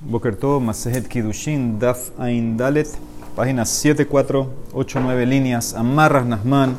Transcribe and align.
Bokerto, 0.00 0.60
Masejet 0.60 1.08
Kidushin, 1.08 1.78
Daf 1.80 2.10
Ain 2.18 2.56
Dalet, 2.56 2.86
página 3.34 3.64
7, 3.64 4.06
4, 4.06 4.48
8, 4.72 5.00
9 5.00 5.26
líneas, 5.26 5.74
Amarras 5.74 6.24
Nasman, 6.24 6.76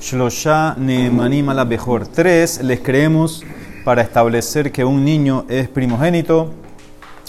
Shlosha 0.00 0.74
Neemanim 0.78 1.46
la 1.52 1.64
Bejor. 1.64 2.06
Tres, 2.06 2.62
les 2.62 2.80
creemos 2.80 3.44
para 3.84 4.00
establecer 4.00 4.72
que 4.72 4.82
un 4.82 5.04
niño 5.04 5.44
es 5.50 5.68
primogénito 5.68 6.54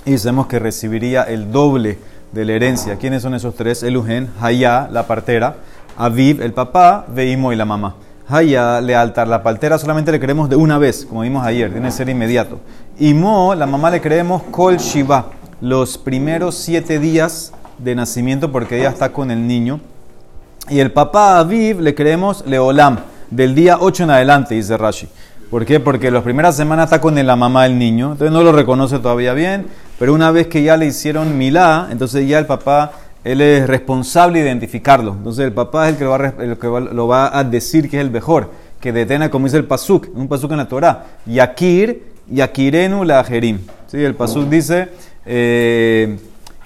y 0.05 0.17
sabemos 0.17 0.47
que 0.47 0.57
recibiría 0.57 1.23
el 1.23 1.51
doble 1.51 1.97
de 2.31 2.45
la 2.45 2.53
herencia. 2.53 2.95
¿Quiénes 2.95 3.21
son 3.21 3.35
esos 3.35 3.55
tres? 3.55 3.83
Elugen, 3.83 4.29
Hayá, 4.39 4.87
la 4.89 5.05
partera, 5.05 5.57
Aviv, 5.97 6.41
el 6.41 6.53
papá, 6.53 7.07
Veimo 7.13 7.51
y 7.51 7.57
la 7.57 7.65
mamá. 7.65 7.95
Haya 8.27 8.81
lealtar, 8.81 9.27
la 9.27 9.43
partera 9.43 9.77
solamente 9.77 10.11
le 10.11 10.19
creemos 10.19 10.49
de 10.49 10.55
una 10.55 10.79
vez, 10.79 11.05
como 11.05 11.21
vimos 11.21 11.45
ayer, 11.45 11.71
tiene 11.71 11.89
que 11.89 11.91
ser 11.91 12.09
inmediato. 12.09 12.59
Y 12.97 13.13
Mo, 13.13 13.53
la 13.55 13.65
mamá 13.65 13.91
le 13.91 13.99
creemos 13.99 14.43
Kol 14.51 14.77
Shiva, 14.77 15.25
los 15.59 15.97
primeros 15.97 16.55
siete 16.55 16.97
días 16.97 17.51
de 17.77 17.93
nacimiento, 17.93 18.53
porque 18.53 18.79
ella 18.79 18.87
está 18.87 19.11
con 19.11 19.31
el 19.31 19.45
niño. 19.45 19.81
Y 20.69 20.79
el 20.79 20.93
papá 20.93 21.39
Aviv 21.39 21.81
le 21.81 21.93
creemos 21.93 22.45
Leolam, 22.47 22.99
del 23.29 23.53
día 23.53 23.79
8 23.81 24.03
en 24.03 24.11
adelante, 24.11 24.55
dice 24.55 24.77
Rashi. 24.77 25.09
¿Por 25.51 25.65
qué? 25.65 25.81
Porque 25.81 26.09
las 26.09 26.23
primeras 26.23 26.55
semanas 26.55 26.85
está 26.85 27.01
con 27.01 27.15
la 27.15 27.35
mamá 27.35 27.63
del 27.63 27.77
niño, 27.77 28.13
entonces 28.13 28.31
no 28.31 28.43
lo 28.43 28.53
reconoce 28.53 28.99
todavía 28.99 29.33
bien, 29.33 29.67
pero 29.99 30.13
una 30.13 30.31
vez 30.31 30.47
que 30.47 30.63
ya 30.63 30.77
le 30.77 30.85
hicieron 30.85 31.37
milá, 31.37 31.89
entonces 31.91 32.25
ya 32.25 32.39
el 32.39 32.45
papá 32.45 32.93
él 33.25 33.41
es 33.41 33.67
responsable 33.67 34.39
de 34.39 34.45
identificarlo. 34.45 35.11
Entonces 35.11 35.43
el 35.43 35.51
papá 35.51 35.89
es 35.89 35.95
el 35.95 35.97
que 35.97 36.05
lo 36.05 36.11
va, 36.11 36.33
el 36.39 36.57
que 36.57 36.67
va 36.69 37.37
a 37.37 37.43
decir 37.43 37.89
que 37.89 37.97
es 37.97 38.01
el 38.05 38.11
mejor, 38.11 38.51
que 38.79 38.93
detena, 38.93 39.29
como 39.29 39.47
dice 39.47 39.57
el 39.57 39.65
pasuk, 39.65 40.07
un 40.15 40.29
pasuk 40.29 40.51
en 40.51 40.57
la 40.57 40.67
Torah, 40.69 41.05
Yakir, 41.25 42.14
Yakirenu 42.29 43.03
la 43.03 43.23
Jerim. 43.23 43.59
¿Sí? 43.87 44.03
El 44.03 44.15
pasuk 44.15 44.49
dice, 44.49 44.89
eh, 45.25 46.17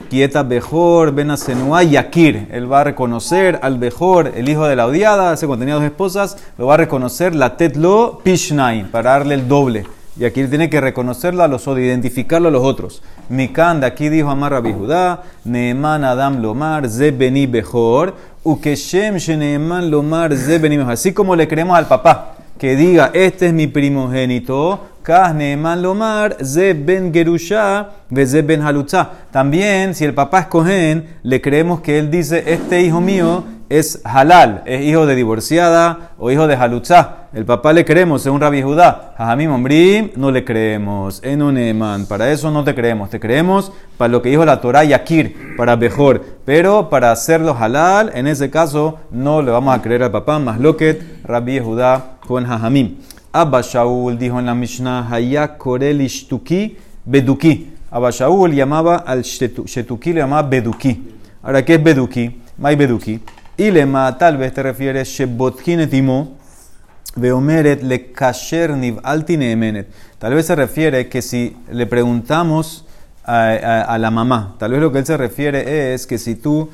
Quieta 0.09 0.43
Bejor, 0.43 1.13
Benasenua, 1.13 1.83
Yakir. 1.83 2.47
Él 2.51 2.71
va 2.71 2.81
a 2.81 2.83
reconocer 2.83 3.59
al 3.61 3.77
Bejor, 3.77 4.31
el 4.35 4.47
hijo 4.49 4.65
de 4.65 4.75
la 4.75 4.87
odiada, 4.87 5.33
ese 5.33 5.47
tenía 5.47 5.75
dos 5.75 5.83
esposas, 5.83 6.37
lo 6.57 6.67
va 6.67 6.75
a 6.75 6.77
reconocer 6.77 7.35
la 7.35 7.57
Tetlo 7.57 8.21
Pishnain, 8.23 8.89
para 8.89 9.11
darle 9.11 9.35
el 9.35 9.47
doble. 9.47 9.85
Y 10.17 10.25
aquí 10.25 10.43
tiene 10.47 10.69
que 10.69 10.81
reconocerlo 10.81 11.43
a 11.43 11.47
los 11.47 11.67
otros, 11.67 11.79
identificarlo 11.79 12.49
a 12.49 12.51
los 12.51 12.63
otros. 12.63 13.01
Mikan, 13.29 13.81
de 13.81 13.87
aquí 13.87 14.09
dijo 14.09 14.29
Amar 14.29 14.51
Rabbi 14.53 14.73
Judá, 14.73 15.23
Neeman 15.45 16.03
Adam 16.03 16.41
Lomar, 16.41 16.89
Ze 16.89 17.11
Beni 17.11 17.45
Bejor, 17.45 18.15
Ukeshem 18.43 19.17
Sheneeman 19.17 19.89
Lomar, 19.91 20.35
Ze 20.35 20.57
Beni 20.57 20.77
Bejor. 20.77 20.93
Así 20.93 21.13
como 21.13 21.35
le 21.35 21.47
creemos 21.47 21.77
al 21.77 21.87
papá, 21.87 22.35
que 22.59 22.75
diga, 22.75 23.09
este 23.13 23.47
es 23.47 23.53
mi 23.53 23.67
primogénito, 23.67 24.89
Neeman 25.33 25.81
Lomar, 25.81 26.37
Ze 26.43 26.73
Ben 26.73 27.11
Gerusha, 27.11 27.89
Ze 28.25 28.41
Ben 28.43 28.61
Halutza. 28.61 29.09
También, 29.31 29.95
si 29.95 30.05
el 30.05 30.13
papá 30.13 30.41
es 30.41 30.47
Cohen, 30.47 31.17
le 31.23 31.41
creemos 31.41 31.81
que 31.81 31.97
él 31.97 32.11
dice, 32.11 32.43
este 32.45 32.81
hijo 32.81 33.01
mío 33.01 33.43
es 33.69 34.01
halal, 34.03 34.63
es 34.65 34.83
hijo 34.83 35.05
de 35.05 35.15
divorciada 35.15 36.11
o 36.19 36.31
hijo 36.31 36.47
de 36.47 36.55
halutza. 36.55 37.27
El 37.33 37.45
papá 37.45 37.73
le 37.73 37.85
creemos, 37.85 38.23
según 38.23 38.41
Rabbi 38.41 38.61
Judá. 38.61 39.13
Jajamim 39.17 39.51
Ombrim, 39.51 40.11
no 40.15 40.31
le 40.31 40.43
creemos. 40.43 41.21
En 41.23 41.43
un 41.43 41.57
eman, 41.57 42.07
para 42.07 42.31
eso 42.31 42.49
no 42.49 42.63
te 42.63 42.73
creemos. 42.73 43.11
Te 43.11 43.19
creemos 43.19 43.71
para 43.97 44.11
lo 44.11 44.21
que 44.23 44.29
dijo 44.29 44.45
la 44.45 44.61
Torah 44.61 44.83
Yakir, 44.83 45.55
para 45.55 45.75
mejor. 45.75 46.23
Pero 46.45 46.89
para 46.89 47.11
hacerlo 47.11 47.55
halal, 47.59 48.11
en 48.15 48.25
ese 48.25 48.49
caso, 48.49 48.97
no 49.11 49.43
le 49.43 49.51
vamos 49.51 49.75
a 49.75 49.81
creer 49.81 50.01
al 50.01 50.11
papá. 50.11 50.39
Más 50.39 50.59
loquet, 50.59 51.23
Rabbi 51.23 51.59
Judá 51.59 52.18
con 52.29 52.45
Jajamim. 52.45 52.95
Abba 53.33 53.61
Shaul 53.61 54.15
dijo 54.15 54.37
en 54.39 54.45
la 54.45 54.53
Mishnah, 54.53 55.09
Hayak 55.09 55.57
Korel 55.57 55.99
Ishtuki 56.01 56.77
Beduki. 57.03 57.73
Abba 57.89 58.11
Shaul 58.11 58.53
llamaba 58.53 58.97
al 58.97 59.23
Shetuki, 59.23 60.13
le 60.13 60.21
llamaba 60.21 60.47
Beduki. 60.47 61.01
Ahora, 61.41 61.65
¿qué 61.65 61.73
es 61.73 61.83
Beduki? 61.83 62.39
May 62.59 62.75
Beduki. 62.75 63.19
Y 63.57 63.71
lema, 63.71 64.15
tal 64.15 64.37
vez 64.37 64.53
te 64.53 64.61
refieres, 64.61 65.07
Shebotkin 65.09 65.79
etimo, 65.79 66.37
veomeret 67.15 67.81
le 67.81 68.11
kasher 68.11 68.77
niv 68.77 68.99
altine 69.03 69.87
Tal 70.19 70.35
vez 70.35 70.45
se 70.45 70.55
refiere 70.55 71.09
que 71.09 71.23
si 71.23 71.57
le 71.71 71.87
preguntamos 71.87 72.85
a, 73.25 73.85
a, 73.87 73.97
la 73.97 74.11
mamá, 74.11 74.55
tal 74.59 74.71
vez 74.71 74.79
lo 74.79 74.91
que 74.91 74.99
él 74.99 75.05
se 75.05 75.17
refiere 75.17 75.93
es 75.93 76.05
que 76.05 76.19
si 76.19 76.35
tú 76.35 76.69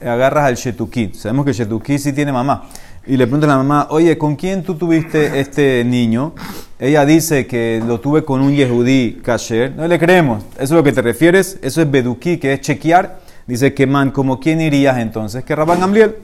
agarras 0.00 0.46
al 0.46 0.56
shetuki, 0.56 1.12
sabemos 1.12 1.44
que 1.44 1.52
shetuki 1.52 1.98
sí 1.98 2.12
tiene 2.12 2.32
mamá, 2.32 2.68
y 3.06 3.16
le 3.16 3.26
pregunta 3.26 3.46
a 3.46 3.50
la 3.50 3.56
mamá, 3.56 3.88
oye, 3.90 4.16
¿con 4.16 4.36
quién 4.36 4.62
tú 4.62 4.74
tuviste 4.74 5.40
este 5.40 5.84
niño? 5.84 6.34
Ella 6.78 7.04
dice 7.04 7.46
que 7.46 7.82
lo 7.86 8.00
tuve 8.00 8.24
con 8.24 8.40
un 8.40 8.54
yehudí 8.54 9.20
kasher, 9.22 9.74
no 9.76 9.86
le 9.86 9.98
creemos, 9.98 10.42
eso 10.54 10.62
es 10.62 10.70
lo 10.70 10.82
que 10.82 10.92
te 10.92 11.02
refieres, 11.02 11.58
eso 11.62 11.80
es 11.82 11.90
beduki, 11.90 12.38
que 12.38 12.52
es 12.54 12.60
chequear 12.60 13.24
Dice 13.46 13.74
que 13.74 13.86
man, 13.86 14.10
¿como 14.10 14.40
quién 14.40 14.60
irías 14.60 14.98
entonces? 14.98 15.44
Que 15.44 15.54
Rabban 15.54 15.80
Gamliel. 15.80 16.16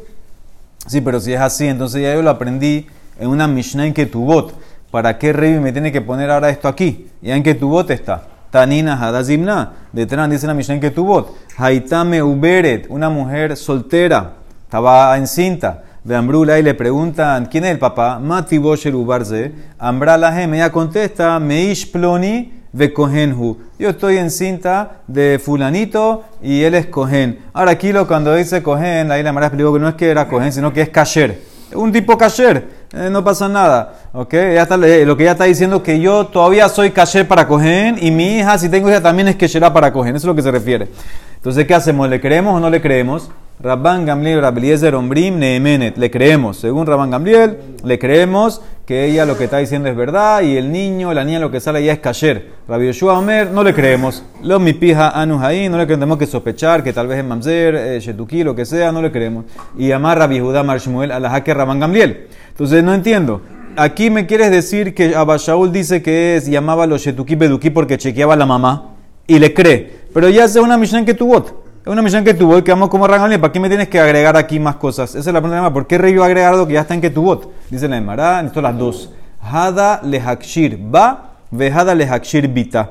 Sí, 0.87 1.03
pero 1.03 1.21
si 1.21 1.35
es 1.35 1.41
así, 1.41 1.67
entonces 1.67 2.03
ya 2.03 2.15
yo 2.15 2.23
lo 2.23 2.31
aprendí 2.31 2.87
en 3.19 3.29
una 3.29 3.47
Mishnah 3.47 3.87
en 3.87 3.93
Ketubot. 3.93 4.55
¿Para 4.91 5.19
qué 5.19 5.33
Revi 5.33 5.61
me 5.61 5.73
tiene 5.73 5.93
que 5.93 6.01
poner 6.01 6.31
ahora 6.31 6.49
esto 6.49 6.67
aquí? 6.67 7.09
Ya 7.21 7.37
en 7.37 7.43
Ketubot 7.43 7.91
está. 7.91 8.25
Tanina 8.51 8.95
Hadazimna. 8.95 9.73
Detrás 9.93 10.31
dice 10.31 10.47
la 10.47 10.55
Mishnah 10.55 10.77
en 10.77 10.81
Ketubot. 10.81 11.37
Haitame 11.59 12.23
Uberet, 12.23 12.87
una 12.89 13.11
mujer 13.11 13.57
soltera. 13.57 14.37
Estaba 14.65 15.17
encinta. 15.19 15.85
De 16.03 16.17
Ambrula 16.17 16.59
y 16.59 16.63
le 16.63 16.73
preguntan, 16.73 17.45
¿quién 17.47 17.65
es 17.65 17.73
el 17.73 17.79
papá? 17.79 18.19
Mati 18.19 18.57
Bosher 18.57 18.95
Ubarze. 18.95 19.53
Ambrala 19.79 20.43
ella 20.43 20.73
contesta, 20.73 21.39
Meish 21.39 21.93
Ploni 21.93 22.61
Vekohenhu. 22.73 23.59
Yo 23.79 23.91
estoy 23.91 24.17
en 24.17 24.31
cinta 24.31 25.03
de 25.07 25.39
fulanito 25.39 26.25
y 26.41 26.63
él 26.63 26.75
es 26.75 26.87
cohen. 26.87 27.41
Ahora 27.53 27.73
aquí 27.73 27.93
lo 27.93 28.07
cuando 28.07 28.35
dice 28.35 28.63
cohen, 28.63 29.09
la 29.09 29.19
isla 29.19 29.35
Mara 29.35 29.49
explicó 29.49 29.75
que 29.75 29.79
no 29.79 29.89
es 29.89 29.95
que 29.95 30.09
era 30.09 30.27
cohen, 30.27 30.51
sino 30.53 30.73
que 30.73 30.81
es 30.81 30.89
kasher. 30.89 31.43
Un 31.75 31.93
tipo 31.93 32.17
kasher, 32.17 32.67
eh, 32.95 33.09
no 33.11 33.23
pasa 33.23 33.47
nada. 33.47 33.95
¿ok? 34.15 34.33
Ya 34.33 34.63
está, 34.63 34.77
eh, 34.77 35.05
lo 35.05 35.19
que 35.19 35.25
ella 35.25 35.33
está 35.33 35.45
diciendo 35.45 35.77
es 35.77 35.83
que 35.83 36.01
yo 36.01 36.29
todavía 36.29 36.71
soy 36.71 36.93
kasher 36.93 37.29
para 37.29 37.47
cohen 37.47 37.99
y 38.01 38.11
mi 38.11 38.39
hija, 38.39 38.57
si 38.57 38.71
tengo 38.71 38.89
hija, 38.89 39.03
también 39.03 39.29
es 39.29 39.37
kasher 39.37 39.71
para 39.71 39.93
cohen. 39.93 40.17
Eso 40.17 40.27
es 40.27 40.29
lo 40.29 40.35
que 40.35 40.43
se 40.43 40.51
refiere. 40.51 40.89
Entonces, 41.37 41.67
¿qué 41.67 41.75
hacemos? 41.75 42.09
¿Le 42.09 42.21
creemos 42.23 42.57
o 42.57 42.61
no 42.61 42.71
le 42.71 42.81
creemos? 42.81 43.31
Rabban 43.63 44.07
Gamliel, 44.07 44.41
Rabeliezer 44.41 44.95
Ombrim, 44.95 45.39
Neemenet. 45.39 45.99
Le 45.99 46.11
creemos. 46.11 46.57
Según 46.57 46.87
Rabban 46.87 47.11
Gamliel, 47.11 47.59
le 47.85 47.99
creemos 47.99 48.63
que 48.87 49.05
ella 49.05 49.27
lo 49.27 49.37
que 49.37 49.45
está 49.45 49.59
diciendo 49.59 49.91
es 49.91 49.95
verdad 49.95 50.41
y 50.41 50.57
el 50.57 50.73
niño, 50.73 51.13
la 51.13 51.25
niña, 51.25 51.41
lo 51.41 51.51
que 51.51 51.61
sale 51.61 51.85
ya 51.85 51.93
es 51.93 51.99
kasher. 51.99 52.53
Rabbi 52.67 52.87
Yoshua 52.87 53.19
Omer, 53.19 53.51
no 53.51 53.63
le 53.63 53.75
creemos. 53.75 54.25
Lo 54.43 54.59
mi 54.59 54.73
pija 54.73 55.13
no 55.27 55.77
le 55.77 55.87
creemos 55.87 56.17
que 56.17 56.27
sospechar 56.27 56.83
que 56.83 56.95
tal 56.95 57.07
vez 57.07 57.19
es 57.19 57.25
mamzer, 57.25 57.75
eh, 57.75 58.01
shetuki, 58.01 58.45
lo 58.45 58.57
que 58.57 58.65
sea, 58.65 58.93
no 58.93 59.03
le 59.03 59.13
creemos. 59.13 59.45
Y 59.77 59.93
amar 59.93 60.19
Rabbi 60.19 60.41
Judá 60.41 60.63
Marshmuel 60.63 61.13
a 61.13 61.21
la 61.21 61.29
jaque 61.29 61.53
Rabban 61.53 61.81
Gamliel. 61.81 62.29
Entonces, 62.49 62.83
no 62.83 62.95
entiendo. 62.95 63.43
Aquí 63.77 64.09
me 64.09 64.25
quieres 64.25 64.51
decir 64.51 64.95
que 64.95 65.15
Abashaul 65.15 65.71
dice 65.71 66.01
que 66.03 66.37
es, 66.37 66.47
llamaba 66.47 66.85
a 66.85 66.87
los 66.87 67.03
shetuki 67.03 67.35
beduki 67.35 67.69
porque 67.69 67.99
chequeaba 67.99 68.33
a 68.33 68.37
la 68.39 68.47
mamá 68.47 68.95
y 69.27 69.39
le 69.39 69.53
cree. 69.53 70.01
Pero 70.15 70.31
ya 70.31 70.45
hace 70.45 70.61
una 70.61 70.79
misión 70.79 71.05
que 71.05 71.13
tuvo. 71.13 71.60
Es 71.83 71.87
una 71.87 72.03
misión 72.03 72.25
que 72.25 72.35
tuvo 72.35 72.59
y 72.59 72.63
quedamos 72.63 72.91
como 72.91 73.07
rangamliel. 73.07 73.41
¿Para 73.41 73.55
qué 73.55 73.59
me 73.59 73.69
tienes 73.69 73.89
que 73.89 73.99
agregar 73.99 74.37
aquí 74.37 74.61
más 74.61 74.77
cosas? 74.77 75.15
Esa 75.15 75.31
es 75.31 75.35
la 75.35 75.41
pregunta. 75.41 75.73
¿Por 75.73 75.87
qué 75.87 75.97
rey 75.97 76.15
a 76.19 76.27
agregar 76.27 76.53
algo 76.53 76.67
que 76.67 76.75
ya 76.75 76.83
está 76.83 76.93
en 76.93 77.01
que 77.01 77.09
tu 77.09 77.23
bot? 77.23 77.51
Dice 77.71 77.89
la 77.89 77.97
Emara, 77.97 78.43
esto 78.43 78.61
las 78.61 78.77
dos. 78.77 79.11
Hada 79.41 80.03
lehakshir 80.03 80.77
ba, 80.79 81.37
vejada 81.51 81.95
lehakshir 81.95 82.49
bita. 82.49 82.91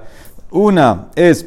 Una 0.50 1.10
es 1.14 1.46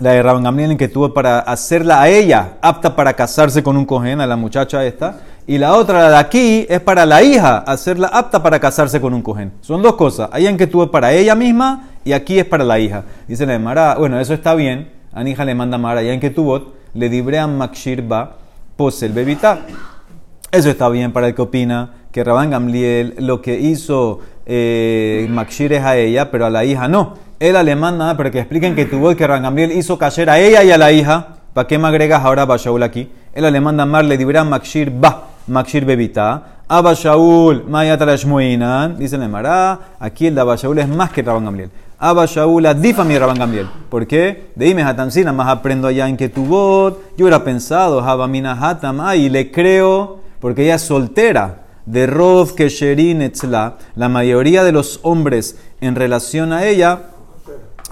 la 0.00 0.10
de 0.10 0.22
Rabban 0.22 0.60
en 0.60 0.76
que 0.76 0.88
tuvo 0.88 1.14
para 1.14 1.38
hacerla 1.38 2.02
a 2.02 2.10
ella 2.10 2.58
apta 2.60 2.94
para 2.94 3.14
casarse 3.14 3.62
con 3.62 3.78
un 3.78 3.86
cohen, 3.86 4.20
a 4.20 4.26
la 4.26 4.36
muchacha 4.36 4.84
esta. 4.84 5.20
Y 5.46 5.56
la 5.56 5.72
otra, 5.76 6.02
la 6.02 6.10
de 6.10 6.16
aquí, 6.16 6.66
es 6.68 6.80
para 6.80 7.06
la 7.06 7.22
hija, 7.22 7.56
hacerla 7.58 8.08
apta 8.08 8.42
para 8.42 8.60
casarse 8.60 9.00
con 9.00 9.14
un 9.14 9.22
cohen. 9.22 9.54
Son 9.62 9.80
dos 9.80 9.94
cosas. 9.94 10.28
Allá 10.30 10.50
en 10.50 10.58
que 10.58 10.66
tuvo 10.66 10.90
para 10.90 11.14
ella 11.14 11.34
misma 11.34 11.88
y 12.04 12.12
aquí 12.12 12.38
es 12.38 12.44
para 12.44 12.64
la 12.64 12.78
hija. 12.78 13.04
Dice 13.26 13.46
la 13.46 13.54
Emara, 13.54 13.94
bueno, 13.94 14.20
eso 14.20 14.34
está 14.34 14.54
bien 14.54 14.95
Anija 15.16 15.46
le 15.46 15.54
manda 15.54 15.78
Mara, 15.78 16.02
ya 16.02 16.12
en 16.12 16.20
que 16.20 16.28
tu 16.28 16.44
bot 16.44 16.74
le 16.92 17.08
dibrean 17.08 17.56
Makshir 17.56 18.02
ba 18.02 18.36
posel 18.76 19.12
bebita. 19.12 19.60
Eso 20.52 20.68
está 20.68 20.90
bien 20.90 21.10
para 21.10 21.28
el 21.28 21.34
que 21.34 21.40
opina 21.40 21.90
que 22.12 22.22
Rabán 22.22 22.50
Gamliel 22.50 23.14
lo 23.20 23.40
que 23.40 23.58
hizo 23.58 24.20
eh, 24.44 25.26
es 25.26 25.82
a 25.82 25.96
ella, 25.96 26.30
pero 26.30 26.44
a 26.44 26.50
la 26.50 26.66
hija 26.66 26.86
no. 26.86 27.14
Él 27.40 27.56
le 27.64 27.76
manda 27.76 28.14
pero 28.18 28.30
que 28.30 28.40
expliquen 28.40 28.74
que 28.76 28.84
tu 28.84 28.98
bot 28.98 29.16
que 29.16 29.26
Rabán 29.26 29.44
Gamliel 29.44 29.72
hizo 29.72 29.96
cayer 29.96 30.28
a 30.28 30.38
ella 30.38 30.62
y 30.62 30.70
a 30.70 30.76
la 30.76 30.92
hija. 30.92 31.28
¿Para 31.54 31.66
qué 31.66 31.78
me 31.78 31.88
agregas 31.88 32.22
ahora 32.22 32.44
Bashaul 32.44 32.82
aquí? 32.82 33.10
Él 33.32 33.50
le 33.50 33.60
manda 33.62 33.86
Mar 33.86 34.04
le 34.04 34.18
dibrean 34.18 34.50
Makshir 34.50 34.90
ba, 34.90 35.28
Makshir 35.46 35.86
bebita. 35.86 36.56
Abba 36.68 36.94
Shaul, 36.94 37.64
Maya 37.68 37.96
dice 38.98 39.16
el 39.16 39.28
Mará, 39.28 39.78
aquí 40.00 40.26
el 40.26 40.34
de 40.34 40.40
Abba 40.40 40.56
Shaul 40.56 40.80
es 40.80 40.88
más 40.88 41.10
que 41.10 41.22
Rabán 41.22 41.44
Gamliel. 41.44 41.70
Abba 41.98 42.26
Shaul 42.26 42.66
difa 42.78 43.04
mi 43.04 43.18
Rabban 43.18 43.38
Gamliel. 43.38 43.68
¿Por 43.88 44.06
qué? 44.06 44.50
De 44.54 44.68
Ime 44.68 44.82
Hatamsina, 44.82 45.32
más 45.32 45.48
aprendo 45.48 45.88
allá 45.88 46.06
en 46.08 46.18
que 46.18 46.28
tu 46.28 46.44
voz. 46.44 46.94
Yo 47.16 47.24
hubiera 47.24 47.42
pensado, 47.42 48.00
Habamina 48.00 48.52
Hatam, 48.52 49.00
y 49.16 49.30
le 49.30 49.50
creo, 49.50 50.20
porque 50.38 50.64
ella 50.64 50.74
es 50.74 50.82
soltera. 50.82 51.62
De 51.86 52.06
Rov 52.06 52.54
Kesherin 52.54 53.22
Etzla, 53.22 53.78
la 53.94 54.10
mayoría 54.10 54.62
de 54.62 54.72
los 54.72 55.00
hombres 55.04 55.56
en 55.80 55.94
relación 55.94 56.52
a 56.52 56.66
ella 56.66 57.00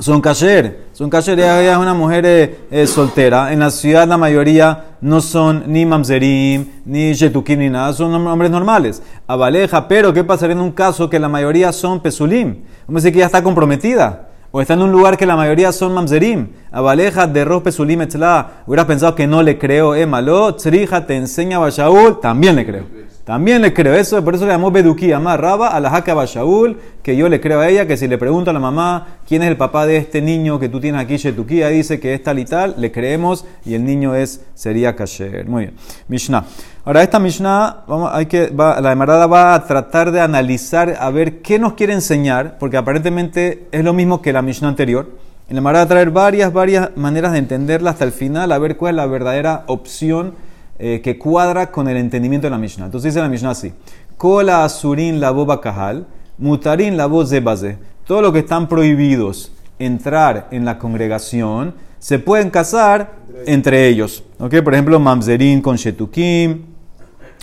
son 0.00 0.20
kasher. 0.20 0.84
Son 0.92 1.08
kasher, 1.08 1.38
ella 1.38 1.72
es 1.72 1.78
una 1.78 1.94
mujer 1.94 2.26
eh, 2.26 2.58
eh, 2.70 2.86
soltera. 2.86 3.52
En 3.52 3.60
la 3.60 3.70
ciudad 3.70 4.06
la 4.08 4.16
mayoría 4.16 4.96
no 5.00 5.20
son 5.20 5.64
ni 5.66 5.86
mamzerim, 5.86 6.66
ni 6.84 7.12
shetukim, 7.12 7.58
ni 7.60 7.70
nada. 7.70 7.92
Son 7.92 8.12
hombres 8.26 8.50
normales. 8.50 9.02
Abaleja, 9.26 9.86
pero 9.86 10.12
¿qué 10.12 10.24
pasaría 10.24 10.54
en 10.54 10.60
un 10.60 10.72
caso 10.72 11.08
que 11.08 11.18
la 11.18 11.28
mayoría 11.28 11.72
son 11.72 12.00
pesulim? 12.00 12.62
Vamos 12.86 13.04
a 13.04 13.12
que 13.12 13.18
ya 13.18 13.26
está 13.26 13.42
comprometida. 13.42 14.28
O 14.50 14.60
está 14.60 14.74
en 14.74 14.82
un 14.82 14.92
lugar 14.92 15.16
que 15.16 15.26
la 15.26 15.34
mayoría 15.34 15.72
son 15.72 15.92
mamzerim. 15.94 16.48
Abaleja 16.70 17.26
de 17.26 17.44
ros 17.44 17.62
pesulim 17.62 18.02
etzla. 18.02 18.62
Hubieras 18.66 18.86
pensado 18.86 19.14
que 19.14 19.26
no 19.26 19.42
le 19.42 19.58
creo. 19.58 19.94
Eh, 19.94 20.06
malo. 20.06 20.54
Tzrija 20.54 21.06
te 21.06 21.16
enseña 21.16 21.64
a 21.64 21.70
Shaul. 21.70 22.20
También 22.20 22.54
le 22.54 22.64
creo. 22.64 23.03
También 23.24 23.62
le 23.62 23.72
creo 23.72 23.94
eso, 23.94 24.22
por 24.22 24.34
eso 24.34 24.44
le 24.44 24.52
llamó 24.52 24.70
Beduki, 24.70 25.10
más 25.14 25.40
Raba 25.40 25.68
a 25.68 25.80
la 25.80 25.88
Jaca 25.88 26.12
Bashaul, 26.12 26.78
que 27.02 27.16
yo 27.16 27.30
le 27.30 27.40
creo 27.40 27.60
a 27.60 27.68
ella, 27.70 27.86
que 27.86 27.96
si 27.96 28.06
le 28.06 28.18
pregunto 28.18 28.50
a 28.50 28.52
la 28.52 28.60
mamá 28.60 29.16
quién 29.26 29.42
es 29.42 29.48
el 29.48 29.56
papá 29.56 29.86
de 29.86 29.96
este 29.96 30.20
niño 30.20 30.60
que 30.60 30.68
tú 30.68 30.78
tienes 30.78 31.00
aquí, 31.00 31.16
Shetukia, 31.16 31.68
dice 31.68 31.98
que 31.98 32.12
es 32.12 32.22
tal 32.22 32.38
y 32.38 32.44
tal, 32.44 32.74
le 32.76 32.92
creemos 32.92 33.46
y 33.64 33.72
el 33.72 33.84
niño 33.86 34.14
es, 34.14 34.44
sería 34.54 34.94
Kasher. 34.94 35.48
Muy 35.48 35.62
bien. 35.64 35.74
Mishnah. 36.06 36.44
Ahora, 36.84 37.02
esta 37.02 37.18
Mishnah, 37.18 37.84
vamos, 37.88 38.10
hay 38.12 38.26
que, 38.26 38.52
la 38.54 38.90
demarada 38.90 39.26
va 39.26 39.54
a 39.54 39.64
tratar 39.64 40.12
de 40.12 40.20
analizar 40.20 40.94
a 41.00 41.08
ver 41.08 41.40
qué 41.40 41.58
nos 41.58 41.72
quiere 41.72 41.94
enseñar, 41.94 42.58
porque 42.58 42.76
aparentemente 42.76 43.68
es 43.72 43.82
lo 43.82 43.94
mismo 43.94 44.20
que 44.20 44.34
la 44.34 44.42
Mishnah 44.42 44.68
anterior. 44.68 45.08
En 45.48 45.56
la 45.56 45.60
demarada 45.60 45.84
va 45.84 45.86
a 45.86 45.88
traer 45.88 46.10
varias, 46.10 46.52
varias 46.52 46.90
maneras 46.94 47.32
de 47.32 47.38
entenderla 47.38 47.92
hasta 47.92 48.04
el 48.04 48.12
final, 48.12 48.52
a 48.52 48.58
ver 48.58 48.76
cuál 48.76 48.90
es 48.90 48.96
la 48.96 49.06
verdadera 49.06 49.64
opción 49.66 50.34
eh, 50.78 51.00
que 51.02 51.18
cuadra 51.18 51.70
con 51.70 51.88
el 51.88 51.96
entendimiento 51.96 52.46
de 52.46 52.50
la 52.50 52.58
Mishnah. 52.58 52.86
Entonces 52.86 53.12
dice 53.12 53.22
la 53.22 53.28
Mishnah 53.28 53.50
así: 53.50 53.72
Kola 54.16 54.64
asurin 54.64 55.20
la 55.20 55.30
boba 55.30 55.60
kahal, 55.60 56.06
mutarin 56.38 56.96
la 56.96 57.06
voz 57.06 57.30
de 57.30 57.40
base. 57.40 57.78
Todos 58.06 58.22
los 58.22 58.32
que 58.32 58.40
están 58.40 58.68
prohibidos 58.68 59.52
entrar 59.78 60.48
en 60.50 60.64
la 60.64 60.78
congregación 60.78 61.74
se 61.98 62.18
pueden 62.18 62.50
casar 62.50 63.14
entre 63.46 63.88
ellos. 63.88 64.24
¿Ok? 64.38 64.56
Por 64.62 64.74
ejemplo, 64.74 65.00
mamzerin 65.00 65.60
con 65.62 65.76
shetukim 65.76 66.73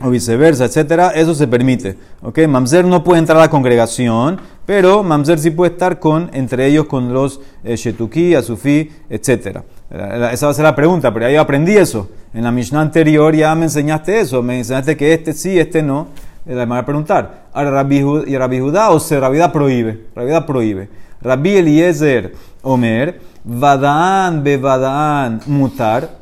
o 0.04 0.10
viceversa, 0.10 0.66
etcétera, 0.66 1.12
eso 1.12 1.34
se 1.34 1.48
permite. 1.48 1.98
¿ok? 2.22 2.40
Mamzer 2.48 2.86
no 2.86 3.04
puede 3.04 3.20
entrar 3.20 3.38
a 3.38 3.42
la 3.42 3.50
congregación, 3.50 4.40
pero 4.66 5.04
Mamzer 5.04 5.40
sí 5.40 5.52
puede 5.52 5.72
estar 5.72 6.00
con, 6.00 6.30
entre 6.34 6.68
ellos 6.68 6.86
con 6.86 7.14
los 7.14 7.42
eh, 7.64 7.76
Shetuki, 7.76 8.36
Asufi, 8.36 8.90
etcétera. 9.10 9.64
Esa 10.32 10.46
va 10.46 10.52
a 10.52 10.56
ser 10.56 10.64
la 10.64 10.76
pregunta, 10.76 11.14
pero 11.14 11.26
ahí 11.26 11.36
aprendí 11.36 11.76
eso. 11.76 12.10
En 12.34 12.44
la 12.44 12.52
Mishnah 12.52 12.82
anterior 12.82 13.36
ya 13.36 13.54
me 13.56 13.66
enseñaste 13.66 14.22
eso, 14.22 14.42
me 14.42 14.58
enseñaste 14.58 14.96
que 14.96 15.14
este 15.14 15.34
sí, 15.34 15.60
este 15.60 15.84
no. 15.84 16.08
La 16.46 16.66
va 16.66 16.80
a 16.80 16.86
preguntar. 16.86 17.44
Ahora, 17.54 17.70
Rabbi, 17.70 18.04
¿y 18.26 18.38
Rabbi 18.38 18.60
Judá 18.60 18.90
o 18.90 19.00
se 19.00 19.20
Rabbi 19.20 19.40
prohíbe? 19.54 20.08
Rabbi 20.16 20.46
prohíbe. 20.48 20.90
Rabbi 21.22 21.58
Eliezer 21.58 22.34
Omer, 22.64 23.20
Vadaan 23.44 24.44
be 24.44 24.58
Vadaan 24.58 25.42
mutar, 25.46 26.21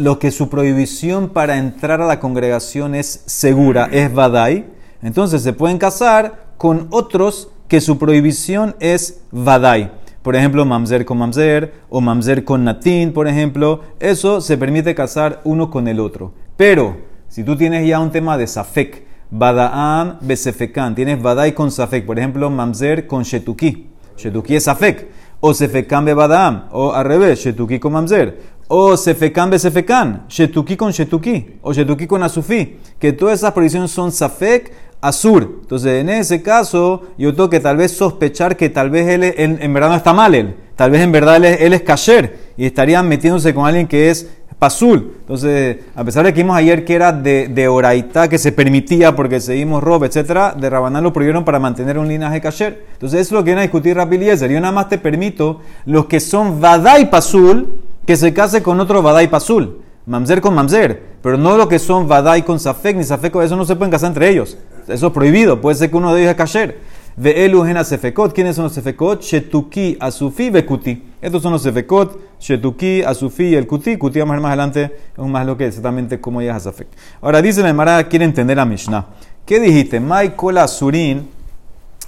lo 0.00 0.18
que 0.18 0.30
su 0.30 0.48
prohibición 0.48 1.28
para 1.28 1.58
entrar 1.58 2.00
a 2.00 2.06
la 2.06 2.18
congregación 2.20 2.94
es 2.94 3.22
segura, 3.26 3.88
es 3.92 4.12
vadai, 4.12 4.66
entonces 5.02 5.42
se 5.42 5.52
pueden 5.52 5.78
casar 5.78 6.54
con 6.56 6.88
otros 6.90 7.50
que 7.68 7.80
su 7.80 7.98
prohibición 7.98 8.74
es 8.80 9.20
vadai. 9.30 9.92
Por 10.22 10.36
ejemplo, 10.36 10.64
mamzer 10.64 11.04
con 11.04 11.18
mamzer 11.18 11.72
o 11.88 12.00
mamzer 12.00 12.44
con 12.44 12.64
natin, 12.64 13.12
por 13.12 13.28
ejemplo, 13.28 13.80
eso 14.00 14.40
se 14.40 14.58
permite 14.58 14.94
casar 14.94 15.40
uno 15.44 15.70
con 15.70 15.88
el 15.88 16.00
otro. 16.00 16.32
Pero 16.56 16.96
si 17.28 17.44
tú 17.44 17.56
tienes 17.56 17.86
ya 17.86 18.00
un 18.00 18.10
tema 18.10 18.36
de 18.36 18.46
safek, 18.46 19.06
badaam 19.30 20.18
besefekan, 20.20 20.94
tienes 20.94 21.22
vadai 21.22 21.54
con 21.54 21.70
safek, 21.70 22.04
por 22.04 22.18
ejemplo, 22.18 22.50
mamzer 22.50 23.06
con 23.06 23.22
shetuki. 23.22 23.86
Shetuki 24.16 24.56
es 24.56 24.64
safek. 24.64 25.08
O 25.42 25.54
sefekan 25.54 26.04
be 26.04 26.12
badaam, 26.12 26.68
o 26.72 26.92
al 26.92 27.06
revés, 27.06 27.42
shetuki 27.42 27.78
con 27.78 27.92
mamzer 27.92 28.59
o 28.72 28.96
sefekan 28.96 29.50
besefekan, 29.50 30.26
shetuki 30.28 30.76
con 30.76 30.92
shetuki, 30.92 31.58
o 31.60 31.72
shetuki 31.72 32.06
con 32.06 32.22
asufi, 32.22 32.76
que 33.00 33.12
todas 33.12 33.40
esas 33.40 33.52
prohibiciones 33.52 33.90
son 33.90 34.12
safek, 34.12 34.72
asur. 35.00 35.58
Entonces, 35.62 36.00
en 36.00 36.08
ese 36.08 36.40
caso, 36.40 37.02
yo 37.18 37.34
tengo 37.34 37.50
que 37.50 37.58
tal 37.58 37.76
vez 37.76 37.90
sospechar 37.90 38.56
que 38.56 38.68
tal 38.68 38.90
vez 38.90 39.08
él, 39.08 39.24
en 39.36 39.74
verdad 39.74 39.88
no 39.88 39.96
está 39.96 40.12
mal 40.12 40.36
él, 40.36 40.54
tal 40.76 40.92
vez 40.92 41.00
en 41.00 41.10
verdad 41.10 41.44
él, 41.44 41.72
es 41.72 41.82
kasher 41.82 42.52
y 42.56 42.64
estarían 42.64 43.08
metiéndose 43.08 43.52
con 43.52 43.66
alguien 43.66 43.88
que 43.88 44.08
es 44.08 44.30
pasul. 44.60 45.14
Entonces, 45.18 45.78
a 45.96 46.04
pesar 46.04 46.24
de 46.24 46.32
que 46.32 46.40
vimos 46.40 46.56
ayer 46.56 46.84
que 46.84 46.94
era 46.94 47.12
de, 47.12 47.48
de 47.48 47.66
oraita, 47.66 48.28
que 48.28 48.38
se 48.38 48.52
permitía 48.52 49.16
porque 49.16 49.40
seguimos 49.40 49.82
rob, 49.82 50.04
etcétera, 50.04 50.54
de 50.56 50.70
Rabanán 50.70 51.02
lo 51.02 51.12
prohibieron 51.12 51.44
para 51.44 51.58
mantener 51.58 51.98
un 51.98 52.06
linaje 52.06 52.40
kasher. 52.40 52.84
Entonces, 52.92 53.20
eso 53.20 53.28
es 53.30 53.32
lo 53.32 53.38
que 53.40 53.46
viene 53.46 53.62
a 53.62 53.62
discutir 53.62 53.96
Rabbi 53.96 54.24
Yo 54.24 54.60
nada 54.60 54.70
más 54.70 54.88
te 54.88 54.98
permito 54.98 55.60
los 55.86 56.06
que 56.06 56.20
son 56.20 56.60
vadai 56.60 57.10
pasul, 57.10 57.79
que 58.06 58.16
se 58.16 58.32
case 58.32 58.62
con 58.62 58.80
otro 58.80 59.02
Vadai 59.02 59.28
Pasul. 59.28 59.82
Mamzer 60.06 60.40
con 60.40 60.54
Mamzer. 60.54 61.02
Pero 61.22 61.36
no 61.36 61.56
lo 61.56 61.68
que 61.68 61.78
son 61.78 62.08
Vadai 62.08 62.44
con 62.44 62.58
Safek, 62.58 62.96
ni 62.96 63.04
Safek, 63.04 63.34
eso 63.36 63.56
no 63.56 63.64
se 63.64 63.76
pueden 63.76 63.92
casar 63.92 64.08
entre 64.08 64.28
ellos. 64.28 64.56
Eso 64.88 65.06
es 65.08 65.12
prohibido. 65.12 65.60
Puede 65.60 65.76
ser 65.76 65.90
que 65.90 65.96
uno 65.96 66.14
de 66.14 66.22
ellos 66.22 66.30
es 66.30 66.36
Kasher. 66.36 66.78
Ve 67.16 67.44
elugena 67.44 67.84
sefekot. 67.84 68.32
¿Quiénes 68.32 68.56
son 68.56 68.64
los 68.64 68.72
sefekot? 68.72 69.22
Shetuki, 69.22 69.96
Asufi, 70.00 70.50
Bekuti. 70.50 71.02
Estos 71.20 71.42
son 71.42 71.52
los 71.52 71.62
sefekot. 71.62 72.18
Shetuki, 72.40 73.02
Asufi 73.02 73.48
y 73.48 73.54
el 73.54 73.66
Kuti. 73.66 73.98
Kuti 73.98 74.20
vamos 74.20 74.32
a 74.32 74.34
ver 74.36 74.42
más 74.42 74.48
adelante. 74.50 74.96
Es 75.16 75.24
más 75.24 75.46
lo 75.46 75.56
que 75.56 75.66
exactamente 75.66 76.20
cómo 76.20 76.40
llega 76.40 76.56
a 76.56 76.60
Safek. 76.60 76.88
Ahora 77.20 77.42
dice 77.42 77.62
la 77.62 77.72
Mara, 77.72 78.08
quiere 78.08 78.24
entender 78.24 78.58
a 78.58 78.64
Mishnah. 78.64 79.06
¿Qué 79.44 79.60
dijiste? 79.60 80.00
Michael 80.00 80.58
Asurin, 80.58 81.28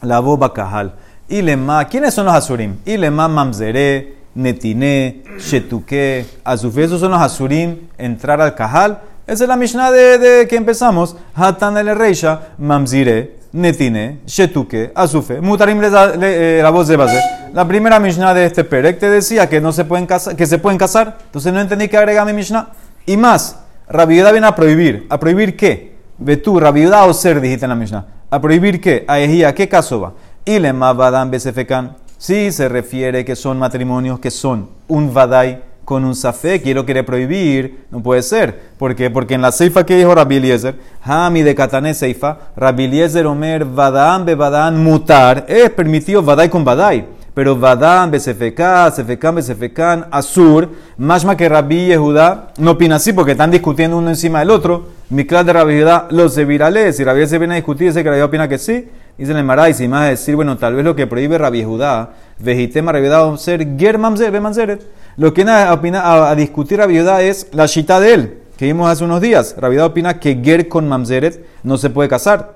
la 0.00 0.20
boba 0.20 0.52
kahal. 0.52 0.94
Ilema, 1.28 1.84
¿quiénes 1.86 2.14
son 2.14 2.26
los 2.26 2.34
Asurim? 2.34 2.76
Ilema 2.84 3.28
mamzere 3.28 4.21
Netine, 4.34 5.22
Shetuke, 5.38 6.24
Azufé, 6.44 6.84
esos 6.84 7.00
son 7.00 7.10
los 7.10 7.20
Azurim, 7.20 7.88
entrar 7.98 8.40
al 8.40 8.54
Kahal. 8.54 9.00
Esa 9.26 9.44
es 9.44 9.48
la 9.48 9.56
Mishnah 9.56 9.90
de, 9.90 10.46
que 10.48 10.56
empezamos. 10.56 11.16
Hatan 11.34 11.76
el 11.76 11.94
Reisha, 11.96 12.54
Mamzire, 12.58 13.36
Netine, 13.52 14.20
Shetuke, 14.26 14.92
Azufe, 14.94 15.40
Mutarim 15.40 15.80
eh, 15.82 16.60
la 16.62 16.70
voz 16.70 16.88
de 16.88 16.96
base. 16.96 17.20
La 17.52 17.68
primera 17.68 18.00
Mishnah 18.00 18.32
de 18.32 18.46
este 18.46 18.64
Perek 18.64 18.98
te 18.98 19.10
decía 19.10 19.48
que, 19.48 19.60
no 19.60 19.72
se 19.72 19.84
pueden 19.84 20.06
casar, 20.06 20.34
que 20.34 20.46
se 20.46 20.58
pueden 20.58 20.78
casar. 20.78 21.18
Entonces 21.26 21.52
no 21.52 21.60
entendí 21.60 21.88
que 21.88 21.98
agrega 21.98 22.24
mi 22.24 22.32
Mishnah. 22.32 22.70
Y 23.04 23.16
más, 23.16 23.58
Rabiuda 23.88 24.32
viene 24.32 24.46
a 24.46 24.54
prohibir. 24.54 25.06
¿A 25.10 25.20
prohibir 25.20 25.56
qué? 25.56 25.96
Ve 26.18 26.38
tú, 26.38 26.58
Rabiuda 26.58 27.04
o 27.04 27.12
ser, 27.12 27.40
dijiste 27.40 27.66
en 27.66 27.70
la 27.70 27.74
Mishnah. 27.76 28.06
¿A 28.30 28.40
prohibir 28.40 28.80
qué? 28.80 29.04
A 29.06 29.20
Ejía, 29.20 29.54
¿qué 29.54 29.68
caso 29.68 30.00
va? 30.00 30.14
Y 30.46 30.58
le 30.58 30.72
Mavadan 30.72 31.30
Besefekan. 31.30 31.96
Si 32.22 32.52
se 32.52 32.68
refiere 32.68 33.24
que 33.24 33.34
son 33.34 33.58
matrimonios 33.58 34.20
que 34.20 34.30
son 34.30 34.68
un 34.86 35.12
vadai 35.12 35.60
con 35.84 36.04
un 36.04 36.14
safek 36.14 36.62
quiero 36.62 36.84
quiere 36.84 37.02
prohibir, 37.02 37.86
no 37.90 38.00
puede 38.00 38.22
ser. 38.22 38.70
¿Por 38.78 38.94
qué? 38.94 39.10
Porque 39.10 39.34
en 39.34 39.42
la 39.42 39.50
seifa 39.50 39.84
que 39.84 39.96
dijo 39.96 40.14
Rabbi 40.14 40.36
Eliezer, 40.36 40.78
Hami 41.02 41.42
de 41.42 41.56
Katané 41.56 41.94
seifa, 41.94 42.38
Rabbi 42.54 42.84
Eliezer 42.84 43.26
Omer, 43.26 43.64
Vadaan 43.64 44.24
be 44.24 44.36
Vadaan 44.36 44.84
mutar, 44.84 45.46
es 45.48 45.68
permitido 45.70 46.22
vadai 46.22 46.48
con 46.48 46.64
vadai. 46.64 47.06
Pero 47.34 47.56
Vadán, 47.56 48.10
Besefeká, 48.10 48.90
Sefekán, 48.90 49.36
Besefekán, 49.36 50.06
Azur, 50.10 50.68
más 50.98 51.24
que 51.24 51.48
Rabbi 51.48 51.86
Yehuda, 51.86 52.52
no 52.58 52.72
opina 52.72 52.96
así 52.96 53.14
porque 53.14 53.32
están 53.32 53.50
discutiendo 53.50 53.96
uno 53.96 54.10
encima 54.10 54.40
del 54.40 54.50
otro. 54.50 54.86
Mi 55.12 55.26
clase 55.26 55.44
de 55.44 55.52
Rabbi 55.52 55.74
Yehuda 55.74 56.08
los 56.10 56.34
de 56.34 56.46
virales. 56.46 56.96
Si 56.96 57.04
Rabbi 57.04 57.26
se 57.26 57.36
viene 57.36 57.52
a 57.52 57.56
discutir, 57.56 57.88
dice 57.88 58.02
que 58.02 58.08
Rabbi 58.08 58.22
opina 58.22 58.48
que 58.48 58.56
sí. 58.56 58.88
Dice 59.18 59.32
el 59.32 59.44
Maray, 59.44 59.74
si 59.74 59.86
más 59.86 60.08
decir, 60.08 60.36
bueno, 60.36 60.56
tal 60.56 60.74
vez 60.74 60.86
lo 60.86 60.96
que 60.96 61.06
prohíbe 61.06 61.36
Rabbi 61.36 61.62
Judá, 61.62 62.14
vejitema 62.38 62.92
Rabbi 62.92 63.08
Judá, 63.08 63.36
ser 63.36 63.76
ger 63.76 63.98
mamzer, 63.98 64.80
Lo 65.18 65.34
que 65.34 65.44
viene 65.44 65.68
opina, 65.68 66.30
a, 66.30 66.34
discutir 66.34 66.78
Rabbi 66.78 66.98
Judá 66.98 67.20
es 67.20 67.46
la 67.52 67.66
shita 67.66 68.00
de 68.00 68.14
él, 68.14 68.38
que 68.56 68.64
vimos 68.64 68.88
hace 68.88 69.04
unos 69.04 69.20
días. 69.20 69.54
Rabbi 69.58 69.74
Judá 69.74 69.84
opina 69.84 70.18
que 70.18 70.40
ger 70.42 70.66
con 70.68 70.88
mamzeret 70.88 71.44
no 71.62 71.76
se 71.76 71.90
puede 71.90 72.08
casar, 72.08 72.54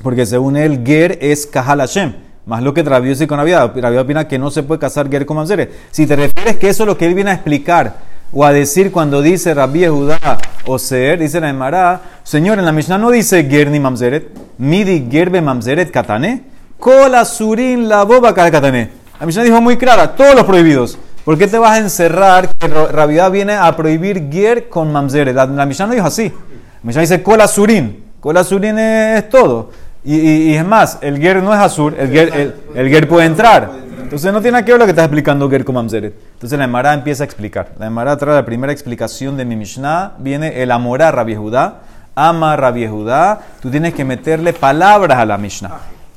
porque 0.00 0.26
según 0.26 0.56
él, 0.56 0.84
ger 0.86 1.18
es 1.20 1.44
kahal 1.44 1.80
Hashem. 1.80 2.14
Más 2.46 2.62
lo 2.62 2.72
que 2.72 2.84
Rabbi 2.84 3.10
y 3.10 3.26
con 3.26 3.36
Rabbi 3.36 3.80
Rabbi 3.80 3.96
opina 3.96 4.28
que 4.28 4.38
no 4.38 4.52
se 4.52 4.62
puede 4.62 4.78
casar 4.78 5.10
ger 5.10 5.26
con 5.26 5.38
mamzeret. 5.38 5.72
Si 5.90 6.06
te 6.06 6.14
refieres 6.14 6.56
que 6.56 6.68
eso 6.68 6.84
es 6.84 6.86
lo 6.86 6.96
que 6.96 7.06
él 7.06 7.14
viene 7.14 7.32
a 7.32 7.34
explicar, 7.34 7.96
o 8.32 8.44
a 8.44 8.52
decir 8.52 8.92
cuando 8.92 9.22
dice 9.22 9.54
Rabbi 9.54 9.86
Judá 9.86 10.38
o 10.66 10.78
Ser, 10.78 11.18
dice 11.18 11.40
la 11.40 11.50
Emara, 11.50 12.00
Señor, 12.22 12.58
en 12.58 12.64
la 12.64 12.72
Mishnah 12.72 12.98
no 12.98 13.10
dice 13.10 13.44
Ger 13.44 13.70
ni 13.70 13.80
Mamzeret, 13.80 14.28
Midi 14.58 15.08
Gerbe 15.10 15.40
Mamzeret 15.40 15.90
Katane, 15.90 16.44
Kola 16.78 17.24
Surin 17.24 17.88
la 17.88 18.04
boba 18.04 18.34
Katane. 18.34 18.90
La 19.18 19.26
Mishnah 19.26 19.42
dijo 19.42 19.60
muy 19.60 19.76
clara, 19.76 20.14
todos 20.14 20.34
los 20.34 20.44
prohibidos. 20.44 20.98
¿Por 21.24 21.36
qué 21.36 21.46
te 21.46 21.58
vas 21.58 21.72
a 21.72 21.78
encerrar 21.78 22.48
que 22.48 22.66
Rabbi 22.66 23.18
viene 23.30 23.54
a 23.54 23.76
prohibir 23.76 24.30
Ger 24.30 24.68
con 24.68 24.92
Mamzeret? 24.92 25.34
La, 25.34 25.46
la 25.46 25.66
Mishnah 25.66 25.86
no 25.86 25.94
dijo 25.94 26.06
así. 26.06 26.28
La 26.28 26.80
Mishnah 26.84 27.02
dice 27.02 27.22
Kola 27.22 27.46
Surin. 27.48 28.04
Kola 28.20 28.44
Surin 28.44 28.78
es, 28.78 29.28
todo. 29.28 29.70
Y, 30.02 30.54
es 30.54 30.64
más, 30.64 30.98
el 31.02 31.18
Ger 31.18 31.42
no 31.42 31.52
es 31.52 31.60
Azur, 31.60 31.94
el 31.98 32.10
Ger, 32.10 32.32
el, 32.34 32.54
el 32.74 32.88
Ger 32.88 33.06
puede 33.06 33.26
entrar. 33.26 33.70
Entonces 34.10 34.32
no 34.32 34.40
tiene 34.40 34.64
que 34.64 34.72
ver 34.72 34.80
lo 34.80 34.86
que 34.86 34.90
está 34.90 35.04
explicando 35.04 35.48
Gerko 35.48 35.72
Mamzeret. 35.72 36.14
Entonces 36.40 36.58
la 36.58 36.64
Emara 36.64 36.94
empieza 36.94 37.22
a 37.22 37.26
explicar. 37.26 37.72
La 37.78 37.88
Emara 37.88 38.16
trae 38.16 38.34
la 38.34 38.46
primera 38.46 38.72
explicación 38.72 39.36
de 39.36 39.44
mi 39.44 39.56
Mishnah. 39.56 40.12
Viene 40.16 40.62
el 40.62 40.70
amor 40.70 41.02
a 41.02 41.10
Rabbi 41.10 41.34
Judá. 41.34 41.80
Ama 42.14 42.56
Rabbi 42.56 42.86
Judá. 42.86 43.40
Tú 43.60 43.70
tienes 43.70 43.92
que 43.92 44.06
meterle 44.06 44.54
palabras 44.54 45.18
a 45.18 45.26
la 45.26 45.36
Mishnah. 45.36 45.70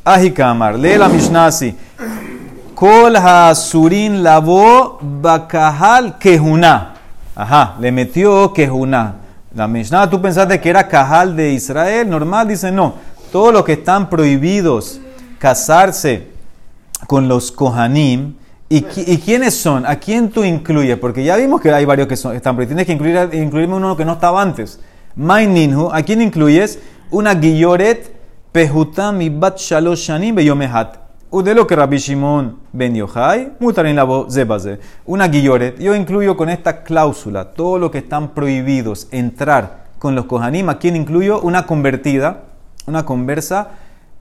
Ajika 0.05 0.49
Amar. 0.49 0.79
Lee 0.79 0.97
la 0.97 1.09
Mishnah 1.09 1.47
así. 1.47 1.75
Kol 2.73 3.17
hasurin 3.17 4.23
lavó 4.23 4.97
bakahal 5.01 6.17
kehuná. 6.17 6.93
Ajá, 7.35 7.75
le 7.81 7.91
metió 7.91 8.53
kehuná. 8.53 9.15
La 9.53 9.67
Mishnah, 9.67 10.09
tú 10.09 10.21
pensaste 10.21 10.61
que 10.61 10.69
era 10.69 10.87
cajal 10.87 11.35
de 11.35 11.51
Israel, 11.51 12.09
normal, 12.09 12.47
dice 12.47 12.71
no. 12.71 12.93
Todos 13.29 13.51
los 13.51 13.65
que 13.65 13.73
están 13.73 14.09
prohibidos 14.09 15.01
casarse 15.37 16.29
con 17.07 17.27
los 17.27 17.51
kohanim, 17.51 18.35
¿y, 18.69 18.81
quiénes 18.81 19.55
son? 19.55 19.85
¿A 19.85 19.97
quién 19.97 20.29
tú 20.29 20.43
incluyes? 20.43 20.97
Porque 20.97 21.23
ya 21.23 21.35
vimos 21.35 21.61
que 21.61 21.71
hay 21.71 21.85
varios 21.85 22.07
que 22.07 22.15
son, 22.15 22.35
están 22.35 22.55
prohibidos. 22.55 22.75
Tienes 22.75 22.85
que 22.85 22.93
incluir, 22.93 23.41
incluirme 23.43 23.75
uno 23.75 23.95
que 23.95 24.05
no 24.05 24.13
estaba 24.13 24.41
antes. 24.41 24.79
Ninhu, 25.15 25.89
¿a 25.91 26.01
quién 26.01 26.21
incluyes? 26.21 26.79
Una 27.11 27.35
guilloret 27.35 28.11
pehutam 28.51 29.21
y 29.21 29.29
bat 29.29 29.57
shalosh 29.57 30.07
shanim 30.07 30.35
beyomehat 30.35 31.03
de 31.41 31.55
lo 31.55 31.65
que 31.65 31.75
Rabbi 31.75 31.97
Shimon 31.97 32.59
ben 32.71 32.93
Yochai, 32.93 33.53
mutarin 33.59 33.95
la 33.95 34.05
zebaze. 34.29 34.79
Una 35.05 35.27
guilloret. 35.27 35.79
Yo 35.79 35.95
incluyo 35.95 36.37
con 36.37 36.49
esta 36.49 36.83
cláusula 36.83 37.53
todo 37.53 37.79
lo 37.79 37.89
que 37.89 37.99
están 37.99 38.35
prohibidos 38.35 39.07
entrar 39.09 39.85
con 39.97 40.13
los 40.13 40.25
kohanim. 40.25 40.69
¿A 40.69 40.77
quién 40.77 40.95
incluyo? 40.95 41.41
Una 41.41 41.65
convertida, 41.65 42.43
una 42.85 43.03
conversa 43.03 43.69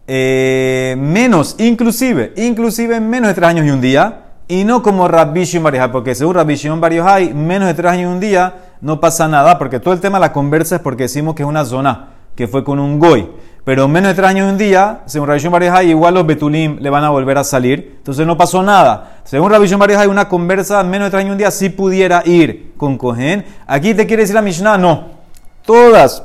eh, 0.07 0.97
menos, 0.99 1.57
inclusive, 1.59 2.33
inclusive 2.37 2.99
menos 2.99 3.29
de 3.29 3.35
tres 3.35 3.49
años 3.49 3.67
y 3.67 3.71
un 3.71 3.83
día. 3.83 4.21
Y 4.49 4.65
no 4.65 4.83
como 4.83 5.09
Rabbi 5.09 5.45
Shimon 5.45 5.73
porque 5.91 6.15
según 6.15 6.35
Rabbi 6.35 6.57
Shimon 6.57 6.81
Bar 6.81 6.93
menos 7.35 7.69
de 7.69 7.75
tres 7.75 7.93
años 7.93 8.11
y 8.11 8.15
un 8.15 8.21
día 8.21 8.55
no 8.81 9.01
pasa 9.01 9.29
nada, 9.29 9.59
porque 9.59 9.81
todo 9.81 9.95
el 9.95 10.01
tema 10.01 10.19
de 10.19 10.23
la 10.23 10.33
conversa 10.33 10.77
es 10.77 10.83
porque 10.83 11.05
decimos 11.05 11.35
que 11.35 11.43
es 11.43 11.49
una 11.49 11.65
zona, 11.65 12.09
que 12.35 12.49
fue 12.49 12.65
con 12.65 12.79
un 12.79 12.99
goy 12.99 13.29
pero 13.65 13.87
menos 13.87 14.11
de 14.11 14.15
tres 14.15 14.29
años 14.29 14.49
y 14.49 14.51
un 14.51 14.59
día, 14.59 15.03
según 15.07 15.29
Rabishon 15.29 15.53
Barihai, 15.53 15.89
igual 15.89 16.15
los 16.15 16.27
Betulim 16.27 16.79
le 16.81 16.91
van 16.91 17.05
a 17.05 17.11
volver 17.11 17.39
a 17.39 17.45
salir. 17.45 17.95
Entonces 17.99 18.27
no 18.27 18.37
pasó 18.37 18.63
nada. 18.63 19.21
Según 19.25 19.51
Rabishon 19.51 19.79
Barihai, 19.79 20.09
una 20.09 20.29
conversa 20.29 20.83
menos 20.83 21.07
de 21.07 21.11
tres 21.11 21.21
años 21.21 21.29
y 21.29 21.33
un 21.33 21.39
día 21.39 21.51
sí 21.53 21.69
pudiera 21.69 22.23
ir 22.27 22.75
con 22.77 22.99
Cohen. 22.99 23.45
Aquí 23.69 23.95
te 23.95 24.07
quiere 24.07 24.25
decir 24.25 24.35
la 24.35 24.43
Mishnah, 24.43 24.79
no. 24.79 25.23
Todas 25.65 26.25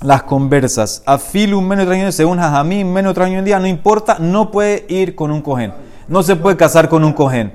las 0.00 0.22
conversas, 0.22 1.02
afilum 1.04 1.62
menos 1.62 1.84
de 1.84 1.90
tres 1.90 2.02
años, 2.02 2.14
según 2.14 2.38
Jajamim, 2.38 2.90
menos 2.90 3.10
de 3.10 3.14
tres 3.14 3.26
años 3.26 3.36
y 3.36 3.38
un 3.40 3.44
día, 3.44 3.58
no 3.58 3.66
importa, 3.66 4.16
no 4.18 4.50
puede 4.50 4.86
ir 4.88 5.14
con 5.14 5.30
un 5.30 5.42
Cohen. 5.42 5.74
No 6.08 6.22
se 6.22 6.36
puede 6.36 6.56
casar 6.56 6.88
con 6.88 7.04
un 7.04 7.12
Cohen. 7.12 7.52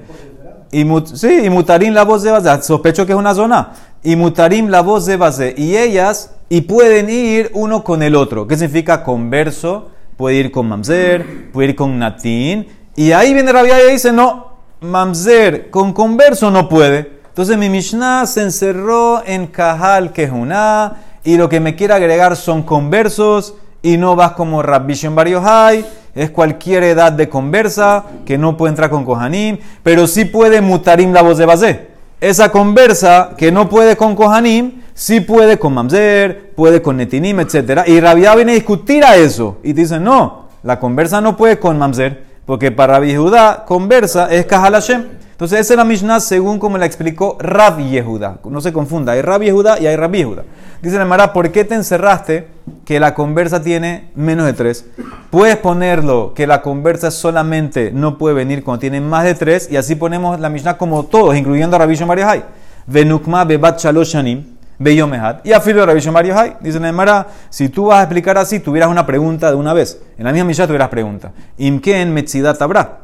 Y, 0.72 0.86
sí, 1.14 1.46
y 1.46 1.50
mutarim 1.50 1.94
la 1.94 2.04
voz 2.04 2.24
de 2.24 2.32
base, 2.32 2.64
sospecho 2.64 3.06
que 3.06 3.14
es 3.14 3.18
una 3.18 3.34
zona. 3.34 3.72
Y 4.04 4.16
mutarim 4.16 4.68
la 4.68 4.82
voz 4.82 5.06
de 5.06 5.18
base. 5.18 5.54
Y 5.58 5.78
ellas 5.78 6.32
y 6.50 6.62
pueden 6.62 7.10
ir 7.10 7.52
uno 7.54 7.84
con 7.84 8.04
el 8.04 8.16
otro. 8.16 8.48
¿Qué 8.48 8.56
significa 8.56 9.04
converso? 9.04 9.90
Puede 10.16 10.36
ir 10.38 10.52
con 10.52 10.68
mamzer, 10.68 11.52
puede 11.52 11.70
ir 11.70 11.76
con 11.76 12.00
natín. 12.00 12.68
Y 12.96 13.12
ahí 13.12 13.34
viene 13.34 13.52
Rabia 13.52 13.76
y 13.88 13.92
dice, 13.92 14.12
no, 14.12 14.58
mamzer 14.82 15.70
con 15.70 15.94
converso 15.94 16.50
no 16.50 16.68
puede. 16.68 17.18
Entonces 17.28 17.58
mi 17.58 17.70
Mishnah 17.70 18.26
se 18.26 18.42
encerró 18.42 19.22
en 19.24 19.48
Kahal 19.48 20.12
Kehuná 20.12 20.96
y 21.24 21.38
lo 21.38 21.48
que 21.50 21.60
me 21.60 21.76
quiere 21.76 21.94
agregar 21.94 22.36
son 22.36 22.64
conversos 22.64 23.54
y 23.84 23.98
no 23.98 24.16
vas 24.16 24.32
como 24.32 24.64
Rabbi 24.64 24.96
Bar 25.10 25.28
Yochai, 25.28 25.86
es 26.18 26.32
cualquier 26.32 26.84
edad 26.84 27.12
de 27.12 27.30
conversa 27.30 28.04
que 28.26 28.38
no 28.38 28.58
puede 28.58 28.72
entrar 28.72 28.90
con 28.90 29.06
Kohanim, 29.06 29.60
pero 29.84 30.08
sí 30.08 30.26
puede 30.26 30.62
mutarim 30.62 31.14
la 31.14 31.22
voz 31.22 31.38
de 31.38 31.46
base. 31.46 31.88
Esa 32.20 32.52
conversa 32.52 33.32
que 33.38 33.52
no 33.52 33.70
puede 33.70 33.96
con 33.96 34.16
Kohanim, 34.16 34.82
sí 34.96 35.22
puede 35.22 35.60
con 35.60 35.76
Mamzer, 35.76 36.54
puede 36.56 36.82
con 36.82 36.98
Netinim, 36.98 37.40
etc. 37.40 37.84
Y 37.86 38.00
Rabia 38.00 38.34
viene 38.34 38.54
a 38.54 38.56
discutir 38.56 39.06
a 39.06 39.16
eso. 39.16 39.58
Y 39.64 39.74
dice, 39.74 40.00
no, 40.00 40.48
la 40.64 40.80
conversa 40.80 41.22
no 41.22 41.38
puede 41.38 41.60
con 41.60 41.78
Mamzer, 41.78 42.24
porque 42.48 42.72
para 42.72 43.00
Rabbi 43.00 43.16
conversa 43.66 44.34
es 44.34 44.46
Kahal 44.48 44.74
Hashem. 44.74 45.06
Entonces, 45.38 45.60
esa 45.60 45.74
es 45.74 45.78
la 45.78 45.84
Mishnah 45.84 46.20
según 46.20 46.58
como 46.58 46.80
la 46.80 46.88
explicó 46.88 47.38
Rabbi 47.40 47.92
Yehuda. 47.92 48.40
No 48.46 48.60
se 48.60 48.74
confunda, 48.74 49.12
hay 49.12 49.22
Rabbi 49.22 49.46
Yehuda 49.46 49.80
y 49.80 49.86
hay 49.86 49.96
Rabbi 49.96 50.18
Yehuda. 50.18 50.44
Dice 50.82 50.98
la 50.98 51.06
Mara, 51.06 51.32
¿por 51.32 51.52
qué 51.52 51.64
te 51.64 51.76
encerraste 51.76 52.48
que 52.86 53.00
la 53.00 53.14
conversa 53.14 53.62
tiene 53.62 54.10
menos 54.16 54.48
de 54.48 54.54
tres? 54.54 54.86
Puedes 55.30 55.58
ponerlo 55.58 56.34
que 56.34 56.48
la 56.48 56.62
conversa 56.62 57.12
solamente 57.12 57.92
no 57.92 58.18
puede 58.18 58.34
venir 58.34 58.64
cuando 58.64 58.80
tiene 58.80 59.02
más 59.02 59.26
de 59.26 59.36
tres, 59.36 59.70
y 59.70 59.76
así 59.76 59.96
ponemos 59.96 60.40
la 60.40 60.50
Mishnah 60.50 60.78
como 60.78 61.04
todos, 61.04 61.36
incluyendo 61.36 61.76
a 61.76 61.80
Rabbi 61.80 61.96
Shomar 61.96 62.46
Venukma 62.86 63.44
bebat 63.44 63.78
Beyomehat. 64.80 65.46
Y 65.46 65.52
afilo 65.52 65.86
Rabbi 65.86 66.00
Shomar 66.00 66.26
Yohai. 66.26 66.58
Dice 66.62 66.80
Mara, 66.80 67.28
si 67.50 67.68
tú 67.68 67.88
vas 67.88 68.00
a 68.00 68.04
explicar 68.04 68.38
así, 68.38 68.60
tuvieras 68.60 68.90
una 68.90 69.06
pregunta 69.06 69.50
de 69.50 69.58
una 69.58 69.74
vez. 69.74 70.02
En 70.18 70.24
la 70.24 70.32
misma 70.32 70.48
Mishnah 70.48 70.68
tuvieras 70.68 70.90
pregunta. 70.90 71.32
Imken 71.58 72.14
metzidat 72.14 72.62
habrá. 72.62 73.00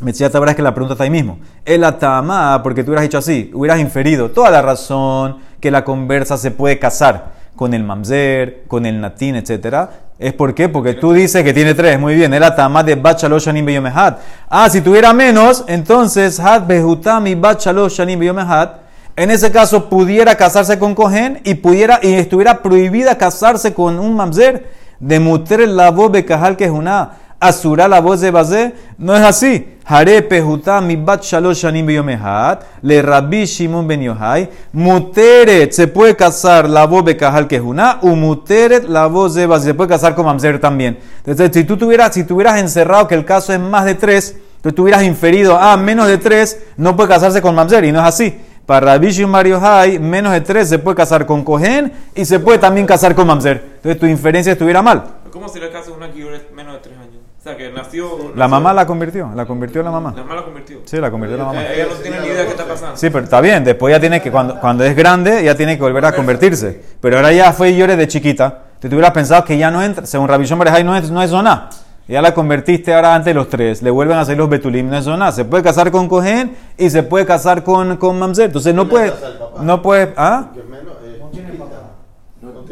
Metzidat 0.00 0.34
habrá 0.34 0.50
es 0.50 0.56
que 0.56 0.62
la 0.62 0.74
pregunta 0.74 0.94
está 0.94 1.04
ahí 1.04 1.10
mismo. 1.10 1.38
El 1.64 1.84
atama, 1.84 2.60
porque 2.62 2.82
tú 2.82 2.90
hubieras 2.90 3.04
dicho 3.04 3.18
así, 3.18 3.50
hubieras 3.54 3.78
inferido 3.80 4.32
toda 4.32 4.50
la 4.50 4.60
razón 4.60 5.38
que 5.60 5.70
la 5.70 5.84
conversa 5.84 6.36
se 6.36 6.50
puede 6.50 6.78
casar 6.78 7.32
con 7.56 7.74
el 7.74 7.84
mamzer, 7.84 8.64
con 8.68 8.86
el 8.86 9.00
natín, 9.00 9.36
etc. 9.36 9.88
¿Es 10.18 10.32
por 10.32 10.54
qué? 10.54 10.68
Porque 10.68 10.94
tú 10.94 11.12
dices 11.12 11.42
que 11.42 11.52
tiene 11.52 11.74
tres. 11.74 11.98
Muy 11.98 12.14
bien. 12.14 12.32
El 12.34 12.42
atama 12.42 12.82
de 12.82 12.94
bachalosh 12.94 13.46
shanim 13.46 13.66
beyomehat. 13.66 14.18
Ah, 14.48 14.68
si 14.70 14.80
tuviera 14.80 15.12
menos, 15.12 15.64
entonces 15.66 16.40
hat 16.40 16.66
behutami 16.66 17.34
shanim 17.34 18.18
beyomehat 18.18 18.84
en 19.16 19.30
ese 19.30 19.52
caso 19.52 19.88
pudiera 19.88 20.34
casarse 20.34 20.78
con 20.78 20.94
Cohen 20.94 21.40
y 21.44 21.54
pudiera 21.54 22.00
y 22.02 22.14
estuviera 22.14 22.62
prohibida 22.62 23.16
casarse 23.16 23.72
con 23.72 24.00
un 24.00 24.16
mamzer 24.16 24.68
de 24.98 25.20
muter 25.20 25.68
la 25.68 25.92
voz 25.92 26.10
de 26.10 26.24
cajal 26.24 26.56
que 26.56 26.64
es 26.64 26.70
una 26.70 27.12
asura 27.46 27.88
la 27.88 28.00
voz 28.00 28.20
de 28.20 28.30
base 28.30 28.72
no 28.98 29.14
es 29.14 29.22
así 29.22 29.70
Hare 29.86 30.22
pehuta 30.22 30.80
mi 30.80 30.96
bat 30.96 31.22
shalosh 31.22 31.64
beyomehat 31.84 32.62
le 32.82 33.02
rabbi 33.02 33.44
shimon 33.44 33.86
ben 33.86 34.00
yohai 34.00 34.48
muteret 34.72 35.72
se 35.72 35.88
puede 35.88 36.16
casar 36.16 36.68
la 36.68 36.86
voz 36.86 37.04
de 37.04 37.16
cajal 37.16 37.46
que 37.46 37.56
es 37.56 37.62
una 37.62 37.98
u 38.00 38.16
muteret 38.16 38.88
la 38.88 39.06
voz 39.06 39.34
de 39.34 39.46
base 39.46 39.66
se 39.66 39.74
puede 39.74 39.90
casar 39.90 40.14
con 40.14 40.24
mamzer 40.24 40.58
también 40.58 40.98
entonces 41.18 41.50
si 41.52 41.64
tú 41.64 41.76
tuvieras 41.76 42.14
si 42.14 42.24
tuvieras 42.24 42.58
encerrado 42.58 43.06
que 43.06 43.14
el 43.14 43.26
caso 43.26 43.52
es 43.52 43.60
más 43.60 43.84
de 43.84 43.94
tres 43.94 44.36
tú 44.62 44.72
tuvieras 44.72 45.02
inferido 45.02 45.58
a 45.58 45.76
menos 45.76 46.08
de 46.08 46.16
tres 46.16 46.62
no 46.78 46.96
puede 46.96 47.10
casarse 47.10 47.42
con 47.42 47.54
mamzer 47.54 47.84
y 47.84 47.92
no 47.92 48.00
es 48.00 48.06
así 48.06 48.34
para 48.66 48.92
Rabbi 48.92 49.10
Shimon 49.10 49.62
Hay, 49.62 49.98
menos 49.98 50.32
de 50.32 50.40
tres 50.40 50.68
se 50.68 50.78
puede 50.78 50.96
casar 50.96 51.26
con 51.26 51.44
Cohen 51.44 51.92
y 52.14 52.24
se 52.24 52.40
puede 52.40 52.58
también 52.58 52.86
casar 52.86 53.14
con 53.14 53.26
Mamzer. 53.26 53.62
Entonces 53.76 54.00
tu 54.00 54.06
inferencia 54.06 54.52
estuviera 54.52 54.80
mal. 54.80 55.04
¿Cómo 55.30 55.48
sería 55.48 55.68
el 55.68 55.74
caso 55.74 55.90
de 55.90 55.96
una 55.98 56.10
que 56.10 56.24
menos 56.54 56.74
de 56.74 56.80
tres 56.80 56.96
sea, 57.44 57.56
que 57.56 57.70
nació, 57.70 58.32
La 58.34 58.48
mamá 58.48 58.72
la 58.72 58.86
convirtió, 58.86 59.30
la 59.34 59.44
convirtió 59.44 59.82
la 59.82 59.90
mamá. 59.90 60.12
La 60.16 60.22
mamá 60.22 60.34
la 60.36 60.44
convirtió. 60.44 60.78
Sí, 60.84 60.96
la 60.96 61.10
convirtió 61.10 61.36
la 61.36 61.44
mamá. 61.44 61.62
Ella 61.62 61.86
no 61.90 61.94
tiene 61.96 62.20
ni 62.20 62.26
idea 62.26 62.38
de 62.38 62.44
qué 62.46 62.50
está 62.52 62.66
pasando. 62.66 62.96
Sí, 62.96 63.10
pero 63.10 63.24
está 63.24 63.40
bien. 63.40 63.62
Después 63.64 63.94
ya 63.94 64.00
tiene 64.00 64.22
que, 64.22 64.30
cuando, 64.30 64.58
cuando 64.58 64.82
es 64.84 64.96
grande, 64.96 65.44
ya 65.44 65.54
tiene 65.54 65.76
que 65.76 65.82
volver 65.82 66.04
a 66.06 66.12
convertirse. 66.12 66.80
Pero 67.00 67.16
ahora 67.16 67.32
ya 67.32 67.52
fue 67.52 67.70
y 67.70 67.76
llore 67.76 67.96
de 67.96 68.08
chiquita. 68.08 68.62
Tú 68.80 68.88
hubieras 68.88 69.12
pensado 69.12 69.44
que 69.44 69.56
ya 69.56 69.70
no 69.70 69.82
entra, 69.82 70.04
según 70.06 70.28
Rabbi 70.28 70.44
Shimon 70.44 70.68
no 70.84 70.96
es, 70.96 71.10
no 71.10 71.22
es 71.22 71.30
zona. 71.30 71.68
Ya 72.06 72.20
la 72.20 72.34
convertiste 72.34 72.92
ahora 72.92 73.14
ante 73.14 73.32
los 73.32 73.48
tres, 73.48 73.80
le 73.80 73.90
vuelven 73.90 74.18
a 74.18 74.20
hacer 74.20 74.36
los 74.36 74.48
betulim, 74.50 74.90
no 74.90 74.98
es 74.98 75.06
nada. 75.06 75.32
Se 75.32 75.46
puede 75.46 75.62
casar 75.62 75.90
con 75.90 76.06
Cohen 76.06 76.54
y 76.76 76.90
se 76.90 77.02
puede 77.02 77.24
casar 77.24 77.62
con, 77.62 77.96
con 77.96 78.18
Mamzer. 78.18 78.46
Entonces 78.46 78.74
no 78.74 78.88
puede. 78.88 79.12
No 79.60 79.80
puede. 79.80 80.12
¿Ah? 80.16 80.48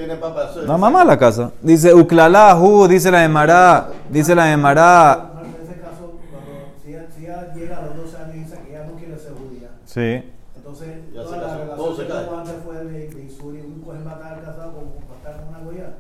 No 0.03 0.09
tiene 0.09 0.21
papá. 0.21 0.51
No, 0.67 0.79
mamá 0.79 1.05
la 1.05 1.17
casa. 1.17 1.53
Dice 1.61 1.95
Uklalahu, 1.95 2.89
dice 2.89 3.11
la 3.11 3.25
Emara, 3.25 3.89
dice 4.09 4.35
la 4.35 4.53
Emara. 4.53 5.31
En 5.45 5.65
ese 5.65 5.81
caso, 5.81 6.19
cuando 6.31 6.73
si 6.83 6.91
ella 6.91 7.53
llega 7.55 7.79
a 7.79 7.83
los 7.83 7.97
12 7.97 8.17
años 8.17 8.35
y 8.35 8.39
dice 8.41 8.59
que 8.67 8.73
ya 8.73 8.85
no 8.85 8.93
quiere 8.95 9.17
ser 9.17 9.33
judía. 9.35 9.69
Sí. 9.85 10.29
Entonces, 10.57 10.89
toda 11.15 11.37
la 11.37 11.57
relación 11.57 11.97
que 11.97 12.05
tuvo 12.05 12.39
antes 12.39 12.55
fue 12.65 12.77
de, 12.85 13.09
de 13.09 13.25
Isuri, 13.25 13.61
un 13.61 13.81
Cohen 13.83 14.05
va 14.05 14.11
a 14.11 14.15
estar 14.15 14.41
casado 14.43 14.73
con, 14.73 14.85
con, 14.91 15.37
con 15.37 15.49
una 15.49 15.59
goya. 15.61 15.91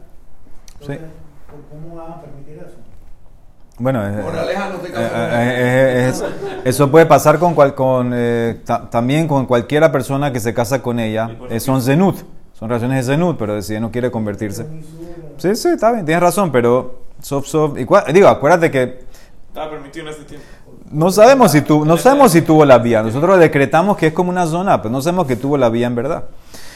Entonces, 0.80 1.00
¿cómo 1.71 1.97
va 1.97 2.09
a 2.09 2.21
permitir 2.23 2.56
eso? 2.56 2.76
Bueno, 3.78 4.06
eh, 4.06 4.23
eh, 4.97 6.11
eh, 6.11 6.12
eso 6.64 6.90
puede 6.90 7.06
pasar 7.06 7.38
con, 7.38 7.54
cual, 7.54 7.75
con 7.75 8.14
también 8.90 9.26
con 9.26 9.47
cualquiera 9.47 9.90
persona 9.90 10.32
que 10.32 10.40
se 10.40 10.52
casa 10.52 10.82
con 10.82 11.00
ella. 11.00 11.30
son 11.59 11.80
zenut, 11.80 12.16
son 12.62 12.69
relaciones 12.69 13.04
de 13.04 13.14
zenut, 13.14 13.37
pero 13.37 13.59
ella 13.59 13.81
no 13.81 13.90
quiere 13.90 14.09
convertirse. 14.12 14.64
Sí, 15.37 15.57
sí, 15.57 15.69
está 15.71 15.90
bien, 15.90 16.07
tienes 16.07 16.23
razón, 16.23 16.52
pero 16.52 17.00
soft, 17.21 17.49
soft. 17.49 17.75
digo, 18.14 18.28
acuérdate 18.28 18.71
que. 18.71 19.00
Estaba 19.49 19.69
permitido 19.69 20.07
en 20.07 20.14
ese 20.14 20.23
tiempo. 20.23 20.47
No 20.92 21.11
sabemos 21.11 21.50
si 21.50 21.62
tu, 21.62 21.85
no 21.85 21.97
sabemos 21.97 22.31
si 22.31 22.42
tuvo 22.42 22.64
la 22.64 22.78
vía. 22.78 23.02
Nosotros 23.02 23.40
decretamos 23.40 23.97
que 23.97 24.07
es 24.07 24.12
como 24.12 24.31
una 24.31 24.47
zona, 24.47 24.81
pero 24.81 24.92
no 24.92 25.02
sabemos 25.02 25.26
que 25.26 25.35
tuvo 25.35 25.57
la 25.57 25.71
vía 25.71 25.88
en 25.88 25.97
verdad. 25.97 26.23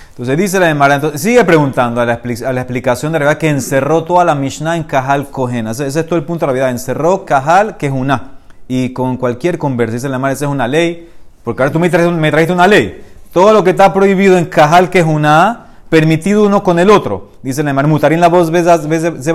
Entonces 0.09 0.37
dice 0.37 0.59
la 0.59 0.71
Emara, 0.71 0.97
entonces 0.97 1.21
sigue 1.21 1.45
preguntando 1.45 2.01
a 2.01 2.05
la, 2.05 2.15
explicación 2.15 3.13
de 3.13 3.21
la 3.21 3.27
verdad 3.27 3.39
que 3.39 3.49
encerró 3.49 4.03
toda 4.03 4.25
la 4.25 4.35
Mishnah 4.35 4.77
en 4.77 4.83
Kahal 4.83 5.29
Kohen. 5.31 5.69
Ese, 5.69 5.87
es 5.87 6.05
todo 6.05 6.17
el 6.17 6.25
punto 6.25 6.47
de 6.47 6.49
la 6.49 6.53
vida. 6.53 6.69
Encerró 6.69 7.25
Kahal 7.25 7.77
una 7.93 8.33
Y 8.67 8.93
con 8.93 9.19
cualquier 9.19 9.57
conversa, 9.57 9.95
dice 9.95 10.09
la 10.09 10.17
Emara, 10.17 10.35
esa 10.35 10.47
es 10.47 10.51
una 10.51 10.67
ley. 10.67 11.09
Porque 11.45 11.63
ahora 11.63 11.73
tú 11.73 11.79
me 11.79 11.89
trajiste, 11.91 12.53
una 12.53 12.67
ley. 12.67 13.05
Todo 13.33 13.53
lo 13.53 13.63
que 13.63 13.71
está 13.71 13.95
prohibido 13.95 14.37
en 14.37 14.47
Kahal 14.47 14.91
una 15.07 15.66
permitido 15.89 16.45
uno 16.45 16.63
con 16.63 16.79
el 16.79 16.91
otro. 16.91 17.31
Dice 17.43 17.63
la 17.63 17.71
Emara, 17.71 17.89
mutarín 17.89 18.21
la 18.21 18.29
voz 18.29 18.49
se 18.49 19.33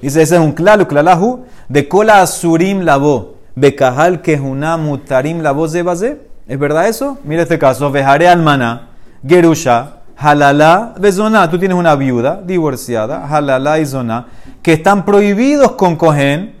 Dice, 0.00 0.22
ese 0.22 0.22
es 0.22 0.32
un 0.32 0.52
clalo, 0.52 0.88
clalahu, 0.88 1.44
de 1.68 1.88
cola 1.88 2.22
asurim 2.22 2.80
la 2.80 2.96
voz. 2.96 3.26
Bekahal 3.54 4.22
que 4.22 4.40
una 4.40 4.76
mutarim 4.76 5.42
la 5.42 5.52
voz 5.52 5.72
de 5.72 5.82
base. 5.82 6.20
¿Es 6.48 6.58
verdad 6.58 6.88
eso? 6.88 7.18
Mira 7.24 7.42
este 7.42 7.58
caso. 7.58 7.90
Vejare 7.90 8.28
almana, 8.28 8.88
gerusha, 9.26 9.96
halala, 10.16 10.94
bezona. 10.98 11.50
Tú 11.50 11.58
tienes 11.58 11.76
una 11.76 11.94
viuda 11.94 12.40
divorciada, 12.44 13.26
halala 13.26 13.78
y 13.78 13.86
zona, 13.86 14.26
que 14.62 14.72
están 14.74 15.04
prohibidos 15.04 15.72
con 15.72 15.96
cohen 15.96 16.54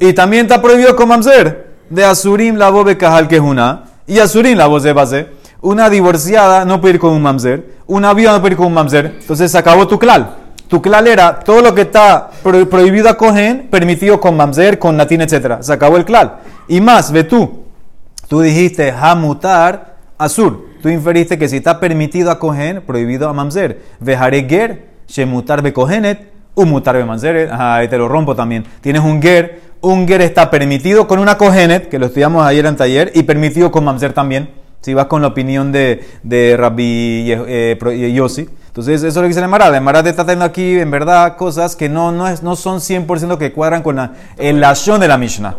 y 0.00 0.12
también 0.12 0.46
está 0.46 0.62
prohibido 0.62 0.96
con 0.96 1.08
mamzer. 1.08 1.68
De 1.90 2.04
asurim 2.04 2.56
la 2.56 2.70
voz 2.70 2.84
bekahal 2.84 3.28
que 3.28 3.36
es 3.36 3.42
una 3.42 3.84
y 4.06 4.18
asurim 4.18 4.56
la 4.56 4.66
voz 4.66 4.82
de 4.82 4.92
base. 4.92 5.37
Una 5.60 5.90
divorciada 5.90 6.64
no 6.64 6.80
puede 6.80 6.94
ir 6.94 7.00
con 7.00 7.12
un 7.12 7.22
mamzer, 7.22 7.78
una 7.86 8.14
viuda 8.14 8.32
no 8.32 8.40
puede 8.40 8.52
ir 8.52 8.56
con 8.58 8.66
un 8.68 8.74
mamzer. 8.74 9.16
Entonces 9.20 9.50
se 9.50 9.58
acabó 9.58 9.86
tu 9.88 9.98
clal. 9.98 10.36
Tu 10.68 10.80
clal 10.82 11.06
era 11.06 11.40
todo 11.40 11.62
lo 11.62 11.74
que 11.74 11.80
está 11.82 12.30
pro- 12.42 12.68
prohibido 12.68 13.08
a 13.08 13.16
cogen, 13.16 13.68
permitido 13.70 14.20
con 14.20 14.36
mamzer, 14.36 14.78
con 14.78 14.96
natín, 14.96 15.22
etc. 15.22 15.60
Se 15.60 15.72
acabó 15.72 15.96
el 15.96 16.04
clal. 16.04 16.36
Y 16.68 16.80
más, 16.80 17.10
ve 17.10 17.24
tú. 17.24 17.64
Tú 18.28 18.40
dijiste 18.42 18.92
hamutar 18.92 19.96
azur. 20.18 20.66
Tú 20.82 20.90
inferiste 20.90 21.38
que 21.38 21.48
si 21.48 21.56
está 21.56 21.80
permitido 21.80 22.30
a 22.30 22.38
cogen, 22.38 22.82
prohibido 22.86 23.28
a 23.28 23.32
mamzer. 23.32 23.80
Vejare 23.98 24.46
ger, 24.48 24.88
shemutar 25.08 25.62
be 25.62 25.72
cogenet, 25.72 26.30
umutar 26.54 26.96
be 26.96 27.04
mamzer. 27.04 27.50
Ahí 27.50 27.88
te 27.88 27.96
lo 27.98 28.06
rompo 28.06 28.36
también. 28.36 28.64
Tienes 28.82 29.02
un 29.02 29.20
ger. 29.22 29.62
Un 29.80 30.06
ger 30.06 30.20
está 30.20 30.50
permitido 30.50 31.06
con 31.08 31.18
una 31.18 31.38
cogenet, 31.38 31.88
que 31.88 31.98
lo 31.98 32.06
estudiamos 32.06 32.44
ayer 32.44 32.66
en 32.66 32.76
taller, 32.76 33.12
y 33.14 33.22
permitido 33.22 33.70
con 33.70 33.84
mamzer 33.84 34.12
también. 34.12 34.50
Si 34.80 34.94
vas 34.94 35.06
con 35.06 35.22
la 35.22 35.28
opinión 35.28 35.72
de, 35.72 36.06
de 36.22 36.56
Rabbi 36.56 37.32
eh, 37.32 38.12
Yossi. 38.14 38.48
Entonces, 38.68 38.96
eso 39.02 39.08
es 39.08 39.14
lo 39.16 39.22
que 39.22 39.28
dice 39.28 39.40
la 39.40 39.46
Emara. 39.46 39.70
La 39.70 39.78
Emara 39.78 40.02
te 40.02 40.10
está 40.10 40.24
trayendo 40.24 40.44
aquí, 40.44 40.78
en 40.78 40.90
verdad, 40.90 41.36
cosas 41.36 41.74
que 41.74 41.88
no, 41.88 42.12
no, 42.12 42.28
es, 42.28 42.42
no 42.42 42.54
son 42.54 42.78
100% 42.78 43.36
que 43.38 43.52
cuadran 43.52 43.82
con 43.82 43.96
la, 43.96 44.12
el 44.36 44.60
de 44.60 45.08
la 45.08 45.18
Mishnah. 45.18 45.56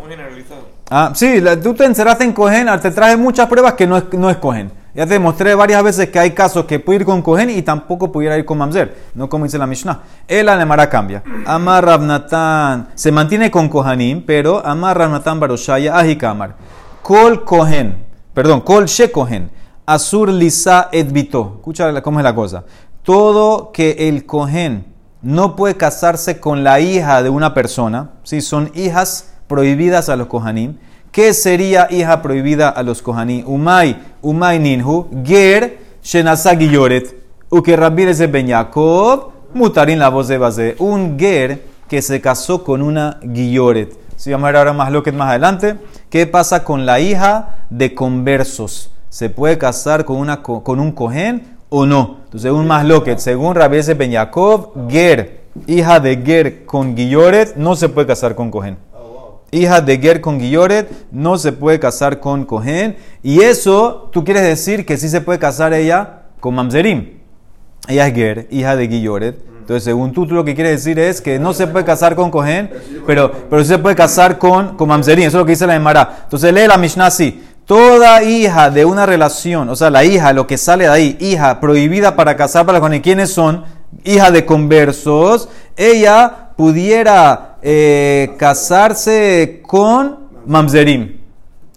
Ah, 0.90 1.12
sí, 1.14 1.40
la- 1.42 1.60
tú 1.60 1.74
te 1.74 1.84
encerraste 1.86 2.24
en 2.24 2.34
Cohen, 2.34 2.68
te 2.82 2.92
traje 2.92 3.18
muchas 3.18 3.48
pruebas 3.48 3.74
que 3.74 3.86
no 3.86 3.98
es, 3.98 4.06
no 4.14 4.30
es 4.30 4.38
Cohen. 4.38 4.72
Ya 4.96 5.06
te 5.06 5.14
demostré 5.14 5.54
varias 5.54 5.84
veces 5.84 6.10
que 6.10 6.18
hay 6.18 6.32
casos 6.32 6.66
que 6.66 6.80
puede 6.80 7.02
ir 7.02 7.06
con 7.06 7.22
Cohen 7.22 7.52
y 7.52 7.62
tampoco 7.62 8.12
pudiera 8.12 8.38
ir 8.38 8.46
con 8.46 8.58
Mamzer, 8.58 8.96
no 9.14 9.30
como 9.30 9.46
dice 9.46 9.60
la 9.60 9.68
Mishnah. 9.68 10.00
El 10.28 10.50
Anemara 10.50 10.90
cambia. 10.90 11.22
Amar 11.46 11.86
Rabnatán 11.86 12.88
se 12.96 13.12
mantiene 13.12 13.52
con 13.52 13.70
Kohanim, 13.70 14.24
pero 14.26 14.66
Amar 14.66 14.98
Rabnatán 14.98 15.40
Baroshaya 15.40 15.96
Ahikamar. 15.96 16.56
Kol 17.04 17.46
Kohen, 17.46 18.04
perdón, 18.40 18.62
Kol 18.62 18.86
She 18.86 19.12
Kohen, 19.12 19.52
Asur 19.86 20.30
Lisa 20.30 20.88
Edbito. 20.94 21.56
Escucha 21.58 22.02
cómo 22.02 22.22
es 22.22 22.24
la 22.24 22.34
cosa. 22.34 22.64
Todo 23.04 23.74
que 23.74 24.08
el 24.08 24.26
Kohen 24.26 24.86
no 25.22 25.58
puede 25.58 25.76
casarse 25.76 26.40
con 26.40 26.64
la 26.64 26.80
hija 26.80 27.22
de 27.22 27.30
una 27.30 27.54
persona, 27.54 28.12
si 28.24 28.40
son 28.40 28.72
hijas 28.76 29.34
prohibidas 29.48 30.08
a 30.08 30.16
los 30.16 30.28
Kohanim. 30.28 30.78
¿Qué 31.12 31.34
sería 31.34 31.90
hija 31.92 32.22
prohibida 32.22 32.70
a 32.70 32.82
los 32.82 33.02
Kohanim? 33.02 33.46
Umay, 33.46 34.02
Umay 34.22 34.58
Ninhu, 34.58 35.10
Ger, 35.26 35.78
Shenasa 36.02 36.56
Giyoret, 36.56 37.14
Uke 37.50 37.76
de 37.76 38.28
Ben 38.28 38.48
Yaakov, 38.48 39.32
Mutarin 39.54 40.00
la 40.00 40.08
voz 40.08 40.30
de 40.30 40.38
base. 40.38 40.76
Un 40.80 41.20
Ger 41.20 41.62
que 41.90 42.02
se 42.02 42.22
casó 42.22 42.64
con 42.64 42.82
una 42.82 43.20
Giyoret. 43.22 43.99
Si 44.20 44.32
vamos 44.34 44.48
a 44.48 44.52
ver 44.52 44.58
ahora 44.58 44.74
más 44.74 44.92
lo 44.92 45.02
que 45.02 45.14
más 45.14 45.30
adelante. 45.30 45.78
¿Qué 46.10 46.28
pasa 46.28 46.66
con 46.66 46.86
la 46.86 47.00
hija 47.00 47.56
de 47.70 47.96
conversos? 47.96 48.92
¿Se 49.08 49.30
puede 49.30 49.58
casar 49.58 50.04
con, 50.04 50.18
una, 50.18 50.44
co- 50.44 50.62
con 50.62 50.82
un 50.82 50.92
Kohen 50.92 51.56
o 51.70 51.86
no? 51.86 52.18
Entonces, 52.26 52.52
un 52.52 52.68
más 52.68 52.84
loquet, 52.86 53.18
según 53.20 53.56
Rabbi 53.56 53.82
de 53.82 53.94
Ben 53.94 54.12
Yaakov, 54.12 54.90
Ger, 54.90 55.44
hija 55.68 56.02
de 56.02 56.18
Ger 56.18 56.66
con 56.66 56.98
Giyoret, 56.98 57.56
no 57.56 57.78
se 57.78 57.88
puede 57.88 58.08
casar 58.08 58.36
con 58.36 58.52
Kohen 58.52 58.78
hija 59.52 59.80
de 59.82 59.98
Ger 59.98 60.20
con 60.22 60.40
Giyoret, 60.40 60.92
no 61.12 61.38
se 61.38 61.54
puede 61.54 61.80
casar 61.80 62.20
con 62.20 62.44
Cohen. 62.46 62.98
Y 63.24 63.40
eso, 63.42 64.10
tú 64.12 64.24
quieres 64.26 64.44
decir 64.44 64.86
que 64.86 64.98
sí 64.98 65.08
se 65.10 65.22
puede 65.22 65.40
casar 65.40 65.74
ella 65.74 66.24
con 66.42 66.54
Mamzerim. 66.56 67.20
Ella 67.88 68.06
es 68.08 68.14
Ger, 68.14 68.48
hija 68.52 68.76
de 68.76 68.88
Giyoret. 68.90 69.49
Entonces, 69.70 69.84
según 69.84 70.12
tú, 70.14 70.26
lo 70.26 70.44
que 70.44 70.56
quieres 70.56 70.84
decir 70.84 70.98
es 70.98 71.22
que 71.22 71.38
no 71.38 71.54
se 71.54 71.68
puede 71.68 71.86
casar 71.86 72.16
con 72.16 72.32
Cohen, 72.32 72.72
pero, 73.06 73.32
pero 73.52 73.62
sí 73.62 73.68
se 73.68 73.78
puede 73.78 73.96
casar 73.96 74.40
con, 74.40 74.76
con 74.76 74.88
Mamzerim. 74.90 75.28
Eso 75.28 75.38
es 75.38 75.42
lo 75.42 75.46
que 75.46 75.52
dice 75.52 75.68
la 75.68 75.76
Emara. 75.76 76.22
Entonces, 76.24 76.52
lee 76.52 76.66
la 76.66 76.80
Mishnah 76.80 77.06
así. 77.06 77.44
Toda 77.66 78.24
hija 78.24 78.72
de 78.72 78.84
una 78.84 79.06
relación, 79.06 79.70
o 79.70 79.76
sea, 79.76 79.92
la 79.92 80.04
hija, 80.04 80.34
lo 80.34 80.48
que 80.48 80.58
sale 80.58 80.86
de 80.86 80.90
ahí, 80.90 81.18
hija 81.20 81.60
prohibida 81.60 82.16
para 82.16 82.36
casar 82.36 82.66
para 82.66 82.80
con 82.80 82.98
¿quiénes 83.00 83.32
son? 83.32 83.64
Hija 84.04 84.32
de 84.32 84.44
conversos, 84.44 85.50
ella 85.78 86.50
pudiera 86.58 87.58
eh, 87.62 88.34
casarse 88.40 89.62
con 89.68 90.18
Mamzerim. 90.48 91.19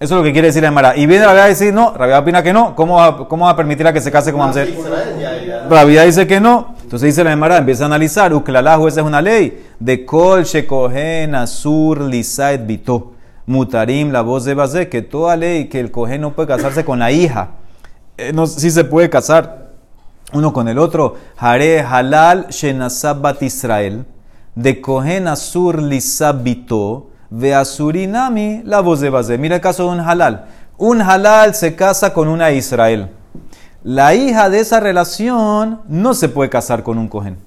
Eso 0.02 0.14
es 0.14 0.18
lo 0.18 0.24
que 0.24 0.32
quiere 0.32 0.48
decir 0.48 0.62
la 0.62 0.68
Emara. 0.68 0.96
Y 0.96 1.06
viene 1.06 1.24
Rabia 1.24 1.44
a 1.44 1.46
decir, 1.46 1.72
no, 1.72 1.94
Rabia 1.94 2.18
opina 2.18 2.42
que 2.42 2.52
no. 2.52 2.74
¿Cómo 2.74 2.96
va, 2.96 3.28
cómo 3.28 3.44
va 3.44 3.52
a 3.52 3.56
permitirla 3.56 3.92
que 3.92 4.00
se 4.00 4.10
case 4.10 4.32
con 4.32 4.40
Mamzer? 4.40 4.76
Rabia 5.70 6.02
dice 6.02 6.26
que 6.26 6.40
no. 6.40 6.74
Entonces 6.82 7.06
dice 7.06 7.22
la 7.22 7.30
Emara, 7.30 7.58
empieza 7.58 7.84
a 7.84 7.86
analizar. 7.86 8.34
Uklalahu, 8.34 8.88
esa 8.88 9.02
es 9.02 9.06
una 9.06 9.22
ley. 9.22 9.64
De 9.78 10.04
kol 10.04 10.42
shekohen 10.42 11.36
asur 11.36 12.00
lisaet 12.00 12.66
bito. 12.66 13.12
Mutarim, 13.46 14.10
la 14.10 14.22
voz 14.22 14.44
de 14.44 14.54
Bazé, 14.54 14.88
que 14.88 15.02
toda 15.02 15.36
ley 15.36 15.68
que 15.68 15.78
el 15.78 15.92
cohen 15.92 16.22
no 16.22 16.32
puede 16.32 16.48
casarse 16.48 16.84
con 16.84 16.98
la 16.98 17.12
hija. 17.12 17.50
Eh, 18.18 18.32
no, 18.32 18.48
sí 18.48 18.72
se 18.72 18.82
puede 18.82 19.08
casar 19.08 19.70
uno 20.32 20.52
con 20.52 20.66
el 20.66 20.80
otro. 20.80 21.14
Hare 21.36 21.80
halal 21.80 22.48
shenasab 22.48 23.20
bat 23.20 23.40
Israel. 23.40 24.04
De 24.56 24.80
cohen 24.80 25.28
asur 25.28 25.80
lisabito. 25.80 27.11
Ve 27.34 27.54
asurinami 27.54 28.60
la 28.62 28.80
voz 28.80 29.00
de 29.00 29.08
Bazé. 29.08 29.38
Mira 29.38 29.54
el 29.54 29.62
caso 29.62 29.84
de 29.84 29.88
un 29.88 30.00
halal. 30.00 30.44
Un 30.76 31.00
halal 31.00 31.54
se 31.54 31.74
casa 31.74 32.12
con 32.12 32.28
una 32.28 32.50
Israel. 32.52 33.08
La 33.82 34.14
hija 34.14 34.50
de 34.50 34.60
esa 34.60 34.80
relación 34.80 35.80
no 35.88 36.12
se 36.12 36.28
puede 36.28 36.50
casar 36.50 36.82
con 36.82 36.98
un 36.98 37.08
cohen. 37.08 37.38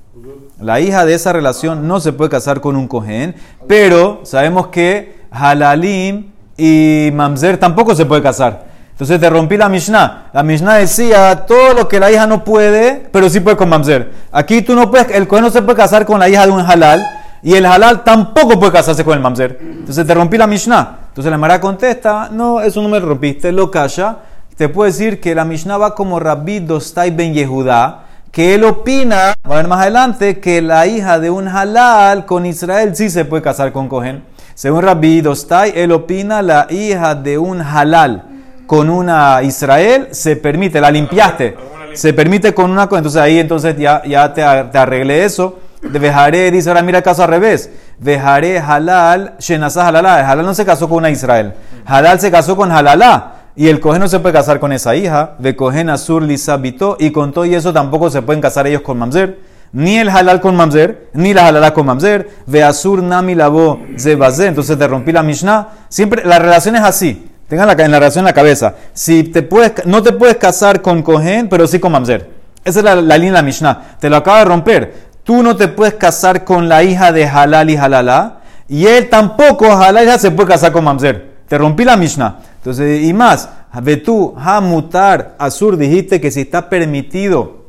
La 0.60 0.80
hija 0.80 1.06
de 1.06 1.14
esa 1.14 1.34
relación 1.34 1.88
no 1.88 2.00
se 2.00 2.14
puede 2.14 2.32
casar 2.32 2.62
con 2.62 2.76
un 2.76 2.88
cohen, 2.88 3.36
pero 3.68 4.22
sabemos 4.24 4.68
que 4.68 5.20
halalim 5.30 6.32
y 6.58 7.12
mamzer 7.14 7.58
tampoco 7.58 7.94
se 7.94 8.08
puede 8.08 8.24
casar. 8.24 8.66
Entonces 8.90 9.20
te 9.20 9.30
rompí 9.30 9.56
la 9.56 9.70
Mishnah. 9.70 10.32
La 10.34 10.42
Mishnah 10.42 10.78
decía 10.78 11.46
todo 11.46 11.76
lo 11.76 11.88
que 11.88 12.00
la 12.00 12.10
hija 12.12 12.26
no 12.26 12.44
puede, 12.44 13.08
pero 13.12 13.30
sí 13.30 13.40
puede 13.40 13.56
con 13.56 13.70
mamzer. 13.70 14.12
Aquí 14.32 14.64
tú 14.64 14.74
no 14.74 14.90
puedes, 14.90 15.12
el 15.12 15.28
cohen 15.28 15.44
no 15.44 15.52
se 15.52 15.62
puede 15.62 15.78
casar 15.78 16.08
con 16.08 16.20
la 16.20 16.28
hija 16.28 16.48
de 16.48 16.52
un 16.52 16.62
halal 16.62 17.06
y 17.46 17.54
el 17.54 17.68
halal 17.68 18.04
tampoco 18.04 18.60
puede 18.60 18.72
casarse 18.72 19.06
con 19.06 19.14
el 19.14 19.20
mamzer. 19.20 19.60
Entonces 19.62 20.08
te 20.08 20.16
rompí 20.16 20.36
la 20.36 20.48
Mishnah. 20.48 20.98
Entonces 21.10 21.30
la 21.30 21.38
Mara 21.38 21.62
contesta, 21.62 22.28
no, 22.32 22.60
eso 22.60 22.82
no 22.82 22.90
me 22.90 23.00
rompiste, 23.00 23.52
lo 23.52 23.70
calla. 23.70 24.18
Te 24.58 24.68
puedo 24.68 24.88
decir 24.88 25.22
que 25.22 25.36
la 25.36 25.46
Mishnah 25.46 25.78
va 25.78 25.94
como 25.94 26.20
Rabbi 26.20 26.62
Dostai 26.62 27.12
ben 27.12 27.36
Yehudá, 27.36 28.06
que 28.32 28.56
él 28.56 28.64
opina, 28.64 29.36
va 29.48 29.54
a 29.54 29.58
ver 29.58 29.68
más 29.68 29.82
adelante, 29.82 30.40
que 30.40 30.60
la 30.64 30.88
hija 30.88 31.20
de 31.20 31.30
un 31.30 31.48
halal 31.48 32.26
con 32.26 32.48
Israel 32.48 32.96
sí 32.96 33.12
se 33.12 33.26
puede 33.26 33.44
casar 33.44 33.72
con 33.72 33.90
Cohen. 33.90 34.24
Según 34.56 34.82
Rabbi 34.82 35.22
Dostai, 35.22 35.72
él 35.76 35.92
opina 35.92 36.42
la 36.42 36.66
hija 36.72 37.14
de 37.14 37.38
un 37.38 37.62
halal 37.62 38.24
con 38.66 38.90
una 38.90 39.44
Israel 39.44 40.08
se 40.10 40.36
permite, 40.36 40.82
la 40.82 40.90
limpiaste, 40.90 41.56
se 41.94 42.12
permite 42.12 42.56
con 42.56 42.72
una, 42.72 42.86
entonces 42.86 43.18
ahí 43.18 43.38
entonces 43.38 43.78
ya, 43.78 44.02
ya 44.04 44.34
te, 44.34 44.42
te 44.42 44.78
arreglé 44.80 45.26
eso. 45.26 45.60
De 45.92 46.00
Bejaré, 46.00 46.52
dice 46.52 46.70
ahora 46.70 46.82
mira 46.82 47.00
el 47.00 47.04
caso 47.04 47.24
al 47.24 47.30
revés. 47.30 47.70
Bejaré 48.00 48.60
halal, 48.60 49.36
Shenazah 49.40 49.88
halalá. 49.88 50.30
Halal 50.30 50.46
no 50.46 50.54
se 50.54 50.66
casó 50.66 50.90
con 50.90 51.00
una 51.00 51.10
Israel. 51.10 51.54
Halal 51.86 52.20
se 52.20 52.32
casó 52.32 52.56
con 52.56 52.72
halalá. 52.72 53.34
Y 53.56 53.70
el 53.70 53.80
cohen 53.80 54.02
no 54.02 54.08
se 54.08 54.20
puede 54.20 54.34
casar 54.34 54.60
con 54.60 54.74
esa 54.74 54.96
hija. 54.96 55.36
De 55.40 55.56
cohen 55.56 55.90
azur 55.90 56.24
lisabito. 56.24 56.98
Y 57.00 57.12
con 57.12 57.32
todo 57.32 57.46
y 57.46 57.56
eso 57.56 57.72
tampoco 57.72 58.10
se 58.10 58.22
pueden 58.22 58.42
casar 58.42 58.68
ellos 58.68 58.82
con 58.82 58.98
mamzer. 58.98 59.40
Ni 59.72 59.98
el 59.98 60.10
halal 60.10 60.42
con 60.42 60.56
mamzer, 60.56 61.10
ni 61.14 61.34
la 61.34 61.48
halalá 61.48 61.74
con 61.74 61.86
mamzer. 61.86 62.30
Ve 62.46 62.64
azur 62.64 63.02
nami 63.02 63.36
labo 63.36 63.80
zebazé. 63.98 64.48
Entonces 64.48 64.78
te 64.78 64.88
rompí 64.88 65.12
la 65.12 65.24
mishnah. 65.24 65.70
Siempre, 65.90 66.26
la 66.26 66.40
relación 66.40 66.76
es 66.76 66.82
así. 66.82 67.30
Tengan 67.48 67.68
la, 67.68 67.74
en 67.74 67.92
la 67.92 68.00
relación 68.00 68.24
en 68.24 68.28
la 68.28 68.34
cabeza. 68.34 68.76
Si 68.94 69.24
te 69.24 69.44
puedes, 69.44 69.86
no 69.86 70.02
te 70.02 70.12
puedes 70.12 70.38
casar 70.38 70.82
con 70.82 71.04
cohen, 71.04 71.48
pero 71.48 71.68
sí 71.68 71.80
con 71.80 71.92
mamzer. 71.92 72.30
Esa 72.64 72.80
es 72.80 72.86
la, 72.86 72.96
la 72.96 73.18
línea 73.18 73.34
de 73.34 73.38
la 73.40 73.44
mishnah. 73.44 73.98
Te 74.00 74.10
lo 74.10 74.18
acaba 74.18 74.40
de 74.40 74.46
romper. 74.46 74.94
Tú 75.26 75.42
no 75.42 75.58
te 75.58 75.68
puedes 75.68 75.96
casar 75.96 76.46
con 76.46 76.70
la 76.70 76.84
hija 76.84 77.12
de 77.12 77.26
halal 77.26 77.70
y 77.72 77.76
halalá. 77.76 78.42
Y 78.70 78.86
él 78.86 79.10
tampoco, 79.10 79.72
halal 79.72 80.20
se 80.20 80.30
puede 80.30 80.50
casar 80.50 80.72
con 80.72 80.84
mamzer. 80.84 81.34
Te 81.48 81.58
rompí 81.58 81.84
la 81.84 81.98
mishnah. 81.98 82.40
Entonces, 82.58 83.04
y 83.04 83.12
más, 83.12 83.50
ve 83.82 83.98
tú, 83.98 84.36
hamutar, 84.38 85.36
azur, 85.40 85.78
dijiste 85.78 86.22
que 86.22 86.30
si 86.30 86.42
está 86.42 86.70
permitido 86.70 87.66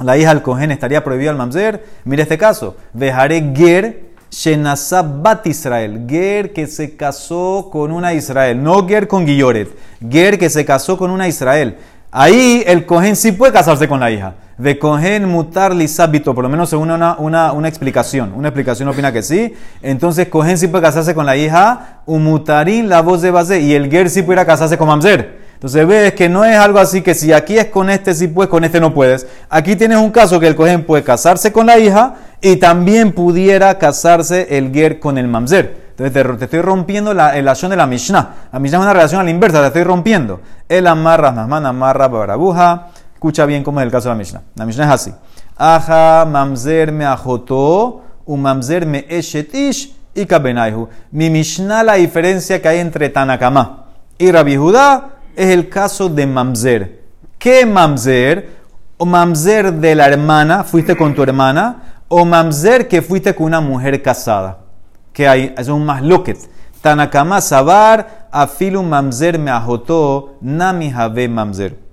la 0.00 0.18
hija 0.18 0.30
al 0.30 0.42
cohen 0.42 0.72
estaría 0.72 1.02
prohibido 1.02 1.30
al 1.30 1.36
mamzer. 1.36 1.84
Mira 2.04 2.24
este 2.24 2.36
caso. 2.36 2.76
Vejaré 2.92 3.52
ger 3.54 4.10
shenasab 4.30 5.22
bat 5.22 5.46
Israel. 5.46 6.06
Ger 6.08 6.52
que 6.52 6.66
se 6.66 6.96
casó 6.96 7.68
con 7.70 7.92
una 7.92 8.12
Israel. 8.14 8.62
No 8.62 8.86
ger 8.86 9.08
con 9.08 9.24
Guilloret. 9.24 9.68
Ger 10.10 10.38
que 10.38 10.50
se 10.50 10.64
casó 10.64 10.98
con 10.98 11.10
una 11.10 11.28
Israel. 11.28 11.78
Ahí 12.10 12.62
el 12.66 12.84
cohen 12.84 13.14
sí 13.14 13.30
puede 13.32 13.52
casarse 13.52 13.88
con 13.88 14.00
la 14.00 14.10
hija. 14.10 14.34
De 14.58 14.78
cogen 14.78 15.28
mutar 15.28 15.74
lisabito, 15.74 16.34
por 16.34 16.42
lo 16.42 16.48
menos 16.48 16.70
según 16.70 16.90
una, 16.90 17.16
una, 17.18 17.52
una 17.52 17.68
explicación. 17.68 18.32
Una 18.34 18.48
explicación 18.48 18.88
opina 18.88 19.12
que 19.12 19.22
sí. 19.22 19.54
Entonces 19.82 20.28
cogen 20.28 20.56
sí 20.56 20.68
puede 20.68 20.82
casarse 20.82 21.14
con 21.14 21.26
la 21.26 21.36
hija, 21.36 22.00
umutarín 22.06 22.88
la 22.88 23.02
voz 23.02 23.20
de 23.22 23.30
base, 23.30 23.60
y 23.60 23.74
el 23.74 23.90
ger 23.90 24.08
sí 24.08 24.22
pudiera 24.22 24.46
casarse 24.46 24.78
con 24.78 24.88
mamzer. 24.88 25.46
Entonces 25.56 25.86
ves 25.86 26.12
que 26.12 26.28
no 26.28 26.44
es 26.44 26.56
algo 26.56 26.78
así 26.78 27.00
que 27.00 27.14
si 27.14 27.32
aquí 27.32 27.56
es 27.58 27.66
con 27.66 27.88
este 27.88 28.14
sí 28.14 28.28
puedes, 28.28 28.50
con 28.50 28.62
este 28.64 28.78
no 28.78 28.92
puedes. 28.92 29.26
Aquí 29.48 29.74
tienes 29.74 29.98
un 29.98 30.10
caso 30.10 30.38
que 30.38 30.46
el 30.46 30.54
cohen 30.54 30.84
puede 30.84 31.02
casarse 31.02 31.50
con 31.50 31.66
la 31.66 31.78
hija 31.78 32.14
y 32.42 32.56
también 32.56 33.12
pudiera 33.12 33.78
casarse 33.78 34.58
el 34.58 34.70
ger 34.70 35.00
con 35.00 35.16
el 35.16 35.28
mamzer. 35.28 35.86
Entonces 35.96 36.38
te, 36.38 36.44
estoy 36.44 36.60
rompiendo 36.60 37.14
la, 37.14 37.38
el 37.38 37.48
acción 37.48 37.70
de 37.70 37.76
la 37.78 37.86
Mishnah. 37.86 38.34
La 38.52 38.58
Mishnah 38.58 38.78
es 38.78 38.82
una 38.82 38.92
relación 38.92 39.22
a 39.22 39.24
la 39.24 39.30
inversa, 39.30 39.62
te 39.62 39.68
estoy 39.68 39.84
rompiendo. 39.84 40.42
El 40.68 40.86
amarra, 40.86 41.32
Nahman 41.32 41.64
amarra, 41.64 42.08
barabuja. 42.08 42.88
Escucha 43.16 43.46
bien 43.46 43.64
cómo 43.64 43.80
es 43.80 43.86
el 43.86 43.90
caso 43.90 44.10
de 44.10 44.14
la 44.14 44.18
Mishnah. 44.18 44.42
La 44.56 44.66
Mishnah 44.66 44.84
es 44.84 44.90
así. 44.90 45.14
Aja 45.56 46.26
mamzer 46.26 46.92
me 46.92 47.06
ajotó, 47.06 48.02
un 48.26 48.42
mamzer 48.42 48.84
me 48.84 49.06
eshetish 49.08 49.96
y 50.14 50.26
kabenaihu. 50.26 50.90
Mi 51.12 51.30
Mishnah, 51.30 51.82
la 51.82 51.94
diferencia 51.94 52.60
que 52.60 52.68
hay 52.68 52.80
entre 52.80 53.08
Tanakama 53.08 53.86
y 54.18 54.30
Rabbi 54.30 54.56
Judá 54.58 55.12
es 55.34 55.46
el 55.46 55.70
caso 55.70 56.10
de 56.10 56.26
mamzer. 56.26 57.04
¿Qué 57.38 57.64
mamzer? 57.64 58.50
O 58.98 59.06
mamzer 59.06 59.72
de 59.72 59.94
la 59.94 60.08
hermana, 60.08 60.62
fuiste 60.62 60.94
con 60.94 61.14
tu 61.14 61.22
hermana, 61.22 62.02
o 62.08 62.26
mamzer 62.26 62.86
que 62.86 63.00
fuiste 63.00 63.34
con 63.34 63.46
una 63.46 63.62
mujer 63.62 64.02
casada 64.02 64.58
que 65.14 65.26
hay, 65.26 65.54
es 65.56 65.68
un 65.68 65.86
masloket. 65.86 66.36
Tanakama 66.82 67.40
sabar, 67.40 68.28
afilu 68.30 68.82
mamzer 68.82 69.38
me 69.38 69.50
ajotó, 69.50 70.36
nami 70.42 70.90
have 70.90 71.26
mamzer. 71.28 71.85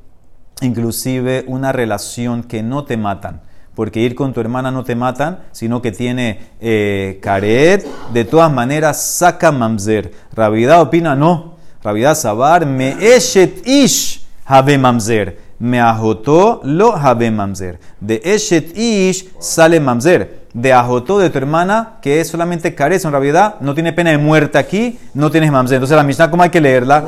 Inclusive 0.61 1.43
una 1.47 1.71
relación 1.71 2.43
que 2.43 2.63
no 2.63 2.85
te 2.85 2.97
matan. 2.97 3.41
Porque 3.75 3.99
ir 3.99 4.15
con 4.15 4.33
tu 4.33 4.39
hermana 4.39 4.71
no 4.71 4.83
te 4.83 4.95
matan, 4.95 5.39
sino 5.51 5.81
que 5.81 5.91
tiene 5.91 6.39
eh, 6.61 7.19
caret. 7.21 7.85
De 8.13 8.23
todas 8.23 8.51
maneras, 8.51 9.01
saca 9.01 9.51
mamzer. 9.51 10.11
Ravidad 10.33 10.81
opina 10.81 11.15
no. 11.15 11.55
Ravidad 11.83 12.15
sabar, 12.15 12.65
me 12.65 12.95
eshet 13.15 13.67
ish 13.67 14.25
have 14.45 14.77
mamzer. 14.77 15.39
Me 15.59 15.79
ajotó 15.79 16.61
lo 16.63 16.95
have 16.95 17.29
mamzer. 17.31 17.79
De 17.99 18.21
eshet 18.23 18.77
ish 18.77 19.29
sale 19.39 19.79
mamzer 19.79 20.43
de 20.53 20.71
ajotó 20.71 21.17
de 21.17 21.29
tu 21.29 21.37
hermana, 21.39 21.97
que 22.01 22.21
es 22.21 22.27
solamente 22.27 22.75
carece 22.75 23.07
en 23.07 23.11
realidad, 23.11 23.55
no 23.59 23.73
tiene 23.73 23.91
pena 23.91 24.11
de 24.11 24.19
muerte 24.19 24.57
aquí, 24.57 24.99
no 25.13 25.31
tienes 25.31 25.51
mamzer. 25.51 25.77
Entonces 25.77 25.97
la 25.97 26.03
Mishnah, 26.03 26.29
¿cómo 26.29 26.43
hay 26.43 26.49
que 26.49 26.61
leerla? 26.61 27.03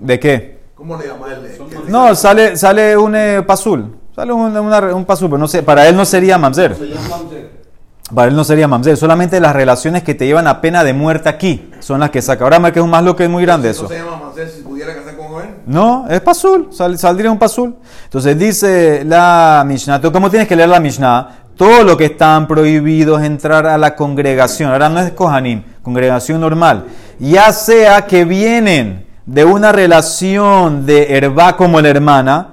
¿De 0.00 0.20
qué? 0.20 0.55
¿Cómo 0.76 0.96
le 0.96 1.06
llama 1.06 1.26
él? 1.32 1.58
No, 1.88 2.14
sale, 2.14 2.56
sale 2.56 2.96
un 2.96 3.14
eh, 3.16 3.42
pasul. 3.46 3.96
Sale 4.14 4.32
un, 4.32 4.56
una- 4.56 4.94
un 4.94 5.04
pasul, 5.04 5.28
pero 5.28 5.38
no 5.38 5.48
sé, 5.48 5.62
para 5.62 5.88
él 5.88 5.96
no 5.96 6.04
sería 6.04 6.38
mamzer. 6.38 6.76
Se 6.76 6.86
llama 6.86 7.08
Mamzer. 7.08 7.56
Para 8.14 8.28
él 8.28 8.36
no 8.36 8.44
sería 8.44 8.68
mamzer. 8.68 8.96
Solamente 8.96 9.40
las 9.40 9.54
relaciones 9.54 10.02
que 10.02 10.14
te 10.14 10.26
llevan 10.26 10.46
a 10.46 10.60
pena 10.60 10.84
de 10.84 10.92
muerte 10.92 11.28
aquí 11.28 11.70
son 11.80 12.00
las 12.00 12.10
que 12.10 12.22
saca. 12.22 12.44
Ahora 12.44 12.58
me 12.58 12.72
que 12.72 12.78
es 12.78 12.84
un 12.84 12.90
más 12.90 13.02
lo 13.02 13.16
que 13.16 13.24
es 13.24 13.30
muy 13.30 13.42
grande 13.42 13.70
eso. 13.70 13.84
No 13.84 13.88
se 13.88 13.96
llama 13.98 14.16
Mamzer 14.16 14.48
si 14.48 14.62
pudiera 14.62 14.94
casar 14.94 15.16
con 15.16 15.26
él. 15.42 15.48
No, 15.66 16.06
es 16.08 16.20
pasul, 16.20 16.68
sal- 16.72 16.98
saldría 16.98 17.30
un 17.30 17.38
pasul. 17.38 17.74
Entonces 18.04 18.38
dice 18.38 19.02
la 19.04 19.64
Mishnah, 19.66 20.00
¿tú 20.00 20.12
cómo 20.12 20.30
tienes 20.30 20.46
que 20.46 20.56
leer 20.56 20.68
la 20.68 20.78
Mishnah? 20.80 21.40
Todo 21.56 21.82
lo 21.84 21.96
que 21.96 22.04
están 22.06 22.46
prohibidos 22.46 23.22
entrar 23.22 23.66
a 23.66 23.78
la 23.78 23.96
congregación, 23.96 24.70
ahora 24.70 24.90
no 24.90 25.00
es 25.00 25.10
Kohanim, 25.12 25.62
congregación 25.82 26.38
normal, 26.38 26.84
ya 27.18 27.50
sea 27.50 28.04
que 28.06 28.26
vienen 28.26 29.05
de 29.26 29.44
una 29.44 29.72
relación 29.72 30.86
de 30.86 31.16
herba 31.16 31.56
como 31.56 31.80
la 31.80 31.88
hermana, 31.88 32.48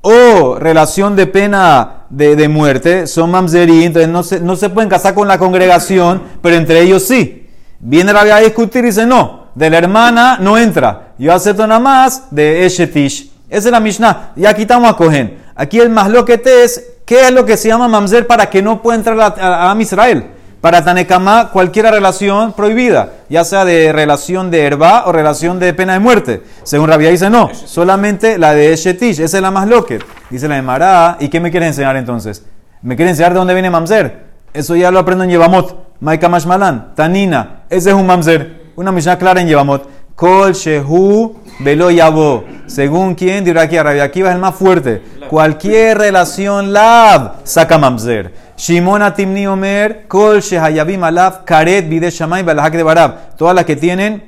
o 0.00 0.56
relación 0.58 1.16
de 1.16 1.26
pena 1.26 2.04
de, 2.08 2.36
de 2.36 2.48
muerte, 2.48 3.06
son 3.06 3.30
mamzerí, 3.30 3.84
entonces 3.84 4.10
no 4.10 4.22
se, 4.22 4.40
no 4.40 4.54
se 4.56 4.70
pueden 4.70 4.88
casar 4.88 5.14
con 5.14 5.26
la 5.26 5.38
congregación, 5.38 6.22
pero 6.40 6.56
entre 6.56 6.80
ellos 6.82 7.04
sí. 7.04 7.48
Viene 7.80 8.12
Rabia 8.12 8.36
a 8.36 8.40
discutir 8.40 8.84
y 8.84 8.88
dice, 8.88 9.06
no, 9.06 9.48
de 9.54 9.70
la 9.70 9.78
hermana 9.78 10.38
no 10.40 10.56
entra. 10.56 11.12
Yo 11.18 11.32
acepto 11.32 11.66
nada 11.66 11.80
más 11.80 12.28
de 12.30 12.64
Eshetish. 12.64 13.32
Esa 13.48 13.68
es 13.68 13.72
la 13.72 13.80
Mishnah. 13.80 14.32
Ya 14.36 14.54
quitamos 14.54 14.90
a 14.90 14.96
Cohen. 14.96 15.38
Aquí 15.54 15.80
el 15.80 15.90
más 15.90 16.10
lo 16.10 16.24
que 16.24 16.38
te 16.38 16.64
es, 16.64 16.98
¿qué 17.04 17.22
es 17.22 17.32
lo 17.32 17.44
que 17.44 17.56
se 17.56 17.68
llama 17.68 17.88
mamzer 17.88 18.26
para 18.26 18.48
que 18.50 18.62
no 18.62 18.82
pueda 18.82 18.96
entrar 18.96 19.20
a, 19.20 19.26
a, 19.26 19.72
a 19.72 19.82
Israel? 19.82 20.30
Para 20.60 20.84
Tanekama, 20.84 21.50
cualquier 21.52 21.86
relación 21.86 22.52
prohibida, 22.52 23.12
ya 23.28 23.44
sea 23.44 23.64
de 23.64 23.92
relación 23.92 24.50
de 24.50 24.64
herba 24.64 25.04
o 25.06 25.12
relación 25.12 25.60
de 25.60 25.72
pena 25.72 25.92
de 25.92 26.00
muerte. 26.00 26.42
Según 26.64 26.88
Rabia 26.88 27.10
dice, 27.10 27.30
no, 27.30 27.50
solamente 27.54 28.38
la 28.38 28.54
de 28.54 28.72
Eshetish, 28.72 29.20
esa 29.20 29.36
es 29.36 29.42
la 29.42 29.52
más 29.52 29.68
loque. 29.68 30.00
Dice 30.30 30.48
la 30.48 30.56
de 30.56 30.62
Mará, 30.62 31.16
¿y 31.20 31.28
qué 31.28 31.38
me 31.38 31.52
quiere 31.52 31.66
enseñar 31.66 31.96
entonces? 31.96 32.44
¿Me 32.82 32.96
quiere 32.96 33.10
enseñar 33.10 33.34
de 33.34 33.38
dónde 33.38 33.54
viene 33.54 33.70
mamzer? 33.70 34.24
Eso 34.52 34.74
ya 34.74 34.90
lo 34.90 34.98
aprendo 34.98 35.22
en 35.22 35.30
Yevamot. 35.30 35.76
Maika 36.00 36.28
Mashmalan, 36.28 36.94
Tanina, 36.96 37.62
ese 37.70 37.90
es 37.90 37.94
un 37.94 38.06
mamzer. 38.06 38.72
Una 38.74 38.90
Mishnah 38.90 39.16
clara 39.16 39.40
en 39.40 39.46
Yevamot. 39.46 39.88
Kol 40.18 40.52
Shehu 40.52 41.36
Velo 41.60 41.92
Yabo. 41.92 42.42
Según 42.66 43.14
quién 43.14 43.44
dirá 43.44 43.62
aquí 43.62 43.76
a 43.76 43.84
Rabbi 43.84 44.00
Akiva 44.00 44.30
es 44.30 44.34
el 44.34 44.40
más 44.40 44.56
fuerte. 44.56 45.00
Cualquier 45.30 45.96
relación 45.96 46.72
lab 46.72 47.36
saca 47.44 47.78
mamzer. 47.78 48.32
Shimon 48.56 49.00
Atimni 49.02 49.46
Omer, 49.46 50.06
Kol 50.08 50.40
Shehayabim 50.40 51.04
Alav, 51.04 51.44
Karet 51.44 51.88
Bide 51.88 52.10
Shamay 52.10 52.42
Balahak 52.42 52.72
de 52.74 52.82
Barab. 52.82 53.36
Todas 53.36 53.54
las 53.54 53.64
que 53.64 53.76
tienen 53.76 54.24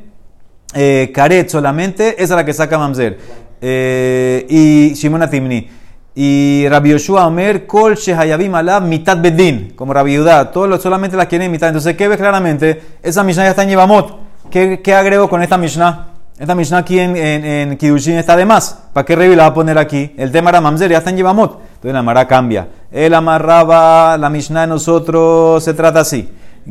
eh, 0.75 1.11
Karet 1.13 1.49
solamente, 1.51 2.11
esa 2.23 2.35
es 2.35 2.39
la 2.39 2.45
que 2.45 2.53
saca 2.53 2.79
mamzer. 2.79 3.19
Eh, 3.61 4.47
y 4.49 4.95
Shimon 4.95 5.23
Atimni. 5.23 5.69
Y 6.15 6.67
Rabbi 6.69 6.91
Yoshua 6.91 7.27
Omer, 7.27 7.67
Kol 7.67 7.97
Shehayabim 7.97 8.55
Alav, 8.55 8.85
Mitat 8.85 9.21
Bedin. 9.21 9.73
Como 9.75 9.93
Rabbi 9.93 10.15
Yudá. 10.15 10.53
Todos 10.53 10.69
los- 10.69 10.81
solamente 10.81 11.17
las 11.17 11.27
quieren 11.27 11.51
mitad. 11.51 11.69
Entonces, 11.69 11.97
¿qué 11.97 12.07
ves 12.07 12.19
claramente? 12.19 12.81
Esa 13.03 13.25
Mishnah 13.25 13.43
ya 13.43 13.51
está 13.51 13.65
en 13.65 13.71
Yevamot. 13.71 14.30
¿Qué, 14.51 14.81
qué 14.83 14.95
agrego 14.95 15.29
con 15.29 15.43
esta 15.43 15.57
Mishnah? 15.57 16.09
Esta 16.39 16.55
Mishnah 16.55 16.79
aquí 16.79 16.99
en, 16.99 17.17
en, 17.17 17.45
en 17.45 17.77
Kiddushin 17.77 18.19
está 18.19 18.37
de 18.37 18.45
más. 18.45 18.83
¿Para 18.93 19.05
qué 19.05 19.15
Revi 19.15 19.37
la 19.37 19.45
va 19.45 19.49
a 19.51 19.55
poner 19.55 19.79
aquí? 19.79 20.13
El 20.17 20.33
tema 20.33 20.51
era 20.51 20.61
Mamzer, 20.61 20.91
ya 20.91 20.99
está 20.99 21.11
en 21.11 21.17
Yevamot. 21.17 21.61
Entonces 21.75 21.93
la 21.93 22.03
Mara 22.03 22.27
cambia. 22.27 22.67
Él 22.91 23.15
amarraba 23.15 24.19
la 24.19 24.29
Mishnah 24.29 24.63
de 24.63 24.67
nosotros, 24.67 25.63
se 25.63 25.75
trata 25.75 26.01
así. 26.01 26.29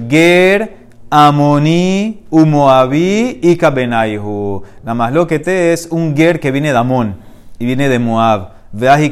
Ger, 0.09 0.77
Amoni, 1.09 2.25
Umoabi 2.29 3.39
y 3.41 3.55
Kabenaihu. 3.55 4.63
Nada 4.83 4.95
más 4.95 5.13
lo 5.13 5.25
que 5.25 5.39
te 5.39 5.71
es 5.71 5.87
un 5.89 6.15
Ger 6.17 6.39
que 6.39 6.51
viene 6.51 6.71
de 6.73 6.77
Amón 6.77 7.15
y 7.59 7.65
viene 7.65 7.87
de 7.87 7.99
Moab. 7.99 8.49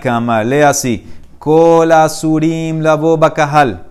Kama, 0.01 0.43
lee 0.43 0.61
así. 0.61 1.07
Kola 1.39 2.09
Surim 2.09 2.81
Labo 2.81 3.17
Bakahal. 3.17 3.83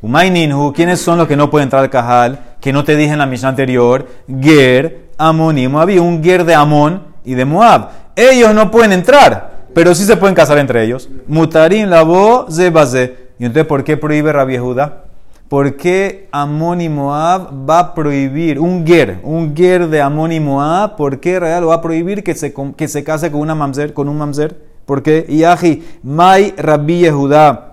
Umaininhu, 0.00 0.72
¿quiénes 0.72 1.00
son 1.00 1.18
los 1.18 1.28
que 1.28 1.36
no 1.36 1.48
pueden 1.48 1.66
entrar 1.66 1.82
al 1.82 1.90
Cajal? 1.90 2.38
Que 2.62 2.72
no 2.72 2.84
te 2.84 2.96
dije 2.96 3.12
en 3.12 3.18
la 3.18 3.26
Mishnah 3.26 3.50
anterior. 3.50 4.06
Ger, 4.40 5.08
Amon 5.18 5.58
y 5.58 5.68
Moab. 5.68 5.90
un 6.00 6.22
Ger 6.22 6.44
de 6.44 6.54
Amón 6.54 7.02
y 7.24 7.34
de 7.34 7.44
Moab. 7.44 7.88
Ellos 8.16 8.54
no 8.54 8.70
pueden 8.70 8.92
entrar, 8.92 9.64
pero 9.74 9.94
sí 9.94 10.04
se 10.04 10.16
pueden 10.16 10.34
casar 10.34 10.58
entre 10.58 10.84
ellos. 10.84 11.10
Mutarim 11.26 11.88
labo 11.88 12.46
zebaze. 12.50 13.16
¿Y 13.38 13.46
entonces 13.46 13.66
por 13.66 13.82
qué 13.82 13.96
prohíbe 13.96 14.32
Rabbi 14.32 14.58
Judá? 14.58 15.02
¿Por 15.48 15.76
qué 15.76 16.28
Amón 16.30 16.80
y 16.80 16.88
Moab 16.88 17.68
va 17.68 17.78
a 17.80 17.94
prohibir 17.94 18.58
un 18.58 18.86
ger, 18.86 19.18
un 19.22 19.54
ger 19.54 19.88
de 19.88 20.00
Amón 20.00 20.30
y 20.30 20.40
Moab? 20.40 20.94
¿Por 20.96 21.20
qué 21.20 21.40
Real 21.40 21.68
va 21.68 21.74
a 21.74 21.82
prohibir 21.82 22.22
que 22.22 22.34
se, 22.34 22.54
que 22.76 22.88
se 22.88 23.04
case 23.04 23.30
con, 23.32 23.40
una 23.40 23.56
mamzer, 23.56 23.92
con 23.92 24.08
un 24.08 24.16
mamzer? 24.16 24.56
¿Por 24.86 25.02
qué? 25.02 25.26
Yahi, 25.28 25.82
Mai 26.04 26.54
Rabbi 26.56 27.00
Yehuda. 27.00 27.72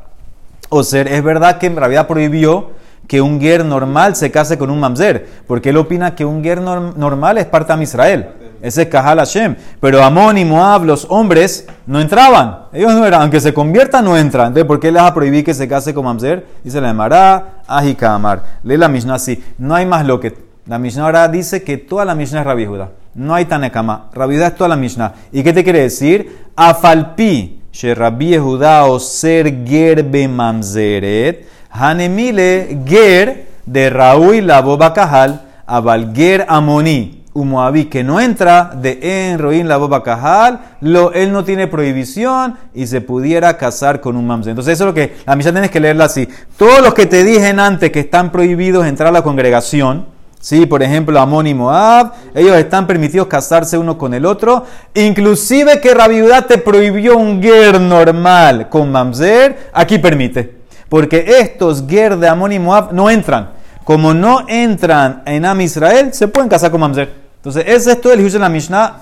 O 0.70 0.84
ser, 0.84 1.08
es 1.08 1.24
verdad 1.24 1.58
que 1.58 1.70
Rabbi 1.70 1.96
prohibió 2.08 2.72
que 3.10 3.22
un 3.22 3.42
ger 3.42 3.66
normal 3.66 4.16
se 4.16 4.30
case 4.30 4.60
con 4.60 4.70
un 4.70 4.80
mamzer, 4.80 5.28
porque 5.48 5.72
él 5.72 5.78
opina 5.78 6.14
que 6.14 6.24
un 6.26 6.44
norm- 6.44 6.94
normal 6.96 7.40
es 7.40 7.46
parte 7.46 7.76
de 7.76 7.84
Israel. 7.84 8.28
Ese 8.62 8.84
es 8.84 8.88
Kahal 8.90 9.18
Hashem. 9.18 9.56
Pero 9.80 10.04
Amón 10.04 10.38
y 10.38 10.46
Moab, 10.46 10.84
los 10.86 11.08
hombres, 11.10 11.68
no 11.88 12.00
entraban. 12.00 12.66
Ellos 12.72 12.94
no 12.94 13.06
eran, 13.06 13.24
aunque 13.24 13.40
se 13.40 13.52
conviertan, 13.52 14.06
no 14.06 14.16
entran. 14.16 14.48
Entonces, 14.48 14.68
¿por 14.68 14.80
qué 14.80 14.92
les 14.92 15.02
va 15.02 15.08
a 15.08 15.14
prohibir 15.14 15.44
que 15.44 15.56
se 15.56 15.68
case 15.68 15.94
con 15.94 16.06
mamzer? 16.06 16.46
Dice 16.64 16.80
la 16.80 16.92
Emara, 16.92 17.62
Ajikamar. 17.66 18.44
Lee 18.64 18.78
la 18.78 18.90
Mishnah 18.90 19.16
así. 19.16 19.44
No 19.58 19.74
hay 19.74 19.88
más 19.88 20.06
lo 20.06 20.20
que. 20.20 20.38
La 20.68 20.78
Mishnah 20.78 21.06
ahora 21.06 21.28
dice 21.30 21.64
que 21.64 21.78
toda 21.78 22.06
la 22.06 22.14
Mishnah 22.14 22.42
es 22.42 22.46
Rabbi 22.46 22.68
Judá. 22.68 22.90
No 23.16 23.34
hay 23.34 23.46
Tanekama. 23.46 24.10
Rabbi 24.14 24.36
Judá 24.36 24.48
es 24.48 24.56
toda 24.56 24.68
la 24.68 24.76
Mishnah. 24.76 25.14
¿Y 25.32 25.42
qué 25.42 25.52
te 25.52 25.64
quiere 25.64 25.82
decir? 25.82 26.46
Afalpi, 26.56 27.64
she 27.72 27.96
Rabbi 27.96 28.38
Judá 28.38 28.86
o 28.86 29.00
ser 29.00 29.66
ger 29.66 30.04
be 30.04 30.28
mamzeret, 30.28 31.48
hanemile 31.70 32.80
ger 32.86 33.48
de 33.66 33.90
Raúl 33.90 34.48
la 34.48 34.62
boba 34.62 34.94
kahal, 34.94 35.42
aval 35.66 36.14
ger 36.14 36.46
amoni. 36.48 37.20
Umoabí 37.32 37.86
que 37.86 38.04
no 38.04 38.20
entra 38.20 38.72
de 38.76 39.30
en 39.30 39.38
Roín 39.38 39.68
la 39.68 39.78
boba 39.78 40.04
cajal, 40.04 40.60
lo, 40.82 41.14
él 41.14 41.32
no 41.32 41.44
tiene 41.44 41.68
prohibición 41.68 42.58
y 42.74 42.88
se 42.88 43.02
pudiera 43.02 43.56
casar 43.56 44.02
con 44.02 44.18
un 44.18 44.26
mamzer. 44.26 44.52
Entonces 44.52 44.74
eso 44.74 44.86
es 44.86 44.88
lo 44.88 44.94
que 44.94 45.16
la 45.26 45.36
misa 45.36 45.52
tienes 45.52 45.70
que 45.70 45.80
leerla 45.80 46.06
así. 46.06 46.28
Todos 46.58 46.82
los 46.82 46.94
que 46.94 47.06
te 47.06 47.24
dije 47.24 47.50
antes 47.50 47.92
que 47.92 48.00
están 48.00 48.32
prohibidos 48.32 48.86
entrar 48.86 49.10
a 49.10 49.12
la 49.12 49.22
congregación, 49.22 50.20
Sí, 50.42 50.66
por 50.66 50.82
ejemplo, 50.82 51.20
Amón 51.20 51.48
y 51.48 51.54
Moab, 51.54 52.14
ellos 52.34 52.56
están 52.56 52.88
permitidos 52.88 53.28
casarse 53.28 53.78
uno 53.78 53.98
con 53.98 54.14
el 54.14 54.26
otro. 54.26 54.64
Inclusive 54.94 55.82
que 55.82 55.94
Rabiudá 55.94 56.44
te 56.44 56.58
prohibió 56.58 57.18
un 57.18 57.44
ger 57.44 57.82
normal 57.82 58.70
con 58.70 58.90
Mamzer, 58.90 59.70
aquí 59.74 59.98
permite. 60.00 60.59
Porque 60.90 61.26
estos 61.40 61.84
ger 61.88 62.18
de 62.18 62.28
Amón 62.28 62.52
y 62.52 62.60
Moab 62.60 62.92
no 62.94 63.10
entran. 63.10 63.52
Como 63.84 64.14
no 64.14 64.46
entran 64.48 65.24
en 65.26 65.46
Am 65.46 65.62
Israel, 65.62 66.14
se 66.14 66.28
pueden 66.28 66.50
casar 66.50 66.72
con 66.72 66.80
Mamzer. 66.82 67.12
Entonces, 67.38 67.64
ese 67.68 67.94
es 67.94 68.02
todo 68.02 68.12
el 68.14 68.20
juicio 68.20 68.38
de 68.40 68.44
la 68.44 68.50
Mishnah. 68.50 69.02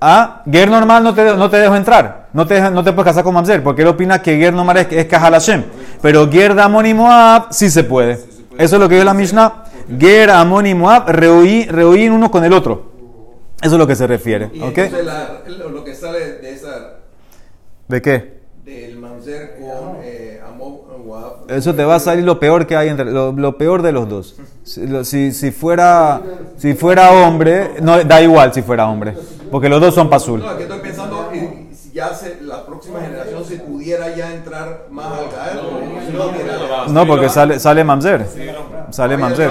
Ah, 0.00 0.42
ger 0.50 0.70
normal 0.70 1.02
no 1.02 1.14
te, 1.14 1.24
no 1.36 1.48
te 1.50 1.56
dejo 1.58 1.74
entrar. 1.76 2.28
No 2.32 2.46
te, 2.46 2.60
no 2.70 2.82
te 2.84 2.92
puedes 2.92 3.10
casar 3.10 3.24
con 3.24 3.34
Mamzer. 3.34 3.62
Porque 3.62 3.82
él 3.82 3.88
opina 3.88 4.20
que 4.22 4.36
ger 4.36 4.52
normal 4.54 4.78
es, 4.78 4.86
es 4.90 5.06
Kahal 5.06 5.32
Hashem. 5.34 5.64
Pero 6.02 6.30
ger 6.30 6.54
de 6.54 6.62
Amón 6.62 6.86
y 6.86 6.94
Moab 6.94 7.48
sí 7.50 7.70
se 7.70 7.84
puede. 7.84 8.12
Eso 8.58 8.76
es 8.76 8.80
lo 8.80 8.88
que 8.88 8.94
dice 8.96 9.04
la 9.04 9.14
Mishnah. 9.14 9.64
Ger, 9.98 10.30
Amón 10.30 10.66
y 10.66 10.74
Moab 10.74 11.08
rehuí- 11.08 11.66
rehuín 11.68 12.12
uno 12.12 12.30
con 12.30 12.44
el 12.44 12.52
otro. 12.52 12.92
Eso 13.62 13.74
es 13.74 13.78
lo 13.78 13.86
que 13.86 13.94
se 13.96 14.06
refiere. 14.06 14.50
Y 14.52 14.58
lo, 14.58 14.72
que 14.72 15.94
sale 15.94 16.32
de 16.38 16.52
esa, 16.52 16.94
¿De 17.88 18.02
qué? 18.02 18.36
del 18.64 18.98
Mamzer 18.98 19.56
con. 19.60 19.95
Eso 21.48 21.74
te 21.74 21.84
va 21.84 21.96
a 21.96 22.00
salir 22.00 22.24
lo 22.24 22.38
peor 22.40 22.66
que 22.66 22.76
hay 22.76 22.88
entre 22.88 23.04
lo, 23.06 23.32
lo 23.32 23.56
peor 23.56 23.82
de 23.82 23.92
los 23.92 24.08
dos. 24.08 24.36
Si, 24.64 24.86
lo- 24.86 25.04
si- 25.04 25.32
si 25.32 25.50
fuera 25.52 26.20
si 26.56 26.74
fuera 26.74 27.10
hombre, 27.12 27.74
no 27.82 28.02
da 28.04 28.20
igual 28.20 28.52
si 28.52 28.62
fuera 28.62 28.86
hombre, 28.88 29.14
porque 29.50 29.68
los 29.68 29.80
dos 29.80 29.94
son 29.94 30.10
pasul. 30.10 30.40
No, 30.40 30.50
es 30.50 30.56
que 30.56 30.62
estoy 30.64 30.78
pensando 30.80 31.30
y 31.32 31.74
si 31.74 31.92
ya 31.92 32.12
se, 32.14 32.38
la 32.42 32.64
próxima 32.66 33.00
generación 33.00 33.44
se 33.44 33.56
pudiera 33.56 34.14
ya 34.16 34.32
entrar 34.32 34.86
más 34.90 35.06
al 35.06 35.30
caer. 35.30 35.56
no, 36.86 36.92
No, 36.92 37.06
porque 37.06 37.28
sale 37.28 37.60
sale 37.60 37.84
mamzer. 37.84 38.26
Sale 38.90 39.16
mamzer. 39.16 39.50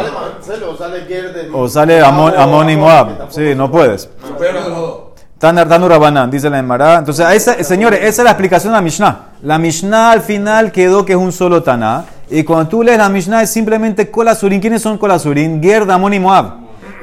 O 1.53 1.67
sale 1.67 2.01
Amón, 2.01 2.34
Amón 2.38 2.69
y 2.69 2.75
Moab. 2.75 3.27
Sí, 3.29 3.53
no 3.55 3.71
puedes. 3.71 4.10
Tan 5.38 5.58
Rabanán, 5.69 6.31
dice 6.31 6.49
la 6.49 6.60
Emara. 6.60 6.97
Entonces, 6.97 7.25
a 7.25 7.34
esa- 7.36 7.62
señores, 7.63 7.99
esa 8.01 8.21
es 8.21 8.23
la 8.23 8.31
explicación 8.31 8.73
de 8.73 8.77
la 8.77 8.81
Mishnah. 8.81 9.24
La 9.45 9.60
Mishnah 9.60 10.10
al 10.10 10.21
final 10.21 10.71
quedó 10.71 11.05
que 11.05 11.13
es 11.13 11.19
un 11.19 11.31
solo 11.31 11.62
Taná. 11.62 12.05
Y 12.31 12.43
cuando 12.43 12.67
tú 12.67 12.81
lees 12.81 12.97
la 12.97 13.10
Mishnah 13.10 13.43
es 13.43 13.51
simplemente 13.51 14.10
Kolasurin. 14.10 14.60
¿Quiénes 14.60 14.81
son 14.81 14.97
Kolasurin? 14.97 15.62
Ger, 15.62 15.86
Damón 15.86 16.15
y 16.15 16.19
Moab. 16.19 16.55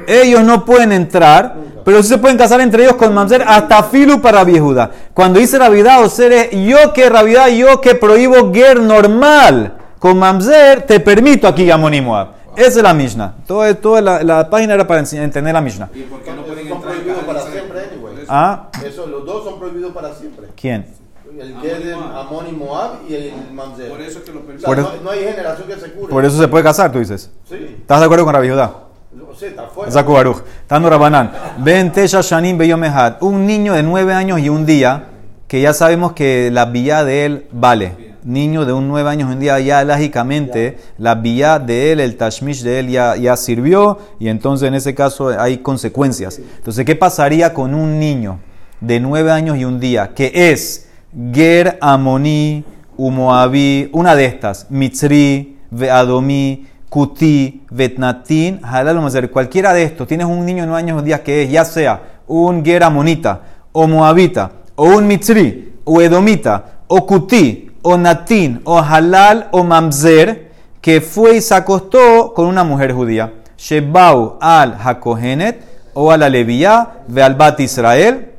Ellos 0.05 0.43
no 0.43 0.65
pueden 0.65 0.91
entrar, 0.91 1.55
pero 1.85 2.03
sí 2.03 2.09
se 2.09 2.17
pueden 2.17 2.37
casar 2.37 2.59
entre 2.59 2.83
ellos 2.83 2.97
con 2.97 3.13
Mamzer 3.13 3.45
hasta 3.47 3.83
Filu 3.83 4.19
para 4.19 4.43
Viejuda. 4.43 4.91
Cuando 5.13 5.39
dice 5.39 5.57
Ravidad 5.57 6.03
o 6.03 6.09
Sere, 6.09 6.49
yo 6.67 6.91
que 6.91 7.09
Ravidad, 7.09 7.47
yo 7.47 7.79
que 7.79 7.95
prohíbo 7.95 8.53
Ger 8.53 8.81
normal 8.81 9.77
con 9.97 10.19
Mamzer, 10.19 10.81
te 10.81 10.99
permito 10.99 11.47
aquí 11.47 11.71
Amón 11.71 11.93
y 11.93 12.01
Moab. 12.01 12.27
Esa 12.57 12.67
es 12.67 12.83
la 12.83 12.93
Mishnah. 12.93 13.35
Todo, 13.47 13.73
toda 13.77 14.01
la, 14.01 14.21
la 14.21 14.49
página 14.49 14.73
era 14.73 14.85
para 14.85 14.99
entender 14.99 15.53
la 15.53 15.61
Mishnah. 15.61 15.89
Esos 15.95 16.67
son 16.67 16.81
prohibidos 16.81 17.23
para 17.23 17.39
siempre, 17.39 17.79
anyway. 17.89 18.25
¿Ah? 18.27 18.67
Eso, 18.85 19.07
los 19.07 19.25
dos 19.25 19.45
son 19.45 19.59
prohibidos 19.59 19.93
para 19.93 20.13
siempre. 20.13 20.47
¿Quién? 20.59 21.02
El 21.39 21.55
Ger 21.61 21.83
de 21.83 21.93
Amón 21.93 22.45
y 22.47 22.51
Moab 22.51 22.99
y 23.09 23.15
el 23.15 23.33
Mamzer. 23.51 23.89
Por 23.89 24.01
eso 24.01 24.19
es 24.19 24.25
que 24.25 24.31
lo 24.31 24.41
O 24.41 24.43
sea, 24.59 24.65
Por 24.65 25.01
no, 25.01 25.09
hay 25.09 25.19
generación 25.19 25.67
que 25.67 25.75
se 25.75 25.91
cure. 25.91 26.09
Por 26.09 26.25
eso 26.25 26.37
se 26.37 26.47
puede 26.47 26.63
casar, 26.63 26.91
tú 26.91 26.99
dices. 26.99 27.31
Sí. 27.49 27.55
¿Estás 27.81 27.99
de 27.99 28.05
acuerdo 28.05 28.25
con 28.25 28.33
Rabbi 28.35 28.49
Judá? 28.49 28.71
No 29.11 29.33
sé, 29.33 29.47
está 29.47 29.63
fuera. 29.67 29.91
Zaku 29.91 30.13
Baruch. 30.13 30.43
Tanu 30.67 30.89
Rabanán. 30.89 31.31
Ben 31.57 31.91
Tesha 31.91 32.21
Shanim 32.21 32.57
Beyomehad. 32.57 33.17
Un 33.21 33.47
niño 33.47 33.73
de 33.73 33.81
nueve 33.81 34.13
años 34.13 34.39
y 34.41 34.49
un 34.49 34.65
día, 34.65 35.05
que 35.47 35.59
ya 35.59 35.73
sabemos 35.73 36.13
que 36.13 36.51
la 36.51 36.65
vía 36.65 37.03
de 37.03 37.25
él 37.25 37.47
vale. 37.51 38.13
Niño 38.23 38.65
de 38.65 38.73
un 38.73 38.87
nueve 38.87 39.09
años 39.09 39.29
y 39.29 39.33
un 39.33 39.39
día, 39.39 39.59
ya 39.59 39.83
lógicamente, 39.83 40.77
la 40.97 41.15
vía 41.15 41.57
de 41.57 41.91
él, 41.91 41.99
el 41.99 42.15
tashmish 42.15 42.61
de 42.61 42.79
él 42.79 42.89
ya, 42.89 43.17
ya 43.17 43.35
sirvió, 43.35 43.97
y 44.17 44.29
entonces 44.29 44.67
en 44.67 44.75
ese 44.75 44.95
caso 44.95 45.27
hay 45.37 45.57
consecuencias. 45.57 46.39
Entonces, 46.39 46.85
¿qué 46.85 46.95
pasaría 46.95 47.53
con 47.53 47.73
un 47.73 47.99
niño 47.99 48.39
de 48.79 48.99
nueve 49.01 49.31
años 49.31 49.57
y 49.57 49.65
un 49.65 49.79
día, 49.79 50.13
que 50.13 50.31
es 50.33 50.87
Ger 51.33 51.77
Amoni, 51.81 52.63
Umoabi, 52.97 53.89
una 53.93 54.15
de 54.15 54.25
estas, 54.25 54.67
Mitzri, 54.69 55.57
Veadomi, 55.71 56.67
Kuti, 56.89 57.63
Vetnatin, 57.69 58.59
Halal 58.63 58.97
o. 58.97 59.29
Cualquiera 59.29 59.73
de 59.73 59.83
estos, 59.83 60.07
tienes 60.07 60.27
un 60.27 60.45
niño 60.45 60.63
de 60.63 60.67
nueve 60.67 60.81
años 60.81 60.95
y 60.95 60.99
un 60.99 61.05
día 61.05 61.23
que 61.23 61.43
es, 61.43 61.51
ya 61.51 61.65
sea 61.65 62.01
un 62.27 62.63
Ger 62.63 62.83
Amonita, 62.83 63.41
o 63.71 63.87
Moabita, 63.87 64.51
o 64.75 64.85
un 64.85 65.07
Mitzri, 65.07 65.73
o 65.83 66.01
Edomita, 66.01 66.81
o 66.87 67.05
Kuti, 67.05 67.71
o 67.81 67.97
Natin, 67.97 68.61
o 68.63 68.79
Halal 68.79 69.49
o 69.51 69.63
Mamzer, 69.63 70.51
que 70.81 71.01
fue 71.01 71.37
y 71.37 71.41
se 71.41 71.55
acostó 71.55 72.33
con 72.33 72.45
una 72.45 72.63
mujer 72.63 72.93
judía. 72.93 73.33
Shebau 73.57 74.37
al 74.41 74.77
Hakohenet, 74.83 75.63
o 75.93 76.11
a 76.11 76.17
la 76.17 76.29
ve 76.29 77.23
al 77.23 77.35
Bat 77.35 77.59
Israel, 77.59 78.32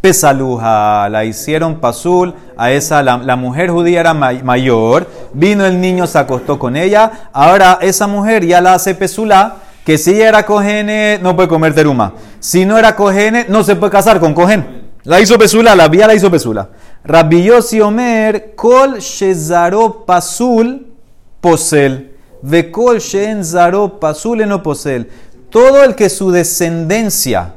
Pesaluja, 0.00 1.08
la 1.08 1.24
hicieron 1.24 1.80
pasul, 1.80 2.34
a 2.56 2.70
esa, 2.70 3.02
la, 3.02 3.36
mujer 3.36 3.70
judía 3.70 4.00
era 4.00 4.14
may- 4.14 4.42
mayor, 4.42 5.08
vino 5.32 5.66
el 5.66 5.80
niño, 5.80 6.06
se 6.06 6.18
acostó 6.18 6.58
con 6.58 6.76
ella, 6.76 7.28
ahora 7.32 7.78
esa 7.80 8.06
mujer 8.06 8.46
ya 8.46 8.60
la 8.60 8.74
hace 8.74 8.94
pesula, 8.94 9.56
que 9.84 9.98
si 9.98 10.12
ella 10.14 10.28
era 10.28 10.46
cojene, 10.46 11.18
no 11.20 11.34
puede 11.34 11.48
comer 11.48 11.74
teruma, 11.74 12.12
si 12.38 12.64
no 12.64 12.78
era 12.78 12.94
cojene, 12.94 13.46
no 13.48 13.64
se 13.64 13.74
puede 13.74 13.90
casar 13.90 14.20
con 14.20 14.34
cojen. 14.34 14.88
La 15.04 15.20
hizo 15.20 15.38
pesula, 15.38 15.74
la 15.74 15.88
vía 15.88 16.06
la 16.06 16.14
hizo 16.14 16.30
pesula. 16.30 16.68
Rabbi 17.04 17.42
Yossi 17.44 17.80
Omer, 17.80 18.54
kol 18.54 18.98
shezaro 18.98 20.04
pasul, 20.04 20.86
posel, 21.40 22.14
ve 22.42 22.70
kol 22.70 23.00
shen 23.00 23.44
zaro 23.44 23.98
pasul 23.98 24.46
no 24.46 24.62
posel. 24.62 25.08
Todo 25.50 25.82
el 25.82 25.94
que 25.94 26.10
su 26.10 26.30
descendencia 26.30 27.54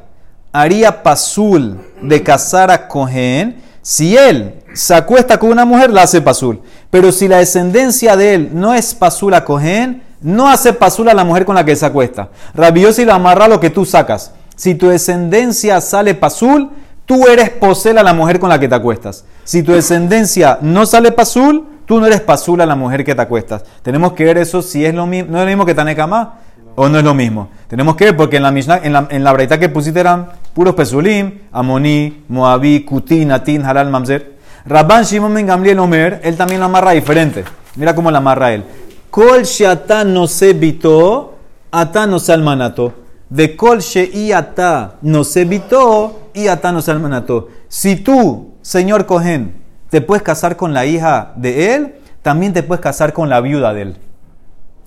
haría 0.52 1.02
pasul 1.02 1.78
de 2.02 2.22
casar 2.22 2.70
a 2.70 2.86
Cohen, 2.86 3.62
si 3.80 4.16
él 4.16 4.62
se 4.74 4.94
acuesta 4.94 5.38
con 5.38 5.50
una 5.50 5.64
mujer, 5.64 5.90
la 5.90 6.02
hace 6.02 6.20
pasul. 6.20 6.60
Pero 6.90 7.10
si 7.10 7.26
la 7.26 7.38
descendencia 7.38 8.16
de 8.16 8.34
él 8.34 8.50
no 8.52 8.74
es 8.74 8.94
pasul 8.94 9.34
a 9.34 9.44
Cohen, 9.44 10.02
no 10.20 10.48
hace 10.48 10.72
pasul 10.72 11.08
a 11.08 11.14
la 11.14 11.24
mujer 11.24 11.44
con 11.44 11.56
la 11.56 11.64
que 11.64 11.74
se 11.74 11.86
acuesta. 11.86 12.28
Rabiosi 12.54 13.04
la 13.04 13.16
amarra 13.16 13.48
lo 13.48 13.58
que 13.58 13.70
tú 13.70 13.84
sacas. 13.84 14.32
Si 14.54 14.74
tu 14.74 14.88
descendencia 14.88 15.80
sale 15.80 16.14
pasul, 16.14 16.70
tú 17.06 17.26
eres 17.26 17.50
posel 17.50 17.98
a 17.98 18.02
la 18.02 18.14
mujer 18.14 18.38
con 18.38 18.48
la 18.48 18.60
que 18.60 18.68
te 18.68 18.74
acuestas. 18.74 19.24
Si 19.44 19.62
tu 19.62 19.72
descendencia 19.72 20.58
no 20.60 20.86
sale 20.86 21.10
pasul, 21.10 21.66
tú 21.86 21.98
no 21.98 22.06
eres 22.06 22.20
pasul 22.20 22.60
a 22.60 22.66
la 22.66 22.76
mujer 22.76 23.04
que 23.04 23.14
te 23.14 23.22
acuestas. 23.22 23.64
Tenemos 23.82 24.12
que 24.12 24.24
ver 24.24 24.38
eso 24.38 24.62
si 24.62 24.84
es 24.84 24.94
lo 24.94 25.06
mismo, 25.06 25.32
no 25.32 25.38
es 25.38 25.44
lo 25.44 25.48
mismo 25.48 25.66
que 25.66 25.74
Tanekama 25.74 26.38
o 26.74 26.88
no 26.88 26.98
es 26.98 27.04
lo 27.04 27.14
mismo. 27.14 27.48
Tenemos 27.68 27.96
que 27.96 28.06
ver 28.06 28.16
porque 28.16 28.36
en 28.36 28.42
la 28.42 28.48
en 28.50 28.92
la, 28.92 29.06
en 29.10 29.24
la 29.24 29.32
braita 29.32 29.58
que 29.58 29.68
pusiste 29.68 30.00
eran 30.00 30.28
puros 30.54 30.74
pesulim, 30.74 31.40
Amoní, 31.52 32.24
Moabí, 32.28 32.84
Kuti, 32.84 33.24
Natin, 33.24 33.64
Halal, 33.64 33.90
Mamzer. 33.90 34.32
Rabban 34.64 35.04
Shimon 35.04 35.34
Ben 35.34 35.46
Gamliel 35.46 35.78
Omer, 35.78 36.20
él 36.22 36.36
también 36.36 36.60
lo 36.60 36.66
amarra 36.66 36.92
diferente. 36.92 37.44
Mira 37.76 37.94
cómo 37.94 38.10
lo 38.10 38.18
amarra 38.18 38.52
él. 38.52 38.64
Kol 39.10 39.42
she'ata 39.42 40.04
no 40.04 40.26
se 40.26 40.52
bitó, 40.52 41.34
ata 41.70 42.06
no 42.06 42.18
se 42.18 42.32
almanato. 42.32 42.94
De 43.28 43.56
kol 43.56 43.80
ata 44.34 44.94
no 45.02 45.24
se 45.24 45.44
bitó, 45.44 46.28
y 46.34 46.46
ata 46.46 46.72
no 46.72 46.82
se 46.82 46.90
almanato. 46.90 47.48
Si 47.68 47.96
tú, 47.96 48.54
señor 48.62 49.06
Cohen, 49.06 49.54
te 49.90 50.00
puedes 50.00 50.22
casar 50.22 50.56
con 50.56 50.72
la 50.72 50.86
hija 50.86 51.32
de 51.36 51.74
él, 51.74 51.94
también 52.22 52.52
te 52.52 52.62
puedes 52.62 52.82
casar 52.82 53.12
con 53.12 53.28
la 53.28 53.40
viuda 53.40 53.74
de 53.74 53.82
él. 53.82 53.96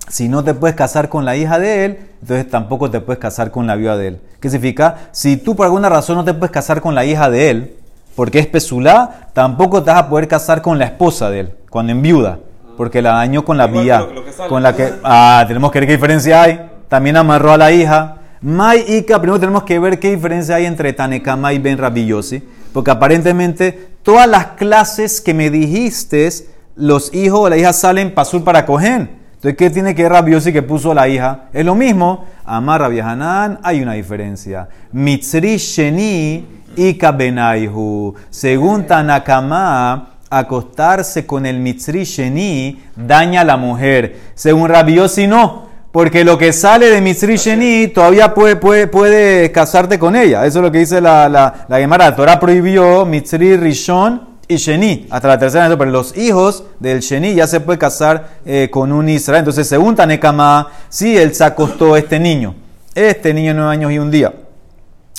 Si 0.08 0.28
no 0.28 0.44
te 0.44 0.54
puedes 0.54 0.76
casar 0.76 1.08
con 1.08 1.24
la 1.24 1.36
hija 1.36 1.58
de 1.58 1.84
él, 1.84 1.98
entonces 2.20 2.48
tampoco 2.48 2.90
te 2.90 3.00
puedes 3.00 3.20
casar 3.20 3.50
con 3.50 3.66
la 3.66 3.74
viuda 3.74 3.96
de 3.96 4.08
él. 4.08 4.20
¿Qué 4.40 4.48
significa? 4.48 5.08
Si 5.10 5.36
tú 5.36 5.56
por 5.56 5.66
alguna 5.66 5.88
razón 5.88 6.16
no 6.16 6.24
te 6.24 6.32
puedes 6.32 6.52
casar 6.52 6.80
con 6.80 6.94
la 6.94 7.04
hija 7.04 7.28
de 7.28 7.50
él, 7.50 7.76
porque 8.14 8.38
es 8.38 8.46
pesulá, 8.46 9.28
tampoco 9.32 9.82
te 9.82 9.90
vas 9.90 10.00
a 10.00 10.08
poder 10.08 10.28
casar 10.28 10.62
con 10.62 10.78
la 10.78 10.86
esposa 10.86 11.28
de 11.28 11.40
él, 11.40 11.54
cuando 11.70 11.92
en 11.92 12.02
viuda, 12.02 12.38
porque 12.76 13.02
la 13.02 13.14
dañó 13.14 13.44
con 13.44 13.56
la 13.56 13.66
vía, 13.66 14.06
con 14.48 14.62
la 14.62 14.76
que... 14.76 14.92
Ah, 15.02 15.44
tenemos 15.48 15.72
que 15.72 15.80
ver 15.80 15.88
qué 15.88 15.94
diferencia 15.94 16.42
hay. 16.42 16.70
También 16.88 17.16
amarró 17.16 17.52
a 17.52 17.56
la 17.56 17.72
hija. 17.72 18.18
Mai 18.40 18.84
Ika, 18.86 19.18
primero 19.18 19.40
tenemos 19.40 19.64
que 19.64 19.78
ver 19.78 19.98
qué 19.98 20.14
diferencia 20.14 20.56
hay 20.56 20.66
entre 20.66 20.92
Tanekama 20.92 21.52
y 21.52 21.58
Ben 21.58 21.78
Rabillosi, 21.78 22.42
porque 22.72 22.90
aparentemente 22.90 23.88
todas 24.02 24.28
las 24.28 24.46
clases 24.48 25.20
que 25.20 25.34
me 25.34 25.50
dijiste, 25.50 26.28
los 26.76 27.12
hijos 27.12 27.40
o 27.40 27.48
la 27.48 27.56
hija 27.56 27.72
salen 27.72 28.14
pasul 28.14 28.44
para 28.44 28.64
cogen. 28.66 29.15
Entonces, 29.46 29.58
¿qué 29.58 29.70
tiene 29.72 29.94
que 29.94 30.02
ver 30.02 30.10
Rabiosi 30.10 30.52
que 30.52 30.62
puso 30.62 30.92
la 30.92 31.06
hija? 31.06 31.42
Es 31.52 31.64
lo 31.64 31.76
mismo. 31.76 32.24
Amar 32.44 32.80
Rabbi 32.80 32.98
Hanan, 32.98 33.60
hay 33.62 33.80
una 33.80 33.92
diferencia. 33.92 34.68
Mitzri 34.90 35.56
Sheni 35.56 36.44
Ika 36.74 37.12
Benaihu. 37.12 38.12
Según 38.28 38.88
Tanakama, 38.88 40.14
acostarse 40.28 41.26
con 41.26 41.46
el 41.46 41.60
Mitzri 41.60 42.02
Sheni 42.02 42.82
daña 42.96 43.42
a 43.42 43.44
la 43.44 43.56
mujer. 43.56 44.16
Según 44.34 44.68
Rabiosi, 44.68 45.28
no. 45.28 45.66
Porque 45.92 46.24
lo 46.24 46.36
que 46.36 46.52
sale 46.52 46.90
de 46.90 47.00
Mitzri 47.00 47.36
Sheni 47.36 47.86
todavía 47.86 48.34
puede, 48.34 48.56
puede, 48.56 48.88
puede 48.88 49.52
casarte 49.52 49.96
con 49.96 50.16
ella. 50.16 50.44
Eso 50.44 50.58
es 50.58 50.64
lo 50.64 50.72
que 50.72 50.78
dice 50.78 51.00
la, 51.00 51.28
la, 51.28 51.66
la 51.68 51.78
Gemara. 51.78 52.10
La 52.10 52.16
Torah 52.16 52.40
prohibió 52.40 53.06
Mitzri 53.06 53.56
Rishon 53.56 54.35
y 54.48 54.56
Sheni, 54.56 55.06
hasta 55.10 55.28
la 55.28 55.38
tercera 55.38 55.68
pero 55.76 55.90
los 55.90 56.16
hijos 56.16 56.64
del 56.78 57.00
Sheni 57.00 57.34
ya 57.34 57.46
se 57.46 57.60
puede 57.60 57.78
casar 57.78 58.38
eh, 58.44 58.68
con 58.70 58.92
un 58.92 59.08
Israel. 59.08 59.40
Entonces, 59.40 59.66
según 59.66 59.96
Tanekama, 59.96 60.68
si 60.88 61.16
él 61.16 61.34
se 61.34 61.44
acostó 61.44 61.96
este 61.96 62.20
niño, 62.20 62.54
este 62.94 63.34
niño 63.34 63.48
de 63.48 63.54
nueve 63.54 63.72
años 63.72 63.92
y 63.92 63.98
un 63.98 64.10
día, 64.10 64.32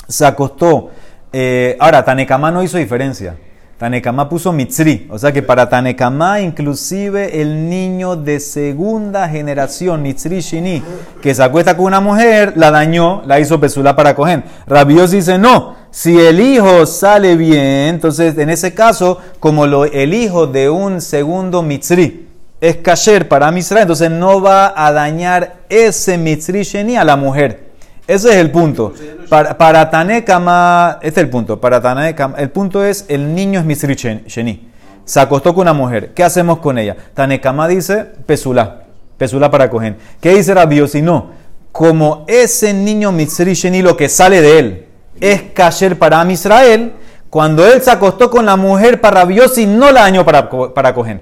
se 0.08 0.24
acostó. 0.24 0.90
eh, 1.32 1.76
ahora, 1.78 2.04
Tanekama 2.04 2.50
no 2.50 2.62
hizo 2.62 2.78
diferencia. 2.78 3.36
Tanekama 3.78 4.28
puso 4.28 4.52
Mitzri, 4.52 5.06
o 5.08 5.18
sea 5.20 5.30
que 5.30 5.40
para 5.40 5.68
Tanekama 5.68 6.40
inclusive 6.40 7.40
el 7.40 7.70
niño 7.70 8.16
de 8.16 8.40
segunda 8.40 9.28
generación, 9.28 10.02
Mitzri 10.02 10.40
Shini, 10.40 10.82
que 11.22 11.32
se 11.32 11.44
acuesta 11.44 11.76
con 11.76 11.86
una 11.86 12.00
mujer, 12.00 12.54
la 12.56 12.72
dañó, 12.72 13.22
la 13.24 13.38
hizo 13.38 13.60
pesula 13.60 13.94
para 13.94 14.16
coger. 14.16 14.42
Rabios 14.66 15.12
dice 15.12 15.38
no, 15.38 15.76
si 15.90 16.18
el 16.18 16.40
hijo 16.40 16.86
sale 16.86 17.36
bien, 17.36 17.94
entonces 17.94 18.36
en 18.38 18.50
ese 18.50 18.74
caso, 18.74 19.18
como 19.40 19.66
lo, 19.66 19.84
el 19.84 20.14
hijo 20.14 20.46
de 20.46 20.68
un 20.70 21.00
segundo 21.00 21.62
Mitzri 21.62 22.26
es 22.60 22.76
kasher 22.76 23.28
para 23.28 23.50
Misra, 23.50 23.82
entonces 23.82 24.10
no 24.10 24.40
va 24.40 24.72
a 24.76 24.92
dañar 24.92 25.56
ese 25.68 26.18
Mitzri 26.18 26.62
Sheni 26.62 26.96
a 26.96 27.04
la 27.04 27.16
mujer. 27.16 27.68
Ese 28.06 28.30
es 28.30 28.36
el 28.36 28.50
punto. 28.50 28.94
Para, 29.28 29.90
Tanekama, 29.90 30.98
este 31.02 31.20
es 31.20 31.24
el 31.24 31.30
punto. 31.30 31.60
Para 31.60 31.80
Tanekama, 31.80 32.36
el 32.38 32.50
punto 32.50 32.84
es 32.84 33.04
el 33.08 33.34
niño 33.34 33.60
es 33.60 33.78
Shen- 33.94 34.24
Sheni. 34.26 34.68
Se 35.04 35.20
acostó 35.20 35.54
con 35.54 35.62
una 35.62 35.72
mujer. 35.74 36.12
¿Qué 36.14 36.24
hacemos 36.24 36.58
con 36.58 36.78
ella? 36.78 36.96
Tanekama 37.14 37.68
dice 37.68 38.04
pesula. 38.26 38.84
Pesula 39.18 39.50
para 39.50 39.68
coger. 39.68 39.96
¿Qué 40.20 40.34
dice 40.34 40.54
Rabiosi? 40.54 41.02
No. 41.02 41.32
Como 41.70 42.24
ese 42.28 42.72
niño 42.72 43.12
Misri 43.12 43.54
Sheni, 43.54 43.82
lo 43.82 43.96
que 43.96 44.08
sale 44.08 44.40
de 44.40 44.58
él 44.58 44.87
es 45.20 45.42
kasher 45.54 45.98
para 45.98 46.20
Am 46.20 46.30
Israel, 46.30 46.92
cuando 47.30 47.66
él 47.66 47.82
se 47.82 47.90
acostó 47.90 48.30
con 48.30 48.46
la 48.46 48.56
mujer 48.56 49.00
para 49.00 49.20
Rabiosi, 49.20 49.66
no 49.66 49.90
la 49.90 50.02
dañó 50.02 50.24
para, 50.24 50.48
para 50.48 50.94
coger. 50.94 51.20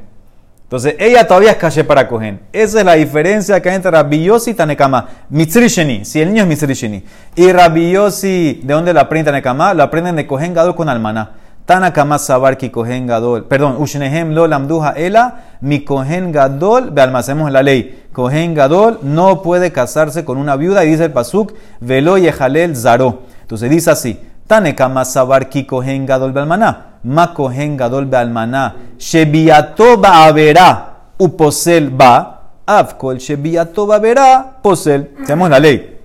Entonces, 0.67 0.97
ella 0.99 1.29
todavía 1.29 1.53
es 1.53 1.59
caché 1.59 1.85
para 1.85 2.09
coger. 2.09 2.41
Esa 2.53 2.81
es 2.81 2.85
la 2.85 2.95
diferencia 2.95 3.63
que 3.63 3.69
hay 3.69 3.77
entre 3.77 3.93
Rabbi 3.93 4.25
Yossi 4.25 4.51
y 4.51 4.55
Tanekama. 4.55 5.07
Mitzri 5.31 5.69
Sheni, 5.69 6.05
si 6.05 6.21
el 6.21 6.31
niño 6.31 6.43
es 6.43 6.49
Mitzri 6.49 6.75
Sheni. 6.75 7.05
Y 7.37 7.53
Rabbi 7.53 7.93
Yossi, 7.93 8.63
¿de 8.65 8.75
dónde 8.75 8.93
la 8.93 9.03
aprenden 9.03 9.27
Tanekama? 9.27 9.75
Lo 9.75 9.85
aprenden 9.85 10.17
de 10.17 10.27
Kohen 10.27 10.55
Gadol 10.55 10.75
con 10.75 10.89
Almaná. 10.89 11.35
Tanakama 11.67 12.19
Sabar 12.19 12.57
ki 12.57 12.71
Kohen 12.71 13.07
Gadol. 13.07 13.45
Perdón, 13.45 13.77
Ushnehem 13.79 14.33
lo 14.33 14.49
lamduja 14.49 14.91
ela, 14.97 15.45
mi 15.61 15.85
Kohen 15.85 16.33
Gadol, 16.33 16.93
almacemos 16.99 17.53
la 17.53 17.63
ley. 17.63 18.07
Kohen 18.13 18.55
Gadol 18.55 18.99
no 19.03 19.43
puede 19.43 19.71
casarse 19.71 20.25
con 20.25 20.37
una 20.37 20.57
viuda 20.57 20.85
y 20.85 20.91
dice 20.91 21.05
el 21.05 21.13
Pasuk, 21.13 21.55
velo 21.81 22.19
yehalel 22.19 22.75
zaro. 22.75 23.23
Entonces 23.47 23.71
dice 23.71 23.93
así, 23.93 24.21
Tanekama 24.49 25.05
Sabar 25.05 25.49
ki 25.49 25.67
Kohen 25.67 26.05
Gadol 26.05 26.33
be'almaná. 26.33 26.99
Ma 27.05 27.33
Kohen 27.33 27.77
Gadol 27.77 28.07
be'almaná. 28.07 28.75
Shebiato 28.99 29.97
ba'avera 29.99 31.13
uposel 31.17 31.91
ba. 31.91 32.33
Avkol 32.67 33.19
shebiato 33.19 33.87
ba'avera 33.87 34.59
posel. 34.61 35.15
Tenemos 35.25 35.49
la 35.49 35.61
ley. 35.61 35.97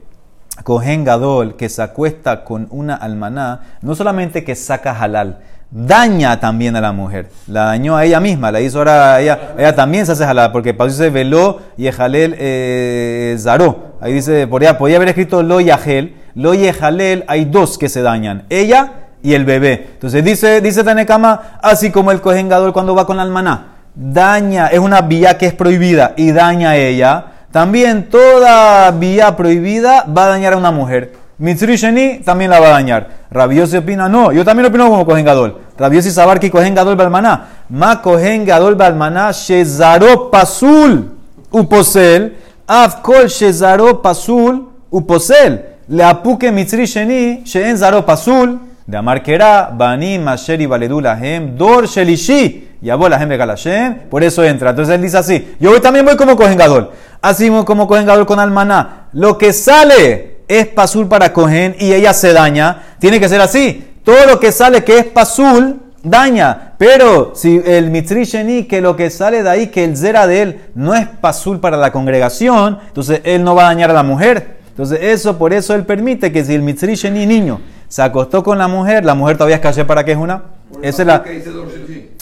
Kohen 0.64 1.04
Gadol 1.04 1.56
que 1.56 1.70
se 1.70 1.82
acuesta 1.82 2.44
con 2.44 2.68
una 2.70 2.94
almaná, 2.94 3.62
no 3.82 3.96
solamente 3.96 4.44
que 4.44 4.54
saca 4.56 4.92
halal, 4.92 5.40
daña 5.72 6.40
también 6.40 6.76
a 6.76 6.82
la 6.82 6.92
mujer. 6.92 7.30
La 7.48 7.66
dañó 7.66 7.96
a 7.96 8.06
ella 8.06 8.20
misma, 8.20 8.52
la 8.52 8.62
hizo 8.62 8.78
ahora 8.78 9.20
ella, 9.22 9.54
ella 9.58 9.76
también 9.76 10.06
se 10.06 10.12
hace 10.12 10.24
halal, 10.24 10.52
porque 10.52 10.76
Pablo 10.76 10.94
dice 10.94 11.10
veló 11.10 11.62
y 11.78 11.88
Ejalel 11.88 12.36
eh, 12.38 13.36
zaró. 13.40 13.96
Ahí 14.02 14.14
dice, 14.14 14.46
podría, 14.46 14.78
podría 14.78 14.98
haber 14.98 15.10
escrito 15.10 15.42
lo 15.42 15.60
y 15.62 15.70
Ajel, 15.70 16.16
lo 16.36 16.54
y 16.54 16.68
Ejalel, 16.68 17.24
hay 17.28 17.46
dos 17.46 17.78
que 17.78 17.90
se 17.90 18.02
dañan, 18.02 18.46
ella 18.50 18.94
y 19.24 19.34
el 19.34 19.46
bebé. 19.46 19.90
Entonces 19.94 20.24
dice, 20.24 20.62
dice 20.62 20.84
Tanekama, 20.84 21.60
así 21.62 21.92
como 21.92 22.12
el 22.12 22.22
Kohen 22.22 22.50
Gadol 22.50 22.74
cuando 22.74 22.96
va 22.96 23.06
con 23.06 23.18
la 23.18 23.24
almaná, 23.24 23.68
daña, 23.94 24.68
es 24.68 24.80
una 24.80 25.02
vía 25.02 25.38
que 25.38 25.48
es 25.48 25.54
prohibida 25.54 26.14
y 26.16 26.32
daña 26.32 26.72
a 26.72 26.78
ella. 26.78 27.26
También 27.52 28.10
toda 28.10 28.90
vía 28.92 29.36
prohibida 29.36 30.06
va 30.06 30.26
a 30.26 30.30
dañar 30.30 30.54
a 30.54 30.58
una 30.58 30.72
mujer. 30.72 31.14
Mitzri 31.38 31.76
Sheni 31.76 32.20
también 32.20 32.52
la 32.52 32.60
va 32.60 32.68
a 32.68 32.72
dañar. 32.72 33.10
Rabiosi 33.32 33.78
opina, 33.78 34.08
no, 34.08 34.32
yo 34.32 34.46
también 34.46 34.68
opino 34.68 34.88
como 34.90 35.06
Kohen 35.06 35.26
Gadol. 35.26 35.58
Rabiosi 35.78 36.12
sabar 36.12 36.40
que 36.40 36.52
Kohen 36.52 36.76
Gadol 36.76 36.96
balmaná. 36.96 37.66
Ma 37.70 38.02
Kohen 38.02 38.46
Gadol 38.46 38.76
balmaná 38.76 39.32
shezaro 39.32 40.30
pasul 40.30 41.12
uposel. 41.52 42.38
Av 42.68 43.02
kol 43.02 43.28
shezaro 43.28 44.02
pasul 44.04 44.70
uposel. 44.92 45.71
Le 45.92 46.04
apuke 46.06 46.52
Mitzri 46.54 46.86
Sheni 46.86 47.44
sheen 47.44 47.76
zaro 47.78 48.06
pasul. 48.06 48.60
De 48.88 48.98
Amar 48.98 49.22
Kera, 49.22 49.70
Banim, 49.74 50.26
Asher 50.28 50.60
y 50.62 50.66
Valedul 50.66 51.04
Lahem, 51.04 51.56
Dor 51.58 51.86
Shelishi. 51.86 52.70
Yabó 52.82 53.08
la 53.10 53.20
gente 53.20 53.38
Galashem, 53.38 54.10
por 54.10 54.24
eso 54.24 54.44
entra. 54.44 54.72
Entonces 54.72 54.96
él 54.96 55.02
dice 55.02 55.18
así: 55.18 55.56
Yo 55.60 55.70
voy- 55.70 55.82
también 55.82 56.06
voy 56.06 56.16
como 56.16 56.36
Kohen 56.38 56.58
Gadol. 56.58 56.92
Así 57.22 57.50
como 57.66 57.88
Kohen 57.88 58.06
Gadol 58.06 58.26
con 58.26 58.40
Almaná. 58.40 59.08
Lo 59.14 59.38
que 59.38 59.52
sale 59.54 60.38
es 60.48 60.66
pasul 60.68 61.08
para 61.08 61.32
Kohen 61.34 61.76
y 61.78 61.92
ella 61.94 62.14
se 62.14 62.34
daña. 62.34 62.96
Tiene 63.00 63.20
que 63.20 63.28
ser 63.30 63.42
así. 63.42 63.88
Todo 64.04 64.26
lo 64.26 64.40
que 64.40 64.52
sale 64.54 64.84
que 64.84 64.98
es 64.98 65.06
pasul 65.06 65.80
daña. 66.04 66.74
Pero 66.78 67.34
si 67.36 67.62
el 67.66 67.92
Mitzri 67.92 68.24
Sheni, 68.24 68.64
que 68.64 68.80
lo 68.82 68.96
que 68.96 69.10
sale 69.10 69.44
de 69.44 69.50
ahí, 69.50 69.68
que 69.68 69.84
el 69.84 69.96
zera 69.96 70.26
de 70.26 70.42
él 70.42 70.62
no 70.74 70.96
es 70.96 71.06
pasul 71.06 71.60
para 71.60 71.78
la 71.78 71.92
congregación, 71.92 72.80
entonces 72.88 73.22
él 73.26 73.44
no 73.44 73.54
va 73.56 73.64
a 73.64 73.68
dañar 73.68 73.92
a 73.92 73.94
la 73.94 74.04
mujer. 74.04 74.61
Entonces 74.82 75.12
eso, 75.12 75.38
por 75.38 75.54
eso 75.54 75.76
él 75.76 75.86
permite 75.86 76.32
que 76.32 76.44
si 76.44 76.56
el 76.56 76.64
Mitzri 76.64 76.96
Sheni 76.96 77.28
niño 77.28 77.62
se 77.88 78.02
acostó 78.02 78.42
con 78.42 78.58
la 78.58 78.68
mujer, 78.68 79.06
la 79.06 79.14
mujer 79.14 79.38
todavía 79.38 79.58
es 79.58 79.62
caché 79.62 79.86
para 79.86 80.04
que 80.04 80.14
es 80.14 80.18
una. 80.18 80.42
Esa 80.82 81.04
es 81.04 81.08
la. 81.08 81.24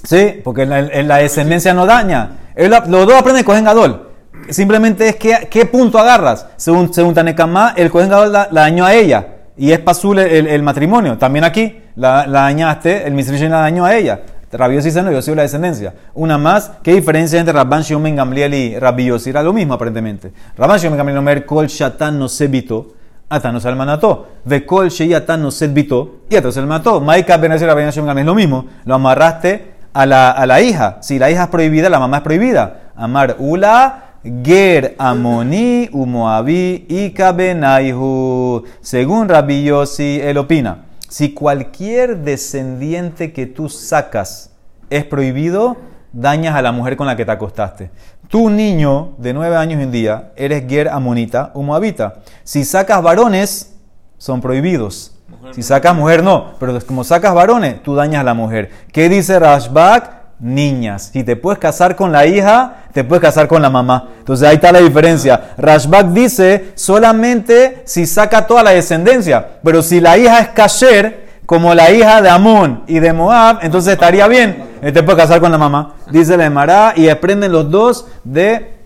Sí, 0.04 0.42
porque 0.44 0.64
en 0.64 0.70
la, 0.70 0.80
en 0.80 1.08
la 1.08 1.18
descendencia 1.20 1.74
no 1.74 1.86
daña. 1.86 2.32
Él 2.56 2.70
los 2.70 3.08
dos 3.08 3.14
aprenden 3.14 3.46
Cohen 3.46 3.64
Gadol. 3.64 4.10
Simplemente 4.50 5.08
es 5.08 5.16
que, 5.16 5.48
qué 5.50 5.68
punto 5.68 6.00
agarras. 6.00 6.48
Según, 6.58 6.94
según 6.94 7.14
Tanekama, 7.14 7.76
el 7.78 7.90
Cohen 7.90 8.10
Gadol 8.10 8.34
la, 8.34 8.50
la 8.52 8.62
dañó 8.62 8.86
a 8.86 8.94
ella. 8.94 9.26
Y 9.56 9.72
es 9.72 9.80
pasul 9.80 10.20
el, 10.20 10.48
el 10.48 10.62
matrimonio. 10.62 11.18
También 11.18 11.46
aquí 11.46 11.82
la, 11.96 12.28
la 12.28 12.42
dañaste, 12.42 13.08
el 13.08 13.14
Misrishin 13.14 13.52
la 13.52 13.60
dañó 13.60 13.86
a 13.86 13.96
ella. 13.96 14.20
Rabbi 14.52 14.76
Yossi 14.76 14.90
dice, 14.90 15.04
no, 15.04 15.12
yo 15.12 15.22
soy 15.22 15.36
la 15.36 15.44
descendencia. 15.44 15.94
Una 16.14 16.38
más, 16.38 16.72
¿qué 16.82 16.94
diferencia 16.94 17.40
entre 17.40 17.54
Rabban 17.54 17.84
Shimon 17.84 18.04
Ben 18.04 18.16
Gamliel 18.16 18.54
y 18.54 18.80
Rabbi 18.80 19.06
Yossi? 19.06 19.30
Era 19.30 19.44
lo 19.44 19.54
mismo 19.54 19.74
aparentemente. 19.76 20.32
Rabban 20.58 20.80
Shimon 20.80 20.98
Ben 20.98 20.98
Gamliel 20.98 21.18
Omer, 21.20 21.46
Kol 21.46 21.68
Shatan 21.68 22.18
no 22.18 22.28
se 22.28 22.46
evitó. 22.46 22.94
Ata 23.30 23.52
no 23.52 23.60
se 23.60 23.72
manató. 23.76 24.28
De 24.44 24.66
kol 24.66 24.90
sheyatan 24.90 25.44
no 25.44 25.52
se 25.52 25.68
vitó. 25.68 26.22
Y 26.30 26.36
ata 26.36 26.52
se 26.52 26.62
mató. 26.64 27.00
Maika 27.00 27.38
ben 27.38 27.52
Rabbi 27.52 27.84
Yossi 27.84 28.00
Ben 28.00 28.08
Gamliel 28.08 28.24
es 28.24 28.26
lo 28.26 28.36
mismo. 28.36 28.66
Lo 28.86 28.96
amarraste 28.96 29.74
a 29.94 30.06
la, 30.08 30.32
a 30.32 30.46
la 30.48 30.62
hija. 30.62 30.98
Si 31.02 31.20
la 31.20 31.30
hija 31.30 31.44
es 31.44 31.50
prohibida, 31.50 31.90
la 31.90 32.00
mamá 32.00 32.18
es 32.18 32.24
prohibida. 32.24 32.92
Amar 32.96 33.36
ula, 33.38 34.16
ger 34.44 34.96
amoni, 34.98 35.90
umoabi, 35.92 36.86
y 36.90 37.12
kabenaihu. 37.12 38.64
Según 38.82 39.30
Rabbi 39.30 39.64
Yossi, 39.64 40.20
él 40.22 40.38
opina. 40.40 40.89
Si 41.10 41.34
cualquier 41.34 42.20
descendiente 42.20 43.34
que 43.34 43.48
tú 43.48 43.68
sacas 43.68 44.52
es 44.90 45.04
prohibido, 45.06 45.76
dañas 46.14 46.56
a 46.56 46.62
la 46.62 46.72
mujer 46.72 46.96
con 46.96 47.08
la 47.08 47.16
que 47.16 47.26
te 47.26 47.32
acostaste. 47.32 47.92
Tu 48.28 48.50
niño 48.52 49.16
de 49.18 49.34
nueve 49.34 49.56
años 49.56 49.82
en 49.82 49.92
día, 49.92 50.32
eres 50.36 50.66
ger 50.68 50.88
amonita, 50.88 51.52
umoabita. 51.56 52.22
Si 52.44 52.64
sacas 52.64 53.02
varones, 53.02 53.76
son 54.20 54.40
prohibidos. 54.40 55.16
Si 55.52 55.64
sacas 55.64 55.96
mujer, 55.96 56.24
no. 56.24 56.54
Pero 56.60 56.80
como 56.86 57.04
sacas 57.04 57.34
varones, 57.34 57.82
tú 57.82 57.96
dañas 57.96 58.22
a 58.22 58.24
la 58.24 58.36
mujer. 58.36 58.70
¿Qué 58.92 59.10
dice 59.10 59.40
Rashbak? 59.40 60.19
Niñas. 60.40 61.10
Si 61.14 61.24
te 61.24 61.36
puedes 61.36 61.60
casar 61.60 61.96
con 61.96 62.12
la 62.12 62.26
hija, 62.26 62.84
te 62.94 63.04
puedes 63.04 63.22
casar 63.22 63.48
con 63.48 63.62
la 63.62 63.70
mamá. 63.70 64.10
Entonces 64.20 64.48
ahí 64.48 64.56
está 64.56 64.72
la 64.72 64.80
diferencia. 64.80 65.52
Rashbak 65.58 66.08
dice 66.08 66.72
solamente 66.76 67.84
si 67.86 68.06
saca 68.06 68.48
toda 68.48 68.64
la 68.64 68.72
descendencia. 68.72 69.46
Pero 69.64 69.82
si 69.82 70.00
la 70.00 70.18
hija 70.18 70.40
es 70.40 70.50
kasher, 70.50 71.30
como 71.46 71.74
la 71.74 71.92
hija 71.92 72.22
de 72.22 72.30
Amón 72.30 72.84
y 72.86 73.00
de 73.00 73.12
Moab, 73.12 73.60
entonces 73.64 73.94
estaría 73.94 74.28
bien. 74.28 74.70
Él 74.84 74.94
te 74.94 75.02
puede 75.02 75.18
casar 75.18 75.42
con 75.42 75.52
la 75.52 75.58
mamá. 75.58 75.96
Dice 76.12 76.38
la 76.38 76.46
Emara 76.46 76.94
y 76.96 77.10
aprenden 77.10 77.52
los 77.52 77.72
dos 77.72 78.06
de 78.24 78.78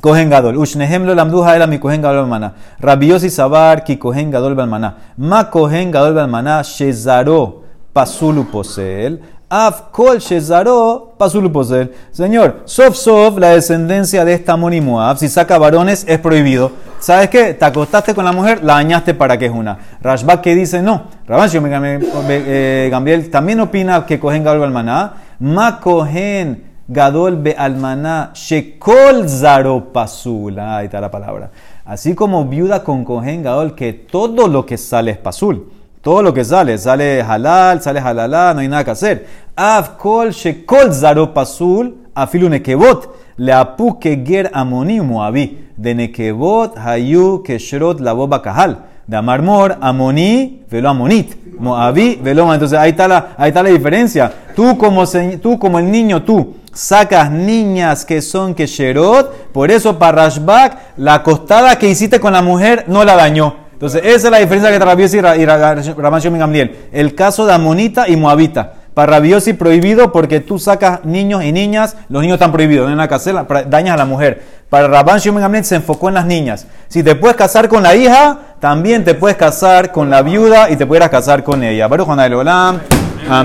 Kohen 0.00 0.30
Gadol. 0.30 0.56
Ushnehem 0.56 1.04
lo 1.04 1.14
lamduja 1.14 1.56
ela 1.56 1.66
mi 1.66 1.78
Kohen 1.78 2.00
Gadol 2.00 2.20
balmaná. 2.20 2.54
Rabbi 2.78 3.08
Yossi 3.08 3.28
sabar 3.28 3.82
ki 3.82 3.98
Kohen 3.98 4.30
Gadol 4.30 4.54
balmaná. 4.54 5.12
Ma 5.16 5.50
Kohen 5.50 5.90
Gadol 5.90 6.14
balmaná 6.14 6.62
shezaro 6.62 7.64
pasulu 7.92 8.44
posel. 8.52 9.20
Av 9.48 9.92
kol 9.92 10.18
shezaro 10.18 11.14
pasulu 11.16 11.52
posel. 11.52 11.92
Señor, 12.10 12.62
sof 12.64 12.96
sof 12.96 13.38
la 13.38 13.50
descendencia 13.50 14.24
de 14.24 14.34
esta 14.34 14.54
Amón 14.54 14.74
y 14.74 14.82
si 15.18 15.28
saca 15.28 15.56
varones 15.56 16.04
es 16.08 16.18
prohibido. 16.18 16.72
¿Sabes 16.98 17.30
qué? 17.30 17.54
Te 17.54 17.64
acostaste 17.64 18.12
con 18.12 18.24
la 18.24 18.32
mujer, 18.32 18.64
la 18.64 18.74
dañaste 18.74 19.14
para 19.14 19.38
que 19.38 19.46
es 19.46 19.52
una. 19.52 19.78
Rashbak 20.00 20.40
que 20.40 20.56
dice 20.56 20.82
no. 20.82 21.04
Rabban 21.28 21.48
Shimon 21.48 21.70
ben 21.70 22.00
eh, 22.28 22.88
Gamliel 22.90 23.30
también 23.30 23.60
opina 23.60 24.04
que 24.04 24.18
Kohen 24.18 24.42
Gadol 24.42 24.60
balmaná. 24.60 25.12
Ma 25.38 25.78
Kohen 25.78 26.64
Gadol 26.88 27.36
be 27.36 27.54
almaná 27.56 28.32
shekol 28.34 29.28
zaro 29.28 29.92
pasul. 29.92 30.58
Ahí 30.58 30.86
está 30.86 31.00
la 31.00 31.10
palabra. 31.10 31.50
Así 31.84 32.16
como 32.16 32.46
viuda 32.46 32.82
con 32.82 33.04
cohen 33.04 33.44
gadol, 33.44 33.76
que 33.76 33.92
todo 33.92 34.48
lo 34.48 34.66
que 34.66 34.76
sale 34.76 35.12
es 35.12 35.18
pasul. 35.18 35.70
Todo 36.06 36.22
lo 36.22 36.32
que 36.32 36.44
sale, 36.44 36.78
sale 36.78 37.20
halal, 37.20 37.82
sale 37.82 37.98
halalá, 37.98 38.54
no 38.54 38.60
hay 38.60 38.68
nada 38.68 38.84
que 38.84 38.92
hacer. 38.92 39.26
Av 39.56 39.96
kol 39.98 40.30
shekol 40.30 40.92
zaro 40.92 41.34
pasul, 41.34 41.96
afilu 42.14 42.48
nekebot, 42.48 43.08
le 43.38 43.52
apu 43.52 43.98
que 43.98 44.22
ger 44.24 44.48
amoni 44.52 45.00
moabi. 45.00 45.66
De 45.76 45.96
nekebot 45.96 46.76
hayu 46.78 47.42
keshrot 47.42 47.98
la 47.98 48.12
boba 48.12 48.40
kahal. 48.40 48.76
De 49.04 49.16
amarmor, 49.16 49.78
amoni, 49.80 50.62
velo 50.70 50.90
amonit. 50.90 51.34
Moabi, 51.58 52.20
velo. 52.22 52.54
Entonces 52.54 52.78
ahí 52.78 52.90
está 52.90 53.08
la, 53.08 53.34
ahí 53.36 53.50
diferencia. 53.72 54.32
Tú 54.54 54.78
como, 54.78 55.06
se- 55.06 55.38
tú 55.38 55.58
como 55.58 55.80
el 55.80 55.90
niño, 55.90 56.22
tú 56.22 56.54
sacas 56.72 57.32
niñas 57.32 58.04
que 58.04 58.22
son 58.22 58.54
kesherot, 58.54 59.50
por 59.52 59.72
eso 59.72 59.98
para 59.98 60.22
Rashbak, 60.22 60.78
la 60.98 61.14
acostada 61.14 61.76
que 61.76 61.88
hiciste 61.90 62.20
con 62.20 62.32
la 62.32 62.42
mujer 62.42 62.84
no 62.86 63.02
la 63.02 63.16
dañó. 63.16 63.65
Entonces, 63.76 64.00
esa 64.06 64.28
es 64.28 64.30
la 64.30 64.38
diferencia 64.38 64.70
que 64.70 64.78
Rabiosi 64.78 65.18
y 65.18 65.20
Ra- 65.20 65.36
y 65.36 65.44
Ra- 65.44 65.74
Rabban 65.74 66.20
Shimon. 66.20 66.70
El 66.92 67.14
caso 67.14 67.44
de 67.44 67.52
Amonita 67.52 68.08
y 68.08 68.16
Moabita. 68.16 68.72
Para 68.94 69.12
Rabiosi 69.12 69.52
prohibido 69.52 70.10
porque 70.12 70.40
tú 70.40 70.58
sacas 70.58 71.04
niños 71.04 71.44
y 71.44 71.52
niñas, 71.52 71.94
los 72.08 72.22
niños 72.22 72.36
están 72.36 72.52
prohibidos, 72.52 72.90
hacer, 72.98 73.34
la- 73.34 73.46
pra- 73.46 73.66
dañas 73.66 73.92
a 73.92 73.98
la 73.98 74.06
mujer. 74.06 74.42
Para 74.70 74.88
Rabban 74.88 75.18
Shimon 75.18 75.62
se 75.62 75.74
enfocó 75.76 76.08
en 76.08 76.14
las 76.14 76.24
niñas. 76.24 76.66
Si 76.88 77.02
te 77.02 77.14
puedes 77.14 77.36
casar 77.36 77.68
con 77.68 77.82
la 77.82 77.94
hija, 77.94 78.38
también 78.60 79.04
te 79.04 79.12
puedes 79.12 79.36
casar 79.36 79.92
con 79.92 80.08
la 80.08 80.22
viuda 80.22 80.70
y 80.70 80.76
te 80.76 80.86
pudieras 80.86 81.10
casar 81.10 81.44
con 81.44 81.62
ella. 81.62 81.86
Baruch 81.86 82.08
Olam. 82.08 82.80